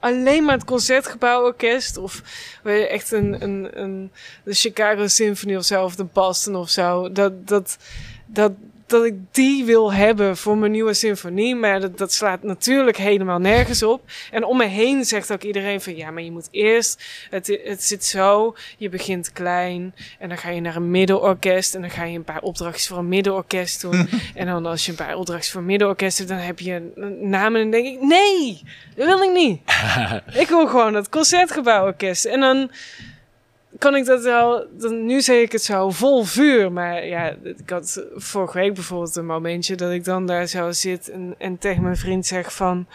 alleen 0.00 0.44
maar 0.44 0.54
het 0.54 0.64
Concertgebouworkest 0.64 1.96
of 1.96 2.22
weet 2.62 2.80
je, 2.80 2.88
echt 2.88 3.12
een, 3.12 3.42
een, 3.42 3.80
een 3.80 4.12
de 4.44 4.54
Chicago 4.54 5.06
Symphony 5.06 5.56
of 5.56 5.64
zo 5.64 5.84
of 5.84 5.96
de 5.96 6.04
Boston 6.04 6.56
of 6.56 6.68
zo. 6.68 7.12
Dat, 7.12 7.48
dat, 7.48 7.78
dat, 8.26 8.52
dat 8.88 9.04
ik 9.04 9.14
die 9.30 9.64
wil 9.64 9.92
hebben 9.92 10.36
voor 10.36 10.58
mijn 10.58 10.72
nieuwe 10.72 10.94
symfonie. 10.94 11.54
Maar 11.54 11.80
dat, 11.80 11.98
dat 11.98 12.12
slaat 12.12 12.42
natuurlijk 12.42 12.96
helemaal 12.96 13.38
nergens 13.38 13.82
op. 13.82 14.02
En 14.30 14.44
om 14.44 14.56
me 14.56 14.66
heen 14.66 15.04
zegt 15.04 15.32
ook 15.32 15.42
iedereen 15.42 15.80
van 15.80 15.96
ja, 15.96 16.10
maar 16.10 16.22
je 16.22 16.30
moet 16.30 16.48
eerst, 16.50 17.02
het, 17.30 17.58
het 17.64 17.82
zit 17.82 18.04
zo, 18.04 18.54
je 18.78 18.88
begint 18.88 19.32
klein 19.32 19.94
en 20.18 20.28
dan 20.28 20.38
ga 20.38 20.50
je 20.50 20.60
naar 20.60 20.76
een 20.76 20.90
middenorkest 20.90 21.74
en 21.74 21.80
dan 21.80 21.90
ga 21.90 22.04
je 22.04 22.16
een 22.16 22.24
paar 22.24 22.42
opdrachtjes 22.42 22.86
voor 22.86 22.98
een 22.98 23.08
middenorkest 23.08 23.80
doen. 23.80 24.08
en 24.34 24.46
dan 24.46 24.66
als 24.66 24.84
je 24.84 24.90
een 24.90 24.96
paar 24.96 25.16
opdrachtjes 25.16 25.52
voor 25.52 25.60
een 25.60 25.66
middenorkest 25.66 26.18
hebt, 26.18 26.30
dan 26.30 26.38
heb 26.38 26.58
je 26.58 26.92
naam 27.20 27.56
en 27.56 27.62
dan 27.62 27.70
denk 27.70 27.86
ik 27.86 28.00
nee, 28.00 28.62
dat 28.96 29.06
wil 29.06 29.22
ik 29.22 29.32
niet. 29.32 29.60
ik 30.42 30.48
wil 30.48 30.66
gewoon 30.66 30.94
het 30.94 31.08
concertgebouworkest. 31.08 32.24
En 32.24 32.40
dan 32.40 32.70
kan 33.78 33.96
ik 33.96 34.04
dat 34.04 34.22
wel, 34.22 34.66
dan, 34.78 35.06
nu 35.06 35.20
zeg 35.20 35.36
ik 35.42 35.52
het 35.52 35.62
zo 35.62 35.90
vol 35.90 36.24
vuur, 36.24 36.72
maar 36.72 37.06
ja, 37.06 37.34
ik 37.42 37.70
had 37.70 38.04
vorige 38.14 38.58
week 38.58 38.74
bijvoorbeeld 38.74 39.16
een 39.16 39.26
momentje 39.26 39.74
dat 39.74 39.90
ik 39.92 40.04
dan 40.04 40.26
daar 40.26 40.46
zo 40.46 40.72
zit 40.72 41.10
en, 41.10 41.34
en 41.38 41.58
tegen 41.58 41.82
mijn 41.82 41.96
vriend 41.96 42.26
zeg 42.26 42.54
van, 42.54 42.86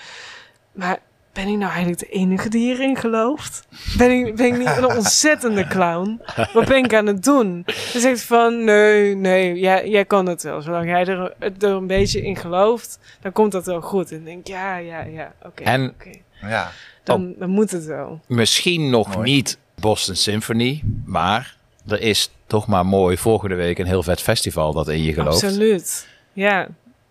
maar 0.71 0.99
ben 1.33 1.47
ik 1.47 1.57
nou 1.57 1.71
eigenlijk 1.71 1.99
de 1.99 2.09
enige 2.09 2.49
die 2.49 2.61
hierin 2.61 2.97
gelooft? 2.97 3.67
Ben 3.97 4.11
ik, 4.11 4.35
ben 4.35 4.45
ik 4.45 4.57
niet 4.57 4.77
een 4.77 4.95
ontzettende 4.97 5.67
clown? 5.67 6.21
Wat 6.53 6.65
ben 6.67 6.83
ik 6.83 6.93
aan 6.93 7.05
het 7.05 7.23
doen? 7.23 7.63
Dan 7.65 8.01
zegt 8.01 8.03
hij 8.03 8.17
van, 8.17 8.63
nee, 8.63 9.15
nee, 9.15 9.59
jij, 9.59 9.89
jij 9.89 10.05
kan 10.05 10.25
het 10.25 10.43
wel. 10.43 10.61
Zolang 10.61 10.85
jij 10.85 11.05
er, 11.05 11.33
er 11.39 11.63
een 11.69 11.87
beetje 11.87 12.21
in 12.21 12.35
gelooft, 12.35 12.99
dan 13.21 13.31
komt 13.31 13.51
dat 13.51 13.65
wel 13.65 13.81
goed. 13.81 14.11
En 14.11 14.17
ik 14.17 14.25
denk, 14.25 14.47
ja, 14.47 14.77
ja, 14.77 15.01
ja, 15.03 15.33
oké, 15.43 15.63
En- 15.63 15.89
oké. 15.89 16.11
Ja. 16.41 16.71
Dan, 17.03 17.33
dan 17.37 17.49
moet 17.49 17.71
het 17.71 17.85
wel. 17.85 18.19
Misschien 18.27 18.89
nog 18.89 19.15
Mooi. 19.15 19.31
niet 19.31 19.57
Boston 19.83 20.15
Symphony, 20.15 20.83
maar 21.05 21.55
er 21.87 22.01
is 22.01 22.29
toch 22.47 22.67
maar 22.67 22.85
mooi 22.85 23.17
volgende 23.17 23.55
week 23.55 23.77
een 23.79 23.85
heel 23.85 24.03
vet 24.03 24.21
festival 24.21 24.73
dat 24.73 24.87
in 24.89 25.03
je 25.03 25.13
gelooft. 25.13 25.43
Absoluut. 25.43 26.07
Ja. 26.33 26.67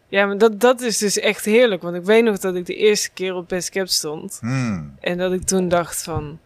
Ja, 0.08 0.26
maar 0.26 0.38
dat, 0.38 0.60
dat 0.60 0.80
is 0.80 0.98
dus 0.98 1.18
echt 1.18 1.44
heerlijk. 1.44 1.82
Want 1.82 1.96
ik 1.96 2.04
weet 2.04 2.24
nog 2.24 2.38
dat 2.38 2.54
ik 2.54 2.66
de 2.66 2.74
eerste 2.76 3.10
keer 3.10 3.34
op 3.34 3.48
Best 3.48 3.70
Cap 3.70 3.88
stond. 3.88 4.38
Hmm. 4.40 4.96
En 5.00 5.18
dat 5.18 5.32
ik 5.32 5.42
toen 5.42 5.68
dacht 5.68 6.02
van... 6.02 6.38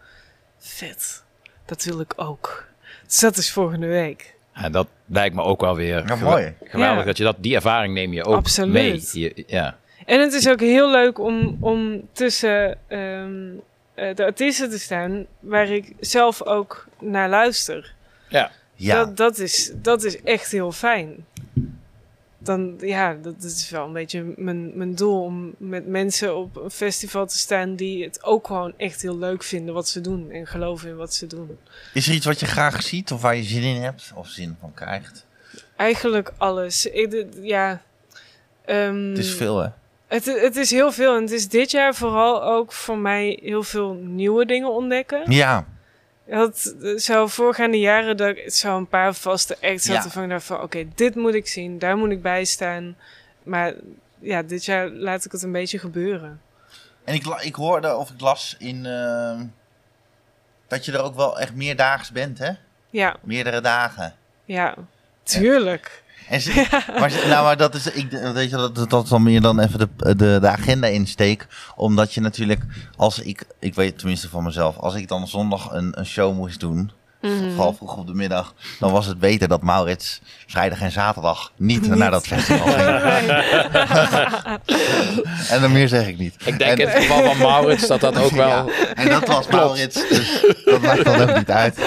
Vet. 0.58 1.22
Dat 1.64 1.84
wil 1.84 2.00
ik 2.00 2.12
ook. 2.16 2.66
Dus 3.06 3.18
dat 3.20 3.36
is 3.36 3.52
volgende 3.52 3.86
week. 3.86 4.34
En 4.52 4.72
dat 4.72 4.86
lijkt 5.06 5.34
me 5.34 5.42
ook 5.42 5.60
wel 5.60 5.74
weer 5.76 6.06
Ja, 6.06 6.14
mooi. 6.16 6.54
geweldig 6.64 6.98
Ja. 6.98 7.04
dat 7.04 7.16
je 7.16 7.24
dat, 7.24 7.36
die 7.38 7.54
ervaring 7.54 7.94
neem 7.94 8.12
je 8.12 8.24
ook 8.24 8.36
Absoluut. 8.36 8.72
mee. 8.72 9.00
Je- 9.12 9.44
ja. 9.46 9.76
En 10.06 10.20
het 10.20 10.32
is 10.32 10.48
ook 10.48 10.60
heel 10.60 10.90
leuk 10.90 11.18
om, 11.18 11.56
om 11.60 12.02
tussen 12.12 12.78
ehm, 12.88 13.44
eh, 13.96 14.14
de 14.14 14.24
artiesten 14.24 14.70
te 14.70 14.78
staan... 14.78 15.26
waar 15.40 15.68
ik 15.68 15.92
zelf 16.00 16.42
ook 16.42 16.86
naar 17.00 17.28
luister. 17.28 17.94
ja. 18.28 18.50
Ja. 18.78 19.04
Dat, 19.04 19.16
dat, 19.16 19.38
is, 19.38 19.72
dat 19.74 20.04
is 20.04 20.22
echt 20.22 20.50
heel 20.50 20.72
fijn. 20.72 21.26
Dan, 22.38 22.74
ja, 22.80 23.14
dat 23.22 23.42
is 23.42 23.70
wel 23.70 23.86
een 23.86 23.92
beetje 23.92 24.34
mijn, 24.36 24.76
mijn 24.76 24.94
doel 24.94 25.22
om 25.22 25.54
met 25.58 25.86
mensen 25.86 26.36
op 26.36 26.56
een 26.56 26.70
festival 26.70 27.26
te 27.26 27.38
staan 27.38 27.76
die 27.76 28.04
het 28.04 28.24
ook 28.24 28.46
gewoon 28.46 28.72
echt 28.76 29.02
heel 29.02 29.18
leuk 29.18 29.42
vinden 29.42 29.74
wat 29.74 29.88
ze 29.88 30.00
doen 30.00 30.30
en 30.30 30.46
geloven 30.46 30.88
in 30.88 30.96
wat 30.96 31.14
ze 31.14 31.26
doen. 31.26 31.58
Is 31.94 32.08
er 32.08 32.14
iets 32.14 32.26
wat 32.26 32.40
je 32.40 32.46
graag 32.46 32.82
ziet 32.82 33.12
of 33.12 33.20
waar 33.20 33.36
je 33.36 33.42
zin 33.42 33.62
in 33.62 33.82
hebt 33.82 34.12
of 34.14 34.28
zin 34.28 34.56
van 34.60 34.74
krijgt? 34.74 35.26
Eigenlijk 35.76 36.32
alles. 36.36 36.86
Ik, 36.86 37.26
ja, 37.42 37.82
ehm, 38.64 39.08
Het 39.08 39.18
is 39.18 39.34
veel, 39.34 39.58
hè? 39.58 39.68
Het, 40.06 40.24
het 40.24 40.56
is 40.56 40.70
heel 40.70 40.92
veel 40.92 41.14
en 41.16 41.22
het 41.22 41.30
is 41.30 41.48
dit 41.48 41.70
jaar 41.70 41.94
vooral 41.94 42.42
ook 42.44 42.72
voor 42.72 42.98
mij 42.98 43.38
heel 43.42 43.62
veel 43.62 43.92
nieuwe 43.92 44.46
dingen 44.46 44.70
ontdekken. 44.70 45.30
Ja. 45.32 45.64
Had 46.30 46.74
eh, 46.82 46.96
zo 46.96 47.26
voorgaande 47.26 47.78
jaren 47.78 48.16
dat 48.16 48.28
ik 48.36 48.50
zo 48.52 48.76
een 48.76 48.88
paar 48.88 49.14
vaste 49.14 49.54
acts 49.60 49.86
had 49.86 49.96
Ja. 49.96 50.02
waarvan 50.02 50.22
ik 50.22 50.28
dacht 50.30 50.44
van 50.44 50.60
oké, 50.62 50.84
dit 50.94 51.14
moet 51.14 51.34
ik 51.34 51.46
zien, 51.46 51.78
daar 51.78 51.96
moet 51.96 52.10
ik 52.10 52.22
bij 52.22 52.44
staan. 52.44 52.96
Maar 53.42 53.74
ja, 54.18 54.42
dit 54.42 54.64
jaar 54.64 54.88
laat 54.88 55.24
ik 55.24 55.32
het 55.32 55.42
een 55.42 55.52
beetje 55.52 55.78
gebeuren. 55.78 56.40
En 57.04 57.14
ik, 57.14 57.26
ik 57.26 57.54
hoorde 57.54 57.96
of 57.96 58.10
ik 58.10 58.20
las 58.20 58.54
in... 58.58 58.86
ehm, 58.86 59.44
dat 60.68 60.84
je 60.84 60.92
er 60.92 61.02
ook 61.02 61.14
wel 61.14 61.40
echt 61.40 61.54
meerdaags 61.54 62.10
bent, 62.12 62.38
hè? 62.38 62.50
Ja, 62.90 63.16
Meerdere 63.22 63.60
dagen. 63.60 64.14
ja, 64.44 64.74
tuurlijk. 65.22 66.02
En 66.28 66.40
maar, 67.00 67.10
nou, 67.26 67.44
maar 67.44 67.56
dat 67.56 67.74
is, 67.74 67.86
ik, 67.86 68.10
weet 68.10 68.50
je, 68.50 68.56
dat, 68.56 68.90
dat 68.90 69.04
is 69.04 69.08
dan 69.08 69.22
meer 69.22 69.40
dan 69.40 69.60
even 69.60 69.78
de, 69.78 69.88
de, 69.96 70.38
de 70.40 70.48
agenda 70.48 70.86
insteek. 70.86 71.46
Omdat 71.76 72.14
je 72.14 72.20
natuurlijk, 72.20 72.62
als 72.96 73.18
ik, 73.18 73.44
ik 73.58 73.74
weet 73.74 73.98
tenminste 73.98 74.28
van 74.28 74.44
mezelf, 74.44 74.76
als 74.76 74.94
ik 74.94 75.08
dan 75.08 75.28
zondag 75.28 75.72
een, 75.72 75.98
een 75.98 76.06
show 76.06 76.36
moest 76.36 76.60
doen, 76.60 76.90
Mhm. 77.26 77.50
vooral 77.54 77.72
vroeg 77.72 77.96
op 77.96 78.06
de 78.06 78.14
middag, 78.14 78.54
dan 78.78 78.92
was 78.92 79.06
het 79.06 79.18
beter 79.18 79.48
dat 79.48 79.62
Maurits 79.62 80.20
vrijdag 80.46 80.80
en 80.80 80.90
zaterdag 80.90 81.52
niet, 81.56 81.80
Niet. 81.80 81.94
naar 81.94 82.10
dat 82.10 82.26
festival 82.26 82.66
ging. 82.66 82.88
en 85.52 85.60
dan 85.60 85.72
meer 85.72 85.88
zeg 85.88 86.06
ik 86.06 86.18
niet. 86.18 86.34
Ik 86.44 86.58
denk 86.58 86.70
en, 86.70 86.78
in 86.78 86.88
het 86.88 86.96
geval 86.96 87.24
van 87.24 87.38
Maurits 87.38 87.86
dat 87.86 88.00
dat 88.00 88.18
ook 88.18 88.30
wel... 88.30 88.48
Ja, 88.48 88.66
en 88.94 89.08
dat 89.08 89.26
was 89.26 89.48
Maurits, 89.48 90.08
dus 90.08 90.44
dat 90.64 90.80
maakt 90.80 91.04
dan 91.04 91.20
ook 91.20 91.36
niet 91.36 91.50
uit. 91.50 91.78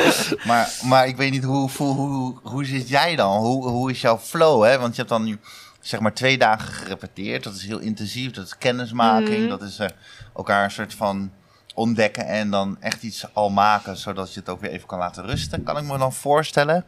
Maar, 0.43 0.69
maar 0.83 1.07
ik 1.07 1.17
weet 1.17 1.31
niet, 1.31 1.43
hoe, 1.43 1.69
hoe, 1.77 1.95
hoe, 1.95 2.39
hoe 2.43 2.65
zit 2.65 2.89
jij 2.89 3.15
dan? 3.15 3.37
Hoe, 3.37 3.67
hoe 3.67 3.91
is 3.91 4.01
jouw 4.01 4.17
flow? 4.17 4.63
Hè? 4.63 4.79
Want 4.79 4.91
je 4.91 4.97
hebt 4.97 5.13
dan 5.13 5.23
nu 5.23 5.39
zeg 5.81 5.99
maar 5.99 6.13
twee 6.13 6.37
dagen 6.37 6.73
gerepeteerd. 6.73 7.43
Dat 7.43 7.55
is 7.55 7.65
heel 7.65 7.79
intensief, 7.79 8.31
dat 8.31 8.45
is 8.45 8.57
kennismaking. 8.57 9.39
Mhm. 9.39 9.49
Dat 9.49 9.61
is 9.61 9.79
eh, 9.79 9.87
elkaar 10.35 10.63
een 10.63 10.71
soort 10.71 10.93
van 10.93 11.31
ontdekken 11.79 12.25
en 12.25 12.49
dan 12.49 12.77
echt 12.79 13.03
iets 13.03 13.25
al 13.33 13.49
maken, 13.49 13.97
zodat 13.97 14.33
je 14.33 14.39
het 14.39 14.49
ook 14.49 14.61
weer 14.61 14.71
even 14.71 14.87
kan 14.87 14.99
laten 14.99 15.25
rusten. 15.25 15.63
Kan 15.63 15.77
ik 15.77 15.83
me 15.83 15.97
dan 15.97 16.13
voorstellen. 16.13 16.85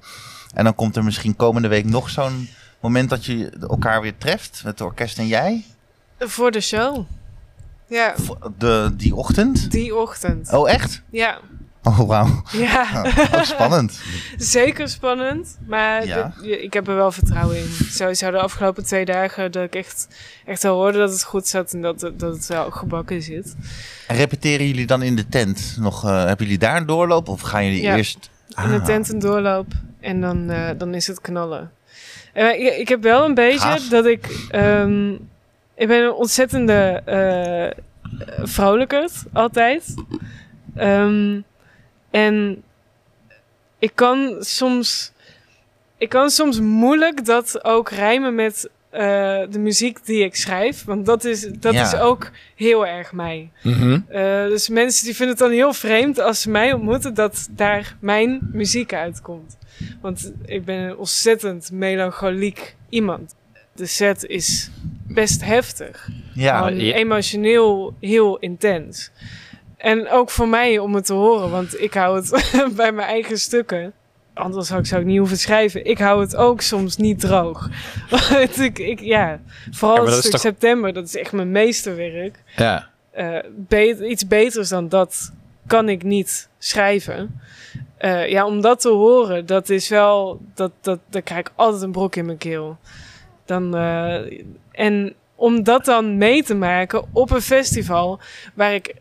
En 0.53 0.63
dan 0.63 0.75
komt 0.75 0.95
er 0.95 1.03
misschien 1.03 1.35
komende 1.35 1.67
week 1.67 1.85
nog 1.85 2.09
zo'n 2.09 2.49
moment 2.79 3.09
dat 3.09 3.25
je 3.25 3.49
elkaar 3.69 4.01
weer 4.01 4.17
treft, 4.17 4.61
met 4.63 4.71
het 4.79 4.81
orkest 4.81 5.17
en 5.17 5.27
jij. 5.27 5.65
Voor 6.19 6.51
de 6.51 6.61
show. 6.61 7.05
Ja, 7.87 8.15
De, 8.57 8.91
die 8.93 9.15
ochtend. 9.15 9.71
die 9.71 9.95
ochtend. 9.95 10.53
Oh, 10.53 10.69
echt? 10.69 11.01
Ja, 11.09 11.39
Oh, 11.83 11.99
wauw. 11.99 12.41
ja. 12.51 13.03
Oh, 13.33 13.41
spannend. 13.43 13.99
zeker 14.37 14.89
spannend. 14.89 15.57
Maar 15.67 16.05
Ja. 16.05 16.33
ik 16.41 16.73
heb 16.73 16.87
er 16.87 16.95
wel 16.95 17.11
vertrouwen 17.11 17.57
in. 17.57 17.69
Sowieso 17.89 18.31
de 18.31 18.39
afgelopen 18.39 18.85
twee 18.85 19.05
dagen 19.05 19.51
dat 19.51 19.63
ik 19.63 19.75
echt, 19.75 20.07
echt 20.45 20.65
al 20.65 20.75
hoorde 20.75 20.97
dat 20.97 21.11
het 21.11 21.23
goed 21.23 21.47
zat 21.47 21.73
en 21.73 21.81
dat, 21.81 22.01
het- 22.01 22.19
dat 22.19 22.33
het 22.35 22.47
wel 22.47 22.71
gebakken 22.71 23.21
zit. 23.21 23.55
En 24.07 24.15
repeteren 24.15 24.67
jullie 24.67 24.85
dan 24.85 25.01
in 25.01 25.15
de 25.15 25.27
tent? 25.29 25.75
Nog, 25.79 26.03
eh, 26.05 26.17
hebben 26.25 26.45
jullie 26.45 26.59
daar 26.59 26.77
een 26.77 26.85
doorloop 26.85 27.27
of 27.27 27.41
gaan 27.41 27.65
jullie 27.65 27.81
Ja. 27.81 27.95
eerst... 27.97 28.29
in 28.63 28.69
de 28.69 28.79
Ah. 28.79 28.85
tent 28.85 29.09
een 29.13 29.19
doorloop 29.19 29.67
en 29.99 30.21
dan, 30.21 30.49
eh, 30.49 30.69
dan 30.77 30.93
is 30.93 31.07
het 31.07 31.21
knallen. 31.21 31.71
En 32.33 32.61
ik, 32.65 32.77
ik 32.77 32.87
heb 32.89 33.01
wel 33.03 33.25
een 33.25 33.33
beetje 33.33 33.59
Gaaf. 33.59 33.87
dat 33.87 34.05
ik... 34.05 34.45
ehm, 34.49 35.11
ik 35.75 35.87
ben 35.87 36.03
een 36.03 36.11
ontzettende 36.13 37.03
vrolijkerd, 38.43 39.11
altijd. 39.33 39.93
Ehm, 40.75 41.39
en 42.11 42.63
ik 43.79 43.91
kan 43.95 44.35
soms... 44.39 45.11
Ik 45.97 46.09
kan 46.09 46.29
soms 46.29 46.59
moeilijk 46.59 47.25
dat 47.25 47.63
ook 47.63 47.89
rijmen 47.89 48.35
met 48.35 48.69
uh, 48.93 48.99
de 49.49 49.59
muziek 49.59 50.05
die 50.05 50.23
ik 50.23 50.35
schrijf. 50.35 50.83
Want 50.83 51.05
dat 51.05 51.23
is, 51.23 51.41
dat 51.59 51.73
Ja. 51.73 51.83
is 51.83 51.95
ook 51.95 52.29
heel 52.55 52.87
erg 52.87 53.11
mij. 53.13 53.49
Mhm. 53.63 53.91
Uh, 53.91 53.99
dus 54.45 54.69
mensen 54.69 55.05
die 55.05 55.15
vinden 55.15 55.35
het 55.35 55.43
dan 55.45 55.53
heel 55.53 55.73
vreemd 55.73 56.19
als 56.19 56.41
ze 56.41 56.49
mij 56.49 56.73
ontmoeten 56.73 57.13
dat 57.13 57.47
daar 57.51 57.95
mijn 57.99 58.39
muziek 58.51 58.93
uitkomt. 58.93 59.57
Want 60.01 60.31
ik 60.45 60.65
ben 60.65 60.75
een 60.77 60.97
ontzettend 60.97 61.71
melancholiek 61.71 62.75
iemand. 62.89 63.35
De 63.75 63.85
set 63.85 64.25
is 64.25 64.69
best 65.07 65.43
heftig. 65.43 66.07
Ja, 66.33 66.67
je- 66.67 66.93
emotioneel 66.93 67.95
heel 67.99 68.37
intens. 68.37 69.11
En 69.81 70.09
ook 70.09 70.29
voor 70.29 70.47
mij 70.47 70.79
om 70.79 70.95
het 70.95 71.05
te 71.05 71.13
horen, 71.13 71.49
want 71.49 71.81
ik 71.81 71.93
hou 71.93 72.15
het 72.15 72.29
bij 72.75 72.91
mijn 72.91 73.07
eigen 73.07 73.37
stukken. 73.39 73.93
Anders 74.33 74.67
zou 74.67 74.79
ik, 74.79 74.85
zou 74.85 75.01
ik 75.01 75.07
niet 75.07 75.17
hoeven 75.17 75.37
schrijven. 75.37 75.85
Ik 75.85 75.97
hou 75.97 76.21
het 76.21 76.35
ook 76.35 76.61
soms 76.61 76.97
niet 76.97 77.19
droog. 77.19 77.69
Want 78.09 78.59
ik, 78.59 78.79
ik, 78.79 78.99
ja, 78.99 79.39
vooral 79.71 79.95
Ja, 79.97 80.01
maar 80.03 80.05
het 80.05 80.05
dat 80.05 80.07
is 80.13 80.19
stuk 80.19 80.31
toch- 80.31 80.41
september, 80.41 80.93
dat 80.93 81.05
is 81.05 81.15
echt 81.15 81.31
mijn 81.31 81.51
meesterwerk. 81.51 82.43
Ja. 82.55 82.89
Eh, 83.11 84.09
iets 84.09 84.27
beters 84.27 84.69
dan 84.69 84.89
dat 84.89 85.31
kan 85.67 85.89
ik 85.89 86.03
niet 86.03 86.49
schrijven. 86.57 87.41
Eh, 87.97 88.29
ja, 88.29 88.45
om 88.45 88.61
dat 88.61 88.79
te 88.81 88.89
horen, 88.89 89.45
dat 89.45 89.69
is 89.69 89.89
wel, 89.89 90.41
dat, 90.53 90.71
dat, 90.81 90.99
dan 91.09 91.23
krijg 91.23 91.39
ik 91.39 91.51
altijd 91.55 91.81
een 91.81 91.91
brok 91.91 92.15
in 92.15 92.25
mijn 92.25 92.37
keel. 92.37 92.77
Dan, 93.45 93.75
eh, 93.75 94.41
en 94.71 95.13
om 95.35 95.63
dat 95.63 95.85
dan 95.85 96.17
mee 96.17 96.43
te 96.43 96.55
maken 96.55 97.03
op 97.13 97.31
een 97.31 97.41
festival 97.41 98.19
waar 98.53 98.73
ik 98.73 98.93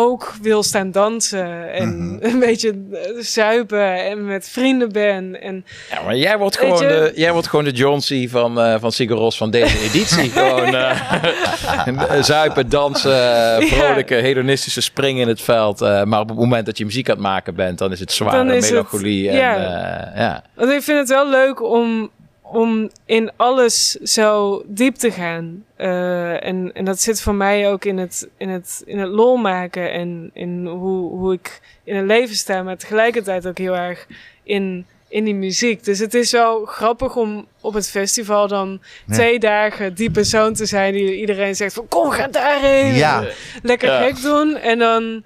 ook 0.00 0.34
wil 0.42 0.62
staan 0.62 0.90
dansen 0.90 1.72
en 1.72 1.96
Mhm. 2.06 2.16
een 2.32 2.38
beetje 2.38 2.68
eh, 2.92 2.98
zuipen 3.18 4.04
en 4.04 4.26
met 4.26 4.48
vrienden 4.48 4.92
ben. 4.92 5.40
En 5.42 5.64
Ja, 5.90 6.02
maar 6.02 6.16
jij 6.16 6.38
wordt 6.38 6.58
gewoon, 6.58 6.82
je- 6.82 6.88
de, 6.88 7.12
jij 7.14 7.32
wordt 7.32 7.48
gewoon 7.48 7.64
de 7.64 7.70
John 7.70 7.98
C. 7.98 8.30
van, 8.30 8.60
eh 8.60 8.74
van 8.80 8.92
Sigur 8.92 9.16
Ros 9.16 9.36
van 9.36 9.50
deze 9.50 9.78
editie. 9.88 10.30
gewoon 10.30 10.74
eh, 10.74 12.22
zuipen, 12.22 12.68
dansen, 12.68 13.62
vrolijke, 13.66 14.14
hedonistische 14.14 14.80
springen 14.80 15.22
in 15.22 15.28
het 15.28 15.40
veld. 15.40 15.80
eh, 15.80 16.02
maar 16.04 16.20
op 16.20 16.28
het 16.28 16.38
moment 16.38 16.66
dat 16.66 16.78
je 16.78 16.84
muziek 16.84 17.08
aan 17.08 17.14
het 17.14 17.24
maken 17.24 17.54
bent, 17.54 17.78
dan 17.78 17.92
is 17.92 18.00
het 18.00 18.12
zware 18.12 18.54
het- 18.54 18.70
melancholie. 18.70 19.28
en, 19.30 19.36
ja. 19.36 19.56
eh, 19.56 20.18
ja. 20.20 20.42
Want 20.54 20.70
ik 20.70 20.82
vind 20.82 20.98
het 20.98 21.08
wel 21.08 21.28
leuk 21.30 21.62
om, 21.62 22.10
om 22.52 22.90
in 23.04 23.30
alles 23.36 23.90
zo 23.90 24.62
diep 24.66 24.94
te 24.94 25.10
gaan. 25.10 25.64
Eh, 25.76 26.44
en, 26.44 26.70
en 26.74 26.84
dat 26.84 27.00
zit 27.00 27.20
voor 27.20 27.34
mij 27.34 27.70
ook 27.72 27.84
in 27.84 27.98
het, 27.98 28.28
in 28.36 28.48
het, 28.48 28.82
in 28.86 28.98
het 28.98 29.08
lol 29.08 29.36
maken 29.36 29.92
en 29.92 30.30
in 30.32 30.66
hoe, 30.66 31.10
hoe 31.10 31.32
ik 31.32 31.60
in 31.84 31.96
het 31.96 32.06
leven 32.06 32.36
sta, 32.36 32.62
maar 32.62 32.76
tegelijkertijd 32.76 33.46
ook 33.46 33.58
heel 33.58 33.76
erg 33.76 34.06
in, 34.42 34.86
in 35.08 35.24
die 35.24 35.34
muziek. 35.34 35.84
Dus 35.84 35.98
het 35.98 36.14
is 36.14 36.32
wel 36.32 36.64
grappig 36.64 37.16
om 37.16 37.46
op 37.60 37.74
het 37.74 37.88
festival 37.90 38.48
dan 38.48 38.80
Ja. 39.06 39.14
twee 39.14 39.38
dagen 39.38 39.94
die 39.94 40.10
persoon 40.10 40.54
te 40.54 40.66
zijn 40.66 40.92
die 40.92 41.16
iedereen 41.20 41.56
zegt 41.56 41.74
van 41.74 41.88
kom, 41.88 42.10
ga 42.10 42.26
daarheen. 42.28 42.94
Ja. 42.94 43.24
Lekker 43.62 43.88
Ja. 43.88 44.02
gek 44.02 44.22
doen. 44.22 44.56
En 44.56 44.78
dan 44.78 45.24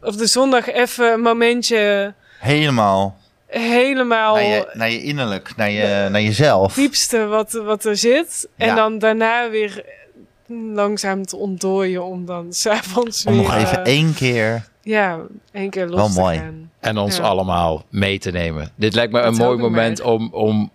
op 0.00 0.16
de 0.18 0.26
zondag 0.26 0.66
even 0.70 1.12
een 1.12 1.20
momentje 1.20 2.14
helemaal 2.38 3.16
helemaal 3.48 4.34
naar 4.34 4.44
je, 4.44 4.70
naar 4.72 4.90
je 4.90 5.02
innerlijk, 5.02 5.56
naar, 5.56 5.70
je, 5.70 6.08
naar 6.10 6.22
jezelf. 6.22 6.74
diepste 6.74 7.26
wat, 7.26 7.52
wat 7.52 7.84
er 7.84 7.96
zit. 7.96 8.48
En 8.56 8.66
Ja. 8.66 8.74
dan 8.74 8.98
daarna 8.98 9.50
weer 9.50 9.84
langzaam 10.72 11.24
te 11.26 11.36
ontdooien 11.36 12.04
om 12.04 12.26
dan 12.26 12.52
s'avonds 12.62 13.24
weer... 13.24 13.34
Om 13.34 13.40
nog 13.42 13.54
even 13.54 13.84
eh, 13.84 13.92
één 13.92 14.14
keer. 14.14 14.66
Ja, 14.82 15.18
één 15.52 15.70
keer 15.70 15.86
los 15.86 15.96
Wel 15.96 16.08
te 16.08 16.20
mooi. 16.20 16.38
gaan. 16.38 16.70
En 16.80 16.98
ons 16.98 17.16
Ja. 17.16 17.22
allemaal 17.22 17.84
mee 17.90 18.18
te 18.18 18.30
nemen. 18.30 18.70
Dit 18.74 18.94
lijkt 18.94 19.12
me 19.12 19.20
Dat 19.20 19.32
een 19.32 19.44
mooi 19.44 19.58
moment 19.58 20.00
om, 20.00 20.28
om, 20.32 20.70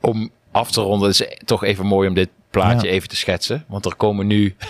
om 0.00 0.30
af 0.50 0.70
te 0.70 0.80
ronden. 0.80 1.08
Het 1.08 1.20
is 1.20 1.38
toch 1.44 1.64
even 1.64 1.86
mooi 1.86 2.08
om 2.08 2.14
dit 2.14 2.28
plaatje 2.52 2.86
Ja. 2.86 2.92
even 2.94 3.08
te 3.08 3.16
schetsen. 3.16 3.64
Want 3.68 3.84
er 3.86 3.94
komen 3.94 4.26
nu... 4.26 4.54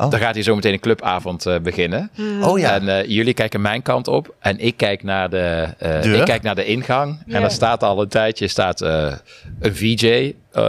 Oh. 0.00 0.12
Er 0.12 0.18
gaat 0.18 0.34
hier 0.34 0.42
zo 0.44 0.54
meteen 0.54 0.72
een 0.72 0.80
clubavond 0.80 1.46
eh, 1.46 1.58
beginnen. 1.58 2.10
Hmm. 2.14 2.42
Oh 2.42 2.58
ja. 2.58 2.72
En 2.74 2.88
eh, 2.88 3.08
jullie 3.08 3.34
kijken 3.34 3.60
mijn 3.60 3.82
kant 3.82 4.08
op 4.08 4.34
en 4.40 4.58
ik 4.58 4.76
kijk 4.76 5.02
naar 5.02 5.30
de, 5.30 5.66
eh, 5.78 6.14
ik 6.18 6.24
kijk 6.24 6.42
naar 6.42 6.54
de 6.54 6.64
ingang. 6.64 7.22
Ja. 7.26 7.34
En 7.34 7.40
daar 7.40 7.50
staat 7.50 7.82
al 7.82 8.00
een 8.02 8.08
tijdje 8.08 8.48
staat, 8.48 8.80
eh, 8.80 9.12
een 9.60 9.76
VJ 9.76 10.34
eh, 10.52 10.62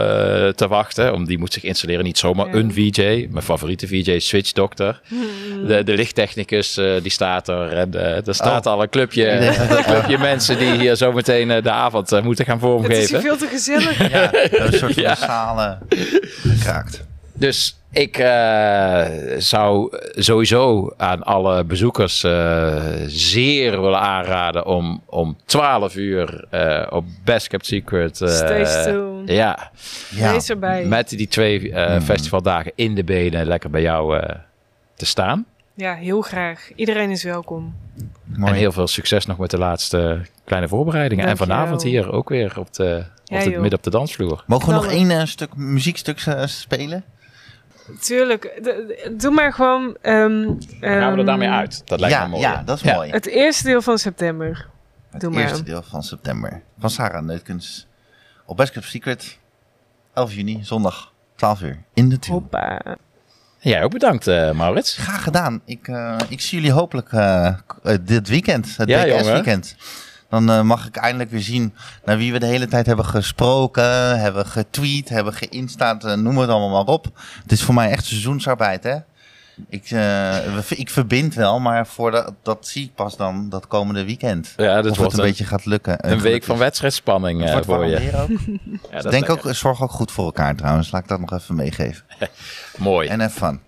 te 0.48 0.66
wachten. 0.68 1.12
Om 1.14 1.24
die 1.26 1.38
moet 1.38 1.52
zich 1.52 1.62
installeren. 1.64 2.04
Niet 2.04 2.18
zomaar 2.18 2.46
Ja. 2.46 2.52
een 2.54 2.72
VJ. 2.72 3.26
Mijn 3.30 3.44
favoriete 3.44 3.86
VJ, 3.86 4.18
Switch 4.18 4.52
Doctor. 4.52 5.00
Hmm. 5.08 5.66
De, 5.66 5.82
de 5.84 5.92
lichttechnicus 5.94 6.74
die 7.02 7.10
staat 7.10 7.48
er. 7.48 7.72
En 7.72 7.94
er 8.26 8.34
staat 8.34 8.66
Oh. 8.66 8.72
al 8.72 8.82
een 8.82 8.88
clubje, 8.88 9.30
een 9.76 9.84
clubje 9.84 10.18
mensen 10.18 10.58
die 10.58 10.72
hier 10.72 10.94
zo 10.96 11.12
meteen 11.12 11.48
de 11.62 11.70
avond 11.70 12.22
moeten 12.22 12.44
gaan 12.44 12.58
Het 12.82 12.90
is 12.90 13.08
hier 13.10 13.20
vormgeven. 13.20 13.20
veel 13.20 13.36
te 13.36 13.46
gezellig. 13.46 14.10
Ja, 14.10 14.30
een 14.32 14.72
soort 14.72 14.94
van 14.94 15.02
Ja. 15.20 15.78
Dus 17.32 17.78
ik 17.92 18.16
eh, 18.18 19.04
zou 19.38 19.96
sowieso 20.14 20.92
aan 20.96 21.22
alle 21.22 21.64
bezoekers 21.64 22.24
eh, 22.24 22.82
zeer 23.06 23.80
willen 23.80 24.00
aanraden 24.00 24.66
om 24.66 25.02
om 25.06 25.36
12 25.44 25.94
uur 25.96 26.44
eh, 26.50 26.86
op 26.90 27.04
Best 27.24 27.46
Kept 27.48 27.66
Secret. 27.66 28.20
eh, 28.20 28.28
Stay 28.28 28.84
tuned. 28.84 29.28
Ja, 29.30 29.70
Ja, 30.08 30.32
Wees 30.32 30.48
erbij. 30.50 30.84
met 30.84 31.08
die 31.08 31.28
twee 31.28 31.72
eh, 31.72 31.86
Hmm. 31.90 32.00
festivaldagen 32.00 32.72
in 32.74 32.94
de 32.94 33.04
benen 33.04 33.46
lekker 33.46 33.70
bij 33.70 33.82
jou 33.82 34.18
eh, 34.18 34.36
te 34.94 35.06
staan. 35.06 35.44
Ja, 35.74 35.94
heel 35.94 36.20
graag. 36.20 36.70
Iedereen 36.74 37.10
is 37.10 37.22
welkom. 37.24 37.74
Mooi. 38.24 38.52
En 38.52 38.58
heel 38.58 38.72
veel 38.72 38.86
succes 38.86 39.26
nog 39.26 39.38
met 39.38 39.50
de 39.50 39.58
laatste 39.58 40.20
kleine 40.44 40.68
voorbereidingen. 40.68 41.26
En 41.26 41.36
vanavond 41.36 41.82
hier 41.82 42.12
ook 42.12 42.28
weer 42.28 42.58
op 42.58 42.72
de, 42.74 43.04
Ja, 43.24 43.38
op 43.38 43.44
de, 43.44 43.50
midden 43.58 43.78
op 43.78 43.84
de 43.84 43.90
dansvloer. 43.90 44.44
Mogen 44.46 44.68
we 44.68 44.74
nog 44.74 44.86
één 44.86 45.10
eh, 45.10 45.24
stuk 45.24 45.56
muziekstuk 45.56 46.20
eh, 46.20 46.46
spelen? 46.46 47.04
Tuurlijk. 48.00 48.60
Doe 49.16 49.30
maar 49.30 49.52
gewoon... 49.52 49.96
ehm, 50.02 50.42
Dan 50.42 50.56
gaan 50.80 50.80
we 50.80 50.90
er 50.90 51.16
ehm, 51.16 51.24
daarmee 51.24 51.48
uit. 51.48 51.82
Dat 51.84 52.00
lijkt 52.00 52.14
ja, 52.16 52.22
me 52.24 52.28
mooi. 52.30 52.42
ja, 52.42 52.62
dat 52.62 52.76
is 52.76 52.82
Ja. 52.82 52.94
mooi. 52.94 53.10
Het 53.10 53.26
eerste 53.26 53.64
deel 53.64 53.82
van 53.82 53.98
september. 53.98 54.68
Het 55.10 55.20
doe 55.20 55.30
maar. 55.30 55.42
eerste 55.42 55.62
deel 55.62 55.82
van 55.82 56.02
september. 56.02 56.62
Van 56.78 56.90
Sarah 56.90 57.22
Neutkens. 57.22 57.86
Op 58.46 58.56
Best 58.56 58.76
Secret. 58.80 59.38
11 60.14 60.32
juni, 60.32 60.64
zondag, 60.64 61.12
12 61.34 61.60
uur. 61.62 61.82
In 61.94 62.08
de 62.08 62.18
tube. 62.18 62.32
Hoppa. 62.34 62.80
Jij 63.60 63.82
ook 63.84 63.90
bedankt, 63.90 64.26
eh, 64.26 64.50
Maurits. 64.50 64.96
Graag 64.96 65.22
gedaan. 65.22 65.60
Ik, 65.64 65.88
eh, 65.88 66.16
ik 66.28 66.40
zie 66.40 66.58
jullie 66.58 66.72
hopelijk 66.72 67.12
eh, 67.12 67.54
dit 68.00 68.28
weekend. 68.28 68.76
Het 68.76 68.88
Ja, 68.88 69.32
weekend. 69.32 69.76
Dan 70.28 70.66
mag 70.66 70.86
ik 70.86 70.96
eindelijk 70.96 71.30
weer 71.30 71.40
zien 71.40 71.74
naar 72.04 72.16
wie 72.16 72.32
we 72.32 72.38
de 72.38 72.46
hele 72.46 72.66
tijd 72.66 72.86
hebben 72.86 73.04
gesproken, 73.04 74.20
hebben 74.20 74.46
getweet, 74.46 75.08
hebben 75.08 75.32
geïnstaat, 75.32 76.16
noem 76.16 76.38
het 76.38 76.50
allemaal 76.50 76.84
maar 76.84 76.94
op. 76.94 77.04
Het 77.42 77.52
is 77.52 77.62
voor 77.62 77.74
mij 77.74 77.90
echt 77.90 78.04
seizoensarbeid, 78.04 78.84
hè. 78.84 78.96
Ik, 79.68 79.90
eh, 79.90 80.70
ik 80.70 80.90
verbind 80.90 81.34
wel, 81.34 81.60
maar 81.60 81.86
voor 81.86 82.10
dat, 82.10 82.34
dat 82.42 82.66
zie 82.66 82.84
ik 82.84 82.94
pas 82.94 83.16
dan 83.16 83.48
dat 83.48 83.66
komende 83.66 84.04
weekend. 84.04 84.54
Ja, 84.56 84.82
dat 84.82 84.90
of 84.90 84.98
het 84.98 85.12
een 85.12 85.18
een, 85.18 85.24
beetje 85.24 85.44
gaat 85.44 85.64
lukken. 85.64 86.10
een 86.10 86.20
week 86.20 86.44
van 86.44 86.58
wedstrijdspanning 86.58 87.44
eh, 87.44 87.50
wordt 87.52 87.66
voor 87.66 87.86
je. 87.86 87.98
weer 87.98 88.20
ook. 88.20 88.28
Ja, 88.90 88.96
dat 88.96 89.04
is 89.04 89.10
Denk 89.10 89.28
lekker. 89.28 89.48
ook, 89.48 89.54
zorg 89.54 89.82
ook 89.82 89.90
goed 89.90 90.12
voor 90.12 90.24
elkaar 90.24 90.56
trouwens. 90.56 90.90
Laat 90.90 91.02
ik 91.02 91.08
dat 91.08 91.20
nog 91.20 91.32
even 91.32 91.54
meegeven. 91.54 92.04
Mooi. 92.78 93.08
En 93.08 93.20
have 93.20 93.38
fun. 93.38 93.60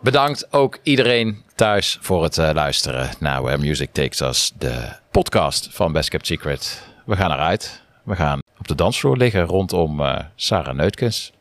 Bedankt 0.00 0.52
ook 0.52 0.78
iedereen 0.82 1.42
thuis 1.54 1.98
voor 2.00 2.22
het 2.22 2.38
eh, 2.38 2.50
luisteren 2.52 3.10
naar 3.18 3.58
Music 3.58 3.92
Takes 3.92 4.20
Us, 4.20 4.52
de 4.58 4.92
podcast 5.10 5.68
van 5.70 5.92
Best 5.92 6.08
Kept 6.08 6.26
Secret. 6.26 6.82
We 7.06 7.16
gaan 7.16 7.32
eruit. 7.32 7.82
We 8.04 8.16
gaan 8.16 8.40
op 8.58 8.68
de 8.68 8.74
dansvloer 8.74 9.16
liggen 9.16 9.42
rondom 9.42 10.00
eh, 10.00 10.18
Sarah 10.34 10.74
Neutkens. 10.74 11.32